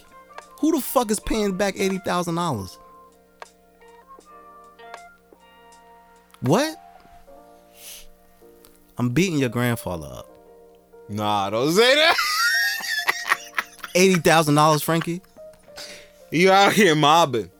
[0.62, 2.80] Who the fuck is paying back eighty thousand dollars?
[6.40, 6.76] What?
[8.98, 10.30] I'm beating your grandfather up.
[11.10, 12.16] Nah, don't say that.
[13.96, 15.22] Eighty thousand dollars, Frankie.
[16.32, 17.52] You out here mobbing.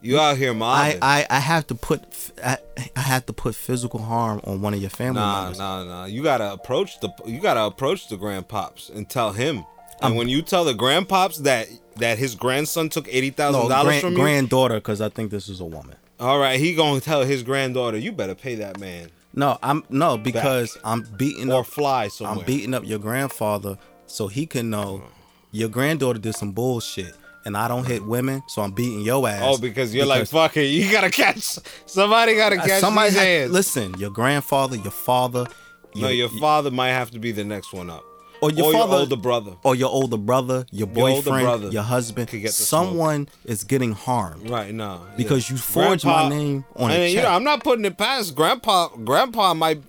[0.00, 0.98] You out here I, mobbing.
[1.02, 2.14] I I have to put
[2.44, 2.58] I,
[2.96, 5.58] I have to put physical harm on one of your family nah, members.
[5.58, 5.90] nah, nah.
[5.90, 6.04] nah.
[6.06, 9.64] You gotta approach the you gotta approach the grandpops and tell him.
[10.00, 14.00] And when you tell the grandpops that that his grandson took eighty thousand No, dollars
[14.00, 15.96] from you, granddaughter, because I think this is a woman.
[16.20, 20.16] all right, he gonna tell his granddaughter, you better pay that man No, I'm no
[20.16, 21.66] because I'm beating or up.
[21.66, 22.38] fly somewhere.
[22.38, 25.10] I'm beating up your grandfather so he can know oh.
[25.50, 29.42] your granddaughter did some bullshit, and I don't hit women, so I'm beating your ass.
[29.44, 30.64] Oh, because you're because- like fuck it.
[30.66, 32.34] You gotta catch somebody.
[32.36, 33.52] Gotta uh, catch somebody these hands.
[33.52, 33.94] listen.
[33.98, 35.46] Your grandfather, your father,
[35.94, 38.04] no, your father might have to be the next one up,
[38.40, 39.52] or your father, older brother.
[39.64, 42.28] or your older brother, your Your boyfriend, brother your husband.
[42.28, 44.48] could get the Someone is getting harmed.
[44.50, 45.00] Right, no.
[45.16, 48.34] Because you forged my name on a and, You know, I'm not putting it past
[48.34, 48.88] grandpa.
[48.88, 49.82] Grandpa might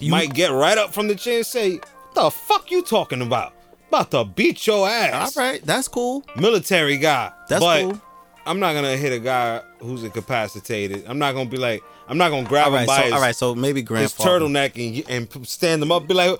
[0.00, 3.22] you, might get right up from the chair and say, What "The fuck you talking
[3.22, 3.53] about?
[3.94, 6.24] About to beat your ass." All right, that's cool.
[6.36, 7.32] Military guy.
[7.48, 8.00] That's but cool.
[8.46, 11.04] I'm not gonna hit a guy who's incapacitated.
[11.06, 13.12] I'm not gonna be like, I'm not gonna grab All right, him by so, his,
[13.12, 16.06] all right, so maybe his turtleneck and, and stand him up.
[16.06, 16.38] Be like,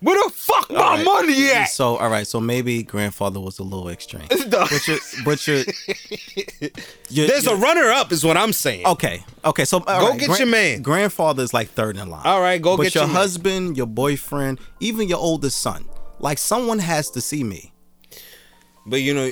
[0.00, 1.04] "Where the fuck my right.
[1.04, 4.28] money at?" So all right, so maybe grandfather was a little extreme.
[4.46, 4.66] No.
[4.70, 5.64] But you're, but you're,
[7.08, 8.86] you're There's a you're- runner up, is what I'm saying.
[8.86, 9.64] Okay, okay.
[9.64, 10.82] So all Go right, get your man.
[10.82, 12.22] Grandfather is like third in line.
[12.24, 15.86] All right, go but get your your husband, your boyfriend, even your oldest son.
[16.18, 17.72] Like someone has to see me.
[18.86, 19.30] But you know,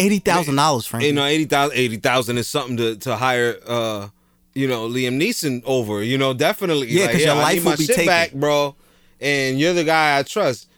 [0.00, 1.08] Eighty thousand dollars, Frankie.
[1.08, 4.08] you know 80,000 80,000 is something to to hire uh
[4.54, 7.70] you know Liam Neeson over you know definitely Yeah, 'cause your I life need will
[7.72, 8.06] my be shit taken.
[8.06, 8.76] back bro
[9.20, 10.68] and you're the guy I trust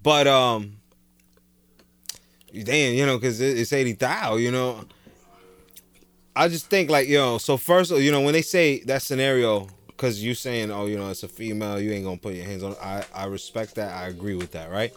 [0.00, 0.76] but um
[2.54, 4.84] damn you know cuz it's 80,000 you know
[6.36, 9.66] I just think like yo so first you know when they say that scenario
[9.98, 12.46] cuz you saying oh you know it's a female you ain't going to put your
[12.46, 14.92] hands on I I respect that I agree with that right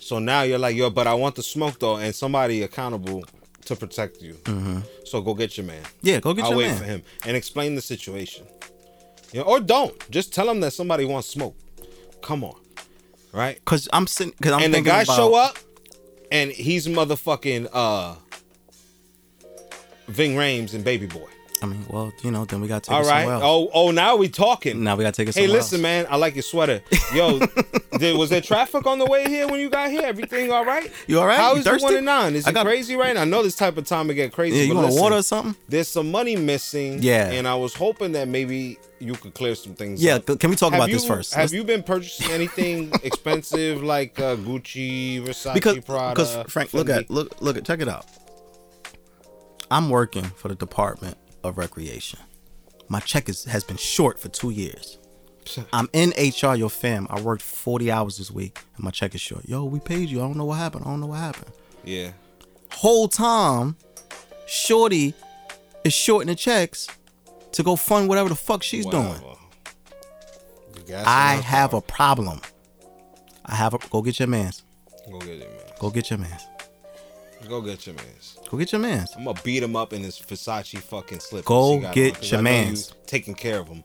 [0.00, 3.24] so now you're like, yo, but I want the smoke though, and somebody accountable
[3.64, 4.36] to protect you.
[5.04, 5.82] So go get your man.
[6.02, 6.64] yeah, go get your man.
[6.64, 8.46] I'll wait for him and explain the situation.
[9.32, 9.92] You know, or don't.
[10.10, 11.56] Just tell him that somebody wants smoke.
[12.22, 12.58] Come on,
[13.32, 13.62] right?
[13.64, 14.32] Cause I'm sitting.
[14.40, 15.58] Cause I'm and the guy about, show up,
[16.32, 18.14] and he's motherfucking uh,
[20.06, 21.28] Ving Rhames and Baby Boy.
[21.62, 23.26] I mean, well, you know, then we got to take All it right.
[23.26, 24.84] Oh, oh, now we talking.
[24.84, 25.82] Now we got to take it Hey, listen, else.
[25.82, 26.06] man.
[26.08, 26.80] I like your sweater.
[27.14, 27.38] Yo,
[27.98, 30.02] did, was there traffic on the way here when you got here?
[30.04, 30.90] Everything all right?
[31.06, 31.36] You all right?
[31.38, 31.84] How You is thirsty?
[31.84, 32.34] one and nine?
[32.36, 33.22] Is I it got- crazy right now?
[33.22, 34.56] I know this type of time it get crazy.
[34.58, 35.56] Yeah, you want listen, water or something?
[35.68, 37.02] There's some money missing.
[37.02, 37.30] Yeah.
[37.30, 40.02] And I was hoping that maybe you could clear some things.
[40.02, 40.38] Yeah, up.
[40.38, 41.34] can we talk Have about this first?
[41.34, 46.14] Have Let's- you been purchasing anything expensive like uh, Gucci, Versace, because Prada?
[46.14, 48.06] because Frank, look at look look at check it out.
[49.70, 52.20] I'm working for the Department of Recreation.
[52.88, 54.98] My check is has been short for two years.
[55.72, 57.06] I'm in HR, your fam.
[57.08, 59.48] I worked 40 hours this week, and my check is short.
[59.48, 60.18] Yo, we paid you.
[60.18, 60.84] I don't know what happened.
[60.84, 61.52] I don't know what happened.
[61.84, 62.10] Yeah.
[62.70, 63.76] Whole time,
[64.46, 65.14] Shorty
[65.84, 66.86] is shorting the checks
[67.52, 69.06] to go fund whatever the fuck she's doing.
[69.06, 69.34] Whatever.
[70.86, 72.40] Gas I have a problem.
[73.44, 74.62] I have a go get your man's.
[75.10, 75.74] Go get it, man.
[75.78, 76.42] Go get your man's.
[77.48, 78.38] Go get your man's.
[78.50, 79.10] Go get your man's.
[79.16, 81.44] I'm gonna beat him up in his Versace fucking slip.
[81.44, 82.92] Go get your mans.
[83.06, 83.82] Taking care of him.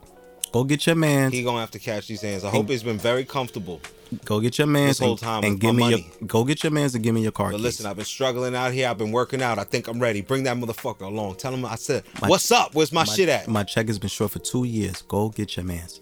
[0.52, 1.34] Go get your man's.
[1.34, 2.44] He gonna have to catch these hands.
[2.44, 3.82] I hope he's been very comfortable.
[4.26, 6.14] Go get your man's This whole time and with give me money.
[6.20, 7.64] your go get your man's and give me your car But keys.
[7.64, 8.88] listen, I've been struggling out here.
[8.88, 9.58] I've been working out.
[9.58, 10.22] I think I'm ready.
[10.22, 11.36] Bring that motherfucker along.
[11.38, 12.76] Tell him I said, My- "What's up?
[12.76, 15.02] Where's my, my, shit at?" My check has been short for two years.
[15.04, 16.00] Go get your man's.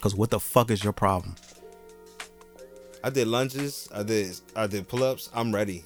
[0.00, 1.34] Cause what the fuck is your problem?
[3.04, 3.86] I did lunges.
[3.94, 4.34] I did.
[4.56, 5.28] I did pull-ups.
[5.34, 5.84] I'm ready.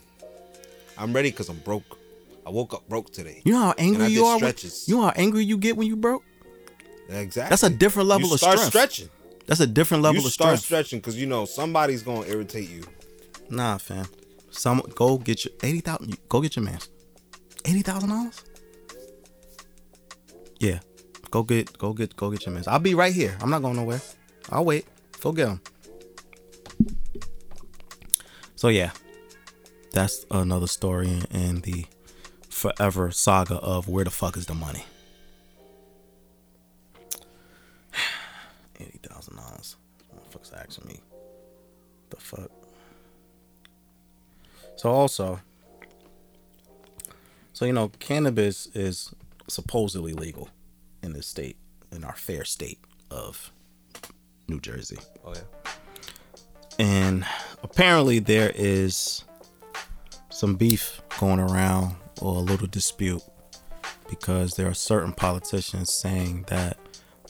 [0.97, 1.99] I'm ready because I'm broke.
[2.47, 3.43] I woke up broke today.
[3.45, 4.39] You know how angry you are.
[4.39, 4.55] when-
[4.87, 6.23] You know how angry you get when you broke.
[7.09, 7.51] Exactly.
[7.51, 8.71] That's a different level you of start strength.
[8.73, 9.09] stretching.
[9.47, 10.65] That's a different level you of start strength.
[10.65, 12.85] stretching because you know somebody's gonna irritate you.
[13.51, 14.07] Nah, fam.
[14.51, 16.17] Some go get your eighty thousand.
[16.29, 16.79] Go get your man.
[17.65, 18.43] Eighty thousand dollars.
[20.61, 20.81] Yeah,
[21.31, 22.63] go get go get go get your man.
[22.69, 23.37] I'll be right here.
[23.41, 24.01] I'm not going nowhere.
[24.51, 24.87] I'll wait.
[25.21, 25.61] Go get him.
[28.59, 28.91] So yeah,
[29.93, 31.87] that's another story in, the
[32.51, 34.85] forever saga of where the fuck is the money.
[38.81, 39.77] Eighty thousand dollars.
[40.13, 40.99] Motherfuckers asking me.
[42.11, 42.51] The fuck.
[44.75, 45.39] So also,
[47.53, 49.15] so you know, cannabis is
[49.47, 50.49] supposedly legal
[51.01, 51.59] in this state,
[51.93, 53.53] in our fair state of
[54.49, 54.99] New Jersey.
[55.25, 55.71] Oh yeah.
[56.79, 57.25] And
[57.63, 59.25] apparently there is
[60.31, 63.23] some beef going around or a little dispute
[64.09, 66.79] because there are certain politicians saying that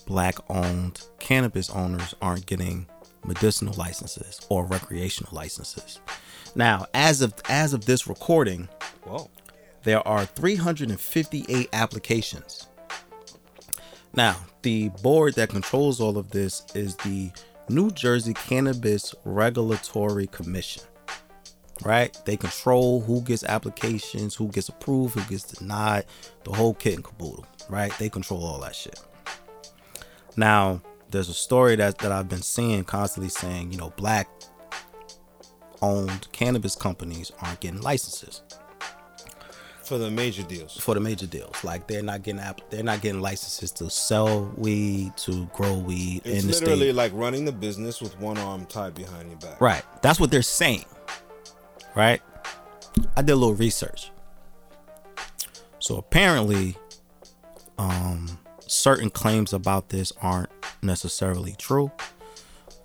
[0.07, 2.87] black owned cannabis owners aren't getting
[3.25, 6.01] medicinal licenses or recreational licenses.
[6.55, 8.69] Now, as of as of this recording,
[9.05, 9.31] Whoa.
[9.85, 12.69] there are 358 applications.
[14.15, 17.31] Now, the board that controls all of this is the
[17.69, 20.82] New Jersey Cannabis Regulatory Commission.
[21.85, 22.16] Right?
[22.24, 26.07] They control who gets applications, who gets approved, who gets denied,
[26.45, 27.47] the whole kit and caboodle.
[27.69, 27.93] Right?
[27.99, 29.01] They control all that shit.
[30.36, 34.28] Now, there's a story that, that I've been seeing constantly saying, you know, black
[35.81, 38.43] owned cannabis companies aren't getting licenses
[39.89, 40.77] For the major deals.
[40.77, 41.65] for the major deals.
[41.65, 46.20] Like they're not getting app, they're not getting licenses to sell weed, to grow weed
[46.27, 46.94] It's in the literally state.
[46.94, 49.60] like running the business with one arm tied behind your back.
[49.60, 49.82] Right.
[50.02, 50.85] That's what they're saying.
[51.97, 52.20] Right?
[53.16, 54.10] I did a little research.
[55.78, 56.77] So apparently,
[57.78, 60.51] um, certain claims about this aren't
[60.82, 61.90] necessarily true.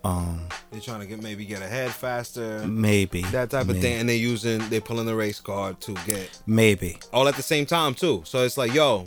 [0.05, 2.59] Um, they're trying to get maybe get ahead faster.
[2.67, 3.99] Maybe That type of thing.
[3.99, 6.97] And they're using they're pulling the race card to get Maybe.
[7.13, 8.21] all at the same time too.
[8.25, 9.05] So it's like, yo,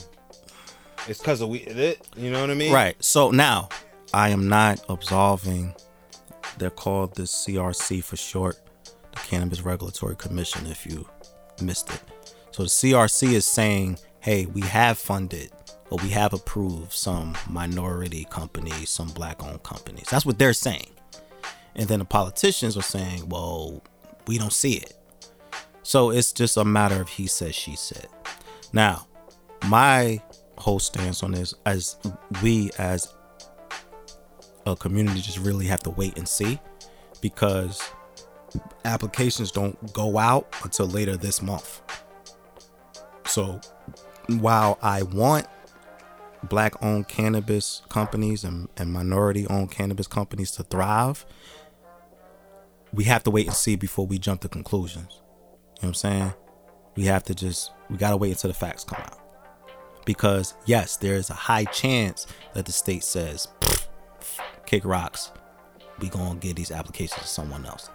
[1.07, 2.07] it's cause of we it.
[2.17, 2.73] You know what I mean?
[2.73, 2.97] Right.
[3.05, 3.69] So now,
[4.15, 5.75] I am not absolving.
[6.59, 8.57] They're called the CRC for short,
[9.13, 10.67] the Cannabis Regulatory Commission.
[10.67, 11.07] If you
[11.61, 12.01] missed it,
[12.53, 15.51] so the CRC is saying, "Hey, we have funded,
[15.91, 20.91] or we have approved some minority companies, some black-owned companies." That's what they're saying.
[21.75, 23.83] And then the politicians are saying, "Well,
[24.27, 24.99] we don't see it."
[25.83, 28.09] So it's just a matter of he said, she said.
[28.73, 29.07] Now,
[29.67, 30.21] my
[30.59, 31.97] whole stance on this, as
[32.43, 33.15] we as
[34.67, 36.59] a community just really have to wait and see,
[37.21, 37.81] because
[38.85, 41.81] applications don't go out until later this month.
[43.27, 43.61] So
[44.29, 45.47] while I want
[46.43, 51.27] black owned cannabis companies and, and minority owned cannabis companies to thrive,
[52.93, 55.13] we have to wait and see before we jump to conclusions.
[55.13, 55.23] You know
[55.81, 56.35] what I'm saying?
[56.97, 59.19] We have to just we gotta wait until the facts come out.
[60.05, 63.49] Because yes, there is a high chance that the state says,
[64.65, 65.33] kick rocks.
[65.99, 67.91] We gonna give these applications to someone else.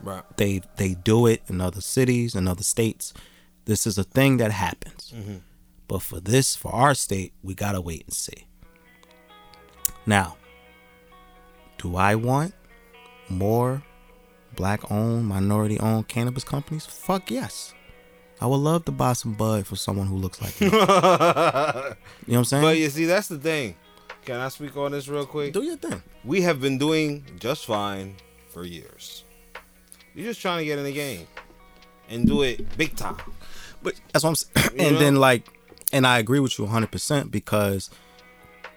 [0.00, 0.22] Right.
[0.36, 3.14] They they do it in other cities and other states.
[3.64, 5.12] This is a thing that happens.
[5.14, 5.36] Mm-hmm.
[5.88, 8.46] But for this, for our state, we gotta wait and see.
[10.06, 10.36] Now,
[11.78, 12.54] do I want
[13.28, 13.82] more
[14.54, 16.86] black owned, minority owned cannabis companies?
[16.86, 17.74] Fuck yes.
[18.40, 20.66] I would love to buy some bud for someone who looks like me.
[20.70, 21.96] you know what
[22.28, 22.62] I'm saying?
[22.62, 23.74] But you see, that's the thing.
[24.24, 25.52] Can I speak on this real quick?
[25.52, 26.02] do your thing.
[26.22, 28.16] We have been doing just fine
[28.50, 29.24] for years.
[30.14, 31.26] You're just trying to get in the game
[32.08, 33.16] and do it big time.
[33.82, 34.78] But that's what I'm saying.
[34.78, 35.00] You and know?
[35.00, 35.57] then like,
[35.92, 37.90] and I agree with you 100 percent because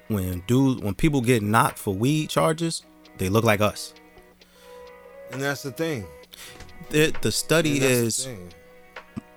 [0.07, 2.83] when dude, when people get knocked for weed charges,
[3.17, 3.93] they look like us.
[5.31, 6.05] And that's the thing.
[6.89, 8.37] The, the study that's the is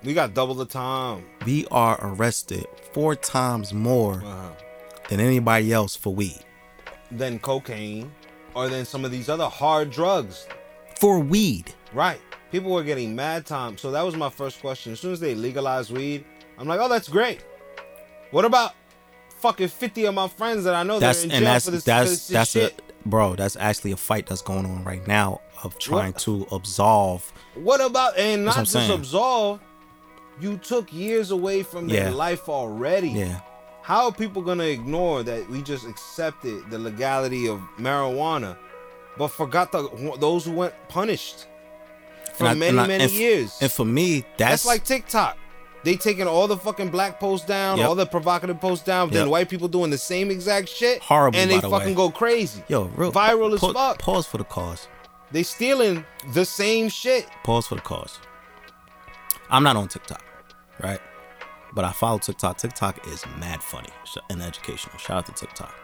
[0.02, 1.24] we got double the time.
[1.46, 4.50] we are arrested four times more Uh-huh.
[5.08, 6.40] than anybody else for weed.
[7.12, 8.10] Than cocaine
[8.54, 10.46] or than some of these other hard drugs.
[11.00, 11.72] For weed.
[11.92, 12.20] Right.
[12.50, 13.78] People were getting mad time.
[13.78, 14.92] So that was my first question.
[14.92, 16.24] As soon as they legalized weed,
[16.58, 17.44] I'm like, oh, that's great.
[18.34, 18.72] What about
[19.38, 21.64] fucking 50 of my friends that I know That's that are in and jail that's
[21.66, 22.82] for this, that's for this that's shit?
[23.06, 23.36] a bro.
[23.36, 26.22] That's actually a fight that's going on right now of trying What?
[26.22, 27.32] to absolve.
[27.54, 28.90] What about and not just saying.
[28.90, 29.60] absolve?
[30.40, 32.14] You took years away from their Yeah.
[32.14, 33.10] life already.
[33.10, 33.40] Yeah,
[33.82, 38.56] How are people gonna ignore that we just accepted the legality of marijuana,
[39.16, 39.88] but forgot the
[40.18, 41.46] those who went punished
[42.34, 43.56] for I- many I- many and years?
[43.60, 45.36] and for me, That's, that's, like TikTok.
[45.84, 47.88] They taking all the fucking black posts down, Yep.
[47.88, 51.02] all the provocative posts down, then white people doing the same exact shit.
[51.02, 51.94] Horrible, and they by the fucking way.
[51.94, 52.62] go crazy.
[52.68, 53.98] yo real viral as pa- fuck.
[53.98, 54.88] Pause for the cause.
[55.30, 57.26] They stealing the same shit.
[57.44, 58.18] Pause for the cause.
[59.50, 60.24] I'm not on TikTok,
[60.82, 61.00] right?
[61.74, 62.56] But I follow TikTok.
[62.56, 63.90] TikTok is mad funny
[64.30, 64.96] and educational.
[64.98, 65.74] Shout out to TikTok.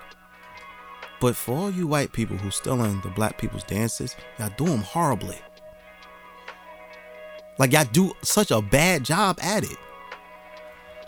[1.21, 4.65] But for all you white people who still in the black people's dances, y'all do
[4.65, 5.39] them horribly.
[7.59, 9.77] Like y'all do such a bad job at it.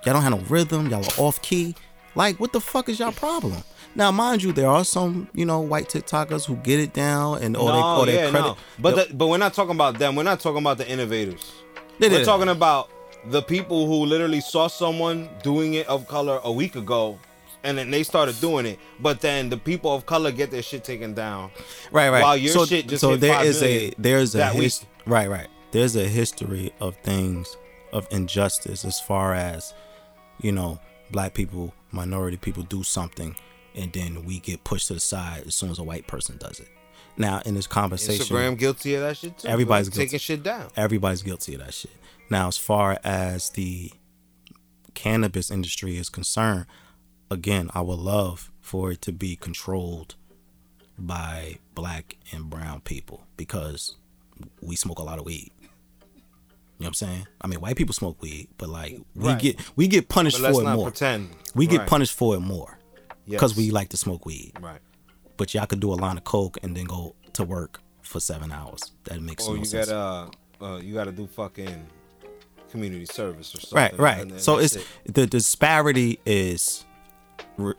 [0.05, 0.89] Y'all don't have no rhythm.
[0.89, 1.75] Y'all are off key.
[2.15, 3.63] Like what the fuck is y'all problem?
[3.95, 7.57] Now, mind you, there are some you know white TikTokers who get it down and
[7.57, 8.47] or they no, or they yeah, credit.
[8.49, 8.57] no.
[8.79, 10.17] But the, but we're not talking about them.
[10.17, 11.53] We're not talking about the innovators.
[12.01, 12.91] We're talking about
[13.27, 17.19] the people who literally saw someone doing it of color a week ago,
[17.63, 18.79] and then they started doing it.
[18.99, 21.51] But then the people of color get their shit taken down.
[21.93, 24.85] right right While your so, shit just so there 5 is a there's a his,
[25.07, 27.57] right right there's a history of things
[27.93, 29.75] of injustice as far as
[30.43, 30.79] you know
[31.11, 33.37] black people, minority people do something,
[33.75, 36.61] and then we get pushed to the side as soon as a white person does
[36.61, 36.69] it.
[37.17, 39.49] Now in this conversation, Instagram guilty of that shit too.
[39.49, 40.71] Everybody's Like, taking shit down.
[40.77, 41.91] everybody's guilty of that shit.
[42.31, 43.93] Now, as far as the
[44.95, 46.65] cannabis industry is concerned,
[47.31, 50.15] again, I would love for it to be controlled
[50.99, 53.97] by black and brown people because
[54.63, 55.51] we smoke a lot of weed.
[56.79, 57.27] You know what I'm saying?
[57.41, 59.39] I mean, white people smoke weed, but like we Right.
[59.41, 60.87] get we get punished But let's for it not more.
[60.91, 61.31] pretend.
[61.55, 61.89] We get Right.
[61.89, 62.79] punished for it more
[63.29, 63.59] because Yes.
[63.59, 64.53] we like to smoke weed.
[64.61, 64.81] Right.
[65.37, 68.51] But y'all could do a line of coke and then go to work for seven
[68.51, 68.81] hours.
[69.05, 69.89] That makes Or no you sense.
[69.89, 70.31] gotta,
[70.61, 71.87] uh, you gotta do fucking
[72.71, 73.77] community service or something.
[73.77, 74.87] right and right then so it's it.
[75.05, 76.85] the disparity is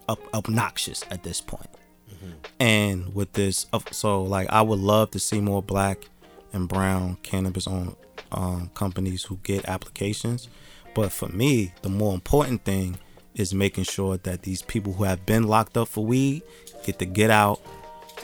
[0.07, 1.67] ob- obnoxious at this point.
[1.71, 6.09] point and with this of- so like i would love to see more black
[6.53, 7.95] and brown cannabis owned
[8.31, 10.47] um, companies who get applications
[10.95, 12.97] but for me the more important thing
[13.35, 16.41] is making sure that these people who have been locked up for weed
[16.85, 17.59] get to get out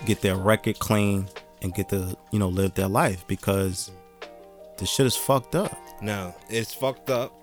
[0.05, 1.27] get their record clean
[1.61, 3.91] and get to you know live their life because
[4.77, 7.33] the shit is fucked up Now it's fucked up,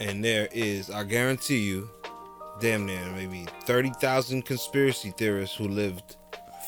[0.00, 1.88] and there is, I guarantee you,
[2.60, 6.16] damn near maybe thirty thousand conspiracy theorists who lived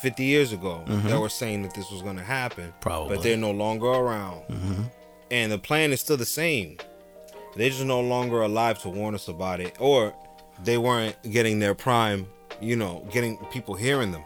[0.01, 2.67] fifty years ago that were saying that this was gonna happen.
[2.69, 2.81] Mm-hmm.
[2.81, 3.17] Probably.
[3.17, 4.83] but they're no longer around, Mm-hmm.
[5.33, 6.77] And the plan is still the same.
[7.57, 10.15] They're just no longer alive to warn us about it, or
[10.63, 12.29] they weren't getting their prime.
[12.61, 14.23] You know, getting people hearing them.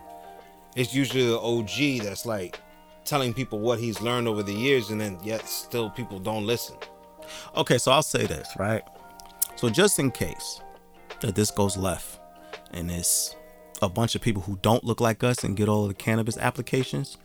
[0.74, 2.60] It's usually the OG that's like
[3.04, 6.76] telling people what he's learned over the years, and then yet still people don't listen.
[7.56, 8.82] Okay, so I'll say this, right?
[9.54, 10.60] So just in case
[11.20, 12.20] that this goes left
[12.72, 13.36] and it's
[13.80, 17.16] a bunch of people who don't look like us and get all the cannabis applications,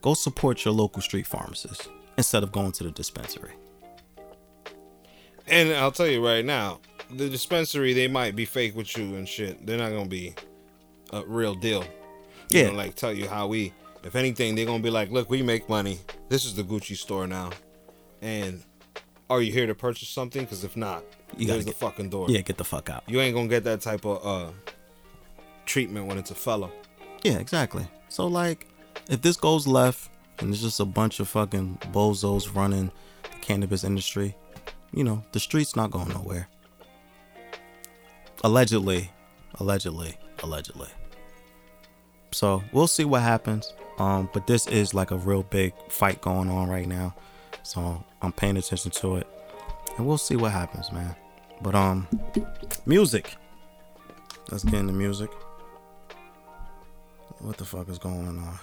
[0.00, 3.52] go support your local street pharmacist instead of going to the dispensary.
[5.46, 6.80] And I'll tell you right now,
[7.10, 9.66] the dispensary they might be fake with you and shit.
[9.66, 10.34] They're not gonna be
[11.12, 11.82] a real deal.
[12.50, 12.66] You Yeah.
[12.68, 13.72] know, like tell you how we.
[14.04, 15.98] If anything, they're gonna be like, look, we make money.
[16.28, 17.50] This is the Gucci store now,
[18.22, 18.62] and
[19.28, 20.42] are you here to purchase something?
[20.42, 21.04] Because if not,
[21.36, 22.26] You there's the fucking door.
[22.28, 23.02] Yeah, get the fuck out.
[23.06, 24.52] You ain't gonna get that type of uh
[25.66, 26.72] treatment when it's a fellow.
[27.22, 27.86] Yeah, exactly.
[28.08, 28.66] So like,
[29.08, 30.09] if this goes left
[30.40, 32.90] and it's just a bunch of fucking bozos running
[33.22, 34.34] the cannabis industry,
[34.92, 36.48] you know, the street's not going nowhere.
[38.42, 39.10] Allegedly,
[39.58, 40.88] allegedly, allegedly.
[42.32, 43.72] So we'll see what happens.
[43.98, 47.14] Um, but this is like a real big fight going on right now.
[47.62, 49.26] So I'm paying attention to it.
[49.98, 51.14] And we'll see what happens, man.
[51.60, 52.08] But um
[52.86, 53.36] music.
[54.50, 55.30] Let's get into music.
[57.38, 58.58] What the fuck is going on?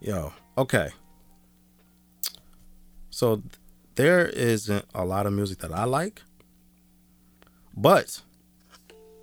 [0.00, 0.90] Yo, okay.
[3.10, 3.42] So
[3.96, 6.22] there isn't a lot of music that I like,
[7.76, 8.20] but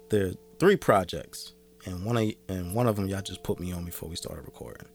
[0.09, 1.53] there are three projects,
[1.85, 4.43] and one of and one of them y'all just put me on before we started
[4.43, 4.87] recording.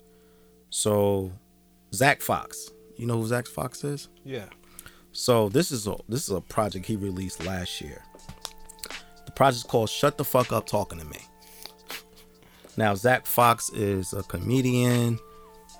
[0.68, 1.32] So
[1.94, 4.08] Zach Fox, you know who Zach Fox is?
[4.22, 4.46] Yeah.
[5.12, 8.02] So this is a this is a project he released last year.
[9.24, 11.20] The project's called "Shut the Fuck Up Talking to Me."
[12.76, 15.18] Now Zach Fox is a comedian.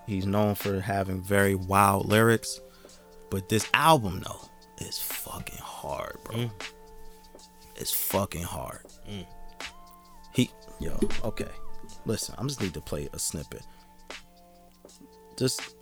[0.07, 2.61] He's known for having very wild lyrics,
[3.31, 4.49] but this album though
[4.85, 6.37] is fucking hard, bro.
[6.37, 6.51] Mm.
[7.77, 8.85] It's fucking hard.
[9.09, 9.27] Mm.
[10.35, 10.51] He
[10.81, 11.49] yo okay.
[12.07, 13.63] Listen, I'm just need to play a snippet.
[15.37, 15.75] Just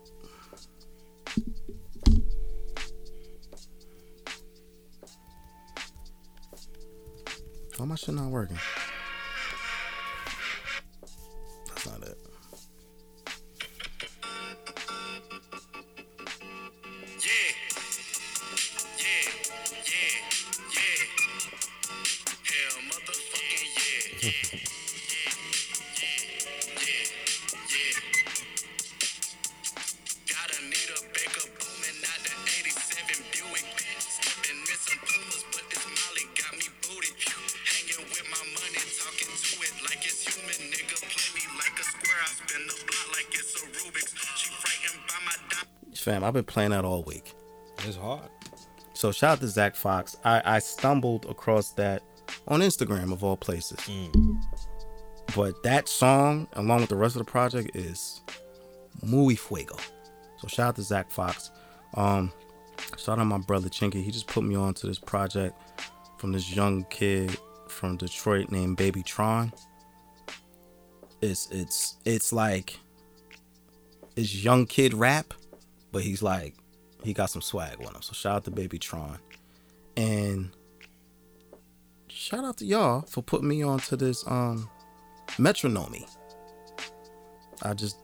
[7.78, 8.58] Why my shit not working?
[11.68, 12.17] That's not it.
[46.28, 47.32] I've been playing that all week.
[47.86, 48.28] It's hard.
[48.92, 50.16] So shout out to Zach Fox.
[50.24, 52.02] I, I stumbled across that
[52.46, 53.78] on Instagram of all places.
[55.34, 58.20] But that song, along with the rest of the project, is
[59.02, 59.76] muy fuego.
[60.38, 61.50] So shout out to Zach Fox.
[61.94, 62.32] Um,
[62.96, 64.02] shout out my brother Chinky.
[64.02, 65.56] He just put me on to this project
[66.18, 67.38] from this young kid
[67.68, 69.52] from Detroit named BabyTron.
[71.22, 72.78] It's it's it's like
[74.16, 75.34] it's young kid rap,
[75.92, 76.54] but he's like
[77.02, 78.02] he got some swag with him.
[78.02, 79.18] So shout out to BabyTron.
[79.96, 80.50] And
[82.08, 84.68] shout out to y'all for putting me on to this um
[85.36, 86.08] Metronomy.
[87.62, 87.98] I just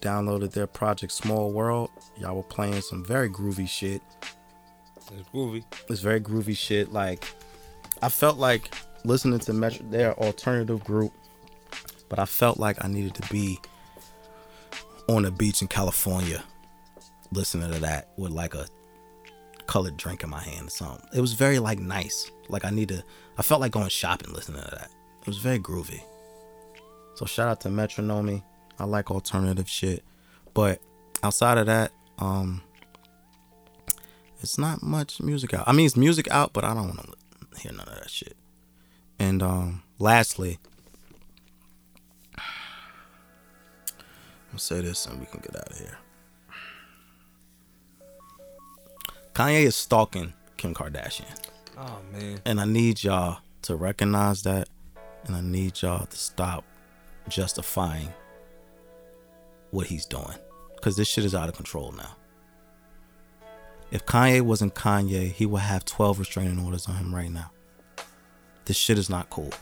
[0.00, 1.90] downloaded their project Small World.
[2.16, 4.02] Y'all were playing some very groovy shit.
[5.12, 5.64] It's groovy.
[5.88, 6.92] It's very groovy shit.
[6.92, 7.24] Like
[8.02, 11.12] I felt like listening to Metro their alternative group,
[12.08, 13.60] but I felt like I needed to be
[15.08, 16.42] on a beach in California
[17.32, 18.66] listening to that with like a
[19.66, 21.08] colored drink in my hand or something.
[21.14, 22.30] It was very like nice.
[22.48, 23.02] Like I need to
[23.38, 24.90] I felt like going shopping listening to that.
[25.20, 26.02] It was very groovy.
[27.14, 28.42] So shout out to Metronomy.
[28.78, 30.02] I like alternative shit.
[30.54, 30.80] But
[31.22, 32.62] outside of that, um
[34.40, 35.64] it's not much music out.
[35.66, 37.14] I mean it's music out, but I don't want
[37.54, 38.36] to hear none of that shit.
[39.18, 40.58] And um lastly,
[44.52, 45.98] I'll say this and we can get out of here.
[49.34, 51.24] Kanye is stalking Kim Kardashian.
[51.78, 52.40] Oh man.
[52.44, 54.68] And I need y'all to recognize that.
[55.24, 56.64] And I need y'all to stop
[57.28, 58.12] justifying
[59.70, 60.36] what he's doing.
[60.74, 62.16] Because this shit is out of control now.
[63.90, 67.50] If Kanye wasn't Kanye, he would have 12 restraining orders on him right now.
[68.64, 69.52] This shit is not cool.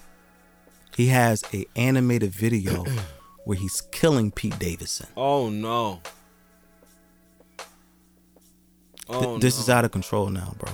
[0.97, 2.85] He has a animated video
[3.45, 5.09] where he's killing Pete Davidson.
[5.17, 6.01] Oh no.
[9.13, 9.63] Th- Oh, this no.
[9.63, 10.73] is out of control now, bro.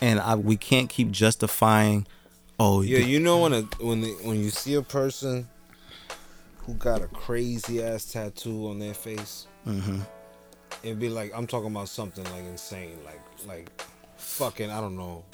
[0.00, 2.06] And I, we can't keep justifying.
[2.58, 5.48] Oh, Yeah, the- you know when a when the, when you see a person
[6.58, 10.06] who got a crazy ass tattoo on their face, Mhm.
[10.82, 13.70] it'd be like I'm talking about something like insane, like like
[14.16, 15.24] fucking I don't know,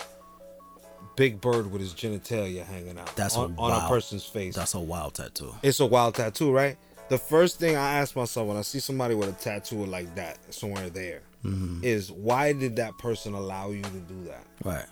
[1.17, 3.15] Big Bird with his genitalia hanging out.
[3.17, 4.55] That's on, a on a person's face.
[4.55, 5.55] that's a wild tattoo.
[5.63, 6.77] it's a wild tattoo, right?
[7.09, 10.39] The first thing I ask myself when I see somebody with a tattoo like that
[10.55, 12.23] somewhere there is Mm-hmm.
[12.23, 14.45] why did that person allow you to do that?
[14.65, 14.87] Right.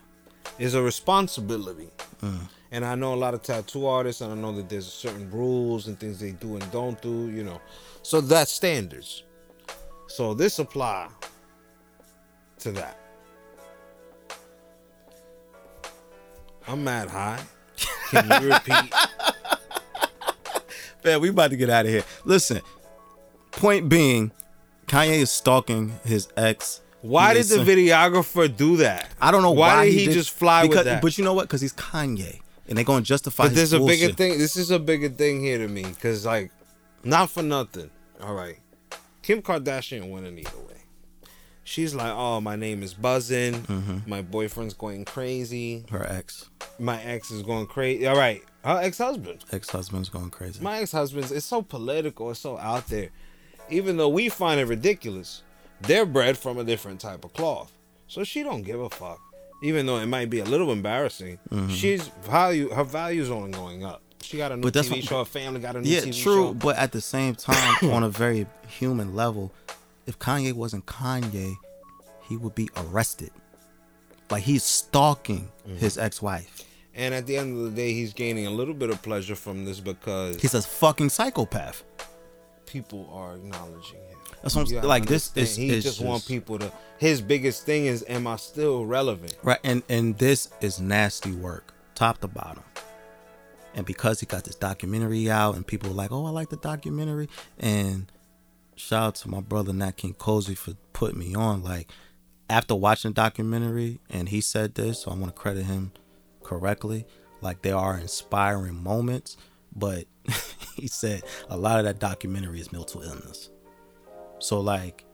[0.58, 1.90] It's a responsibility.
[2.22, 2.38] Mm.
[2.70, 5.86] And I know a lot of tattoo artists, and I know that there's certain rules
[5.88, 7.60] and things they do and don't do, you know.
[8.02, 9.22] So that's standards.
[10.06, 11.08] So this apply
[12.60, 12.98] to that.
[16.66, 17.40] I'm mad high.
[18.10, 18.92] Can you repeat?
[21.04, 22.04] Man, we about to get out of here.
[22.24, 22.60] Listen,
[23.52, 24.32] point being,
[24.89, 26.81] Kanye is stalking his ex.
[27.02, 29.09] Why did the videographer do that?
[29.20, 31.02] I don't know why, why, did he, just fly because, with that.
[31.02, 31.43] But you know what?
[31.43, 33.44] Because he's Kanye, and they're gonna justify.
[33.44, 34.39] But there's a bigger thing.
[34.39, 36.51] This is a bigger thing here to me, cause like,
[37.05, 37.90] not for nothing.
[38.20, 38.59] All right,
[39.23, 40.65] Kim Kardashian winning either way.
[41.62, 43.52] She's like, oh, my name is buzzing.
[43.52, 44.09] Mm-hmm.
[44.09, 45.85] My boyfriend's going crazy.
[45.90, 46.48] Her ex,
[46.78, 48.06] My ex is going crazy.
[48.06, 49.44] All right, her ex-husband.
[49.52, 50.62] ex-husband's going crazy.
[50.62, 51.31] My ex-husband's.
[51.31, 52.31] It's so political.
[52.31, 53.10] It's so out there.
[53.70, 55.43] Even though we find it ridiculous,
[55.82, 57.73] they're bred from a different type of cloth.
[58.07, 59.20] So she don't give a fuck.
[59.62, 61.39] Even though it might be a little embarrassing,
[61.69, 62.70] she's value.
[62.70, 64.01] Her value's only going up.
[64.23, 65.19] She got a new But that's TV what- show.
[65.20, 66.47] Her family got a new yeah, TV true.
[66.49, 66.55] show.
[66.55, 69.53] But at the same time, on a very human level,
[70.07, 71.55] if Kanye wasn't Kanye,
[72.28, 73.31] he would be arrested.
[74.31, 75.77] Like he's stalking Mm-hmm.
[75.78, 76.65] his ex-wife.
[76.95, 79.65] And at the end of the day, he's gaining a little bit of pleasure from
[79.66, 81.85] this because He's a fucking psychopath.
[82.69, 84.19] People are acknowledging him.
[84.43, 84.82] That's what I'm.
[84.82, 86.73] Like, this is- He is just, want people to.
[86.99, 89.36] His biggest thing is, am I still relevant?
[89.43, 92.62] Right, and and this is nasty work, top to bottom.
[93.74, 96.57] And because he got this documentary out, and people were like, "Oh, I like the
[96.57, 97.28] documentary,"
[97.59, 98.11] and
[98.77, 101.62] shout out to my brother Nat King Cozy for putting me on.
[101.62, 101.89] Like
[102.51, 105.93] after watching the documentary, and he said this, so I want to credit him
[106.43, 107.07] correctly.
[107.40, 109.36] Like there are inspiring moments,
[109.74, 110.07] but
[110.74, 113.50] he said a lot of that documentary is mental illness.
[114.38, 115.05] So like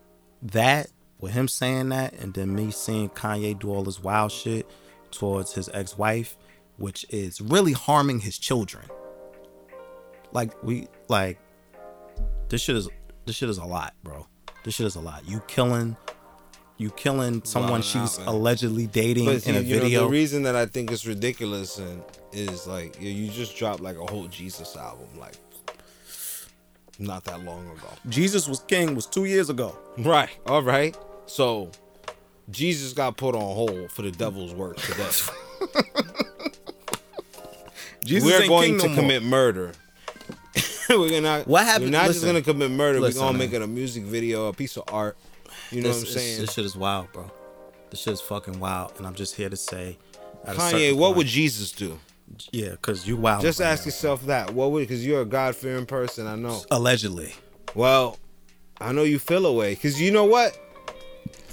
[0.41, 0.87] that
[1.19, 4.69] with him saying that and then me seeing Kanye do all this wild shit
[5.11, 6.37] towards his ex-wife,
[6.77, 8.85] which is really harming his children.
[10.31, 11.39] Like we like
[12.49, 12.89] this shit is
[13.25, 14.27] this shit is a lot, bro.
[14.63, 15.27] This shit is a lot.
[15.27, 15.95] You killing
[16.77, 18.27] you killing someone out, she's man.
[18.27, 20.01] allegedly dating But in a you video.
[20.01, 22.03] know, the reason that I think it's ridiculous and
[22.33, 25.35] is like you you just dropped like a whole Jesus album like
[26.99, 27.87] not that long ago.
[28.09, 29.77] Jesus was king was 2 years ago.
[29.97, 30.29] Right.
[30.47, 30.97] All right.
[31.25, 31.69] So
[32.49, 35.09] Jesus got put on hold for the devil's work today.
[38.03, 39.01] Jesus we're going to no more.
[39.01, 39.71] commit murder.
[40.89, 41.41] we're gonna.
[41.45, 42.99] What happened- We're not listen, just gonna commit murder.
[42.99, 43.47] listen, we're gonna man.
[43.47, 45.17] make it a music video, a piece of art.
[45.71, 46.41] You know this, what I'm saying?
[46.41, 47.31] This shit is wild, bro.
[47.89, 49.97] This shit is fucking wild, and I'm just here to say,
[50.45, 51.99] Kanye, what point- would Jesus do?
[52.51, 53.41] Yeah, cause you wild.
[53.41, 53.87] Just right ask now.
[53.87, 54.51] yourself that.
[54.53, 54.81] What would?
[54.81, 56.25] Because you're a God fearing person.
[56.25, 56.61] I know.
[56.71, 57.33] Allegedly.
[57.75, 58.17] Well,
[58.81, 59.75] I know you feel away.
[59.75, 60.57] Because you know what?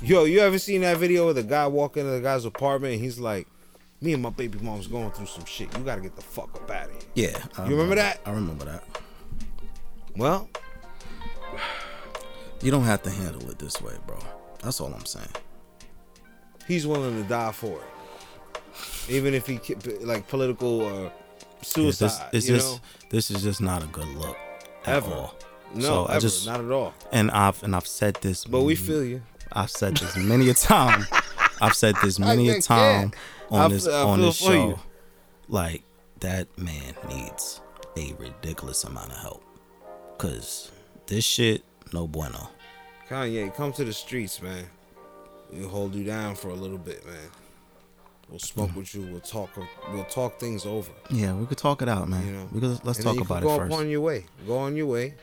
[0.02, 3.02] Yo, you ever seen that video of the guy walking into the guy's apartment and
[3.02, 3.46] he's like,
[4.00, 5.72] me and my baby mom's going through some shit.
[5.76, 7.00] You gotta get the fuck up out of here.
[7.14, 7.38] Yeah.
[7.56, 8.20] I You remember that?
[8.26, 8.82] I remember that.
[10.16, 10.48] Well,
[12.62, 14.18] You don't have to handle it this way, bro.
[14.62, 15.26] That's all I'm saying.
[16.68, 18.60] he's willing to die for it,
[19.10, 19.58] even if he
[20.02, 21.12] like political uh, or
[21.60, 22.06] It's suicide.
[22.06, 22.80] just, it's you just
[23.10, 24.36] this is just not a good look
[24.84, 25.12] at Ever.
[25.12, 25.34] all.
[25.74, 26.94] no, so ever, I just not at all.
[27.10, 29.22] and I've and I've said this, But we feel you.
[29.52, 31.06] I've said this many a time.
[31.60, 33.12] I've said this many a time
[33.50, 34.52] on I this I on this show.
[34.52, 34.78] you.
[35.48, 35.82] Like
[36.20, 37.60] that man needs
[37.96, 39.42] a ridiculous amount of help,
[40.18, 40.70] cause
[41.08, 42.50] this shit no bueno.
[43.08, 44.64] Kanye, come to the streets, man.
[45.52, 47.16] We'll hold you down for a little bit, man.
[48.30, 48.76] We'll smoke Mm.
[48.76, 49.02] with you.
[49.02, 49.50] We'll talk.
[49.92, 50.90] We'll talk things over.
[51.10, 52.24] Yeah, we could talk it out, man.
[52.26, 53.72] You know, we could let's And talk about it go first.
[53.72, 53.76] Mm.
[53.78, 54.24] on your way.
[54.46, 55.14] Go on your way.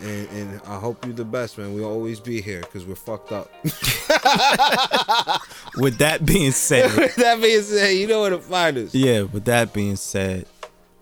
[0.00, 1.74] And and I hope you the best, man.
[1.74, 3.50] We'll always be here because we're fucked up.
[5.76, 8.94] With that being said, that being said, you know where to find us.
[8.94, 10.46] yeah, with that being said,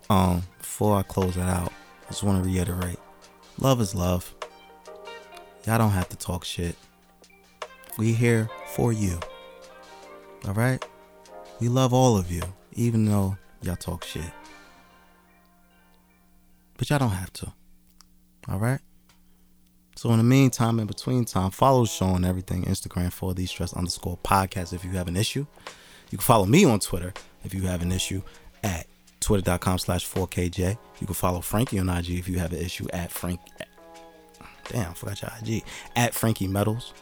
[0.09, 1.71] um, before I close it out,
[2.05, 2.99] I just want to reiterate:
[3.57, 4.33] love is love.
[5.65, 6.75] Y'all don't have to talk shit.
[7.97, 9.19] We here for you.
[10.47, 10.83] All right?
[11.59, 14.31] We love all of you, even though y'all talk shit.
[16.77, 17.51] But y'all don't have to.
[18.47, 18.79] All right?
[19.95, 22.63] So in the meantime, in between time, follow show on everything.
[22.63, 25.45] Instagram for the stress underscore podcast if you have an issue.
[26.09, 27.13] You can follow me on Twitter
[27.43, 28.21] if you have an issue
[28.63, 28.87] at
[29.19, 30.77] twitter.com slash 4KJ.
[31.01, 33.41] You can follow Frankie on IG if you have an issue at Frank.
[34.69, 35.63] Damn, I forgot your IG.
[35.95, 36.93] At Frankie Metals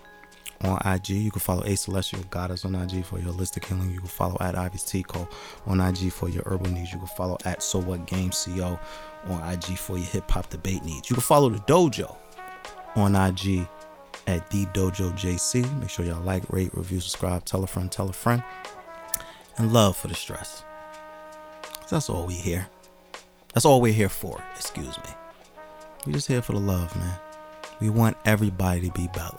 [0.62, 1.10] on IG.
[1.10, 3.92] You can follow A Celestial Goddess on IG for your holistic healing.
[3.92, 5.28] You can follow at Ivy's Tea Co
[5.66, 6.92] on IG for your herbal needs.
[6.92, 8.80] You can follow at So What Game CO
[9.26, 11.10] on IG for your hip hop debate needs.
[11.10, 12.16] You can follow the dojo
[12.96, 13.68] on IG
[14.26, 15.80] at the Dojo JC.
[15.80, 18.44] Make sure y'all like, rate, review, subscribe, tell a friend, tell a friend,
[19.58, 20.64] and love for the stress.
[21.90, 22.68] That's all we here.
[23.54, 24.44] That's all we're here for.
[24.56, 25.10] Excuse me.
[26.06, 27.18] We just here for the love, man.
[27.80, 29.38] We want everybody to be better,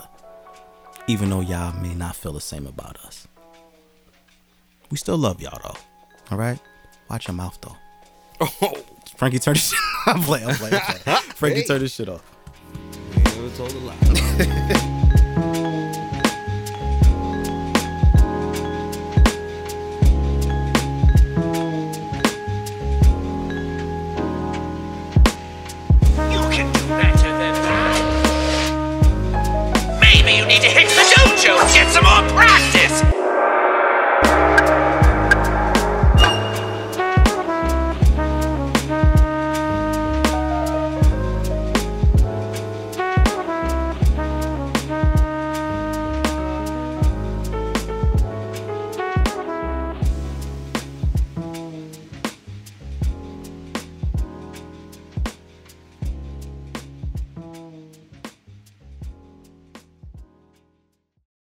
[1.07, 3.27] even though y'all may not feel the same about us.
[4.91, 5.77] We still love y'all though.
[6.31, 6.59] All right.
[7.11, 7.77] Watch your mouth though.
[8.41, 8.75] Oh,
[9.17, 9.79] Frankie, turn this shit.
[10.07, 10.47] I'm playing.
[10.49, 10.75] I'm playing.
[10.75, 11.21] I'm playing.
[11.35, 11.67] Frankie, Hey.
[11.67, 12.23] turn this shit off.
[13.15, 14.95] you never told a lie.
[32.39, 33.28] practice.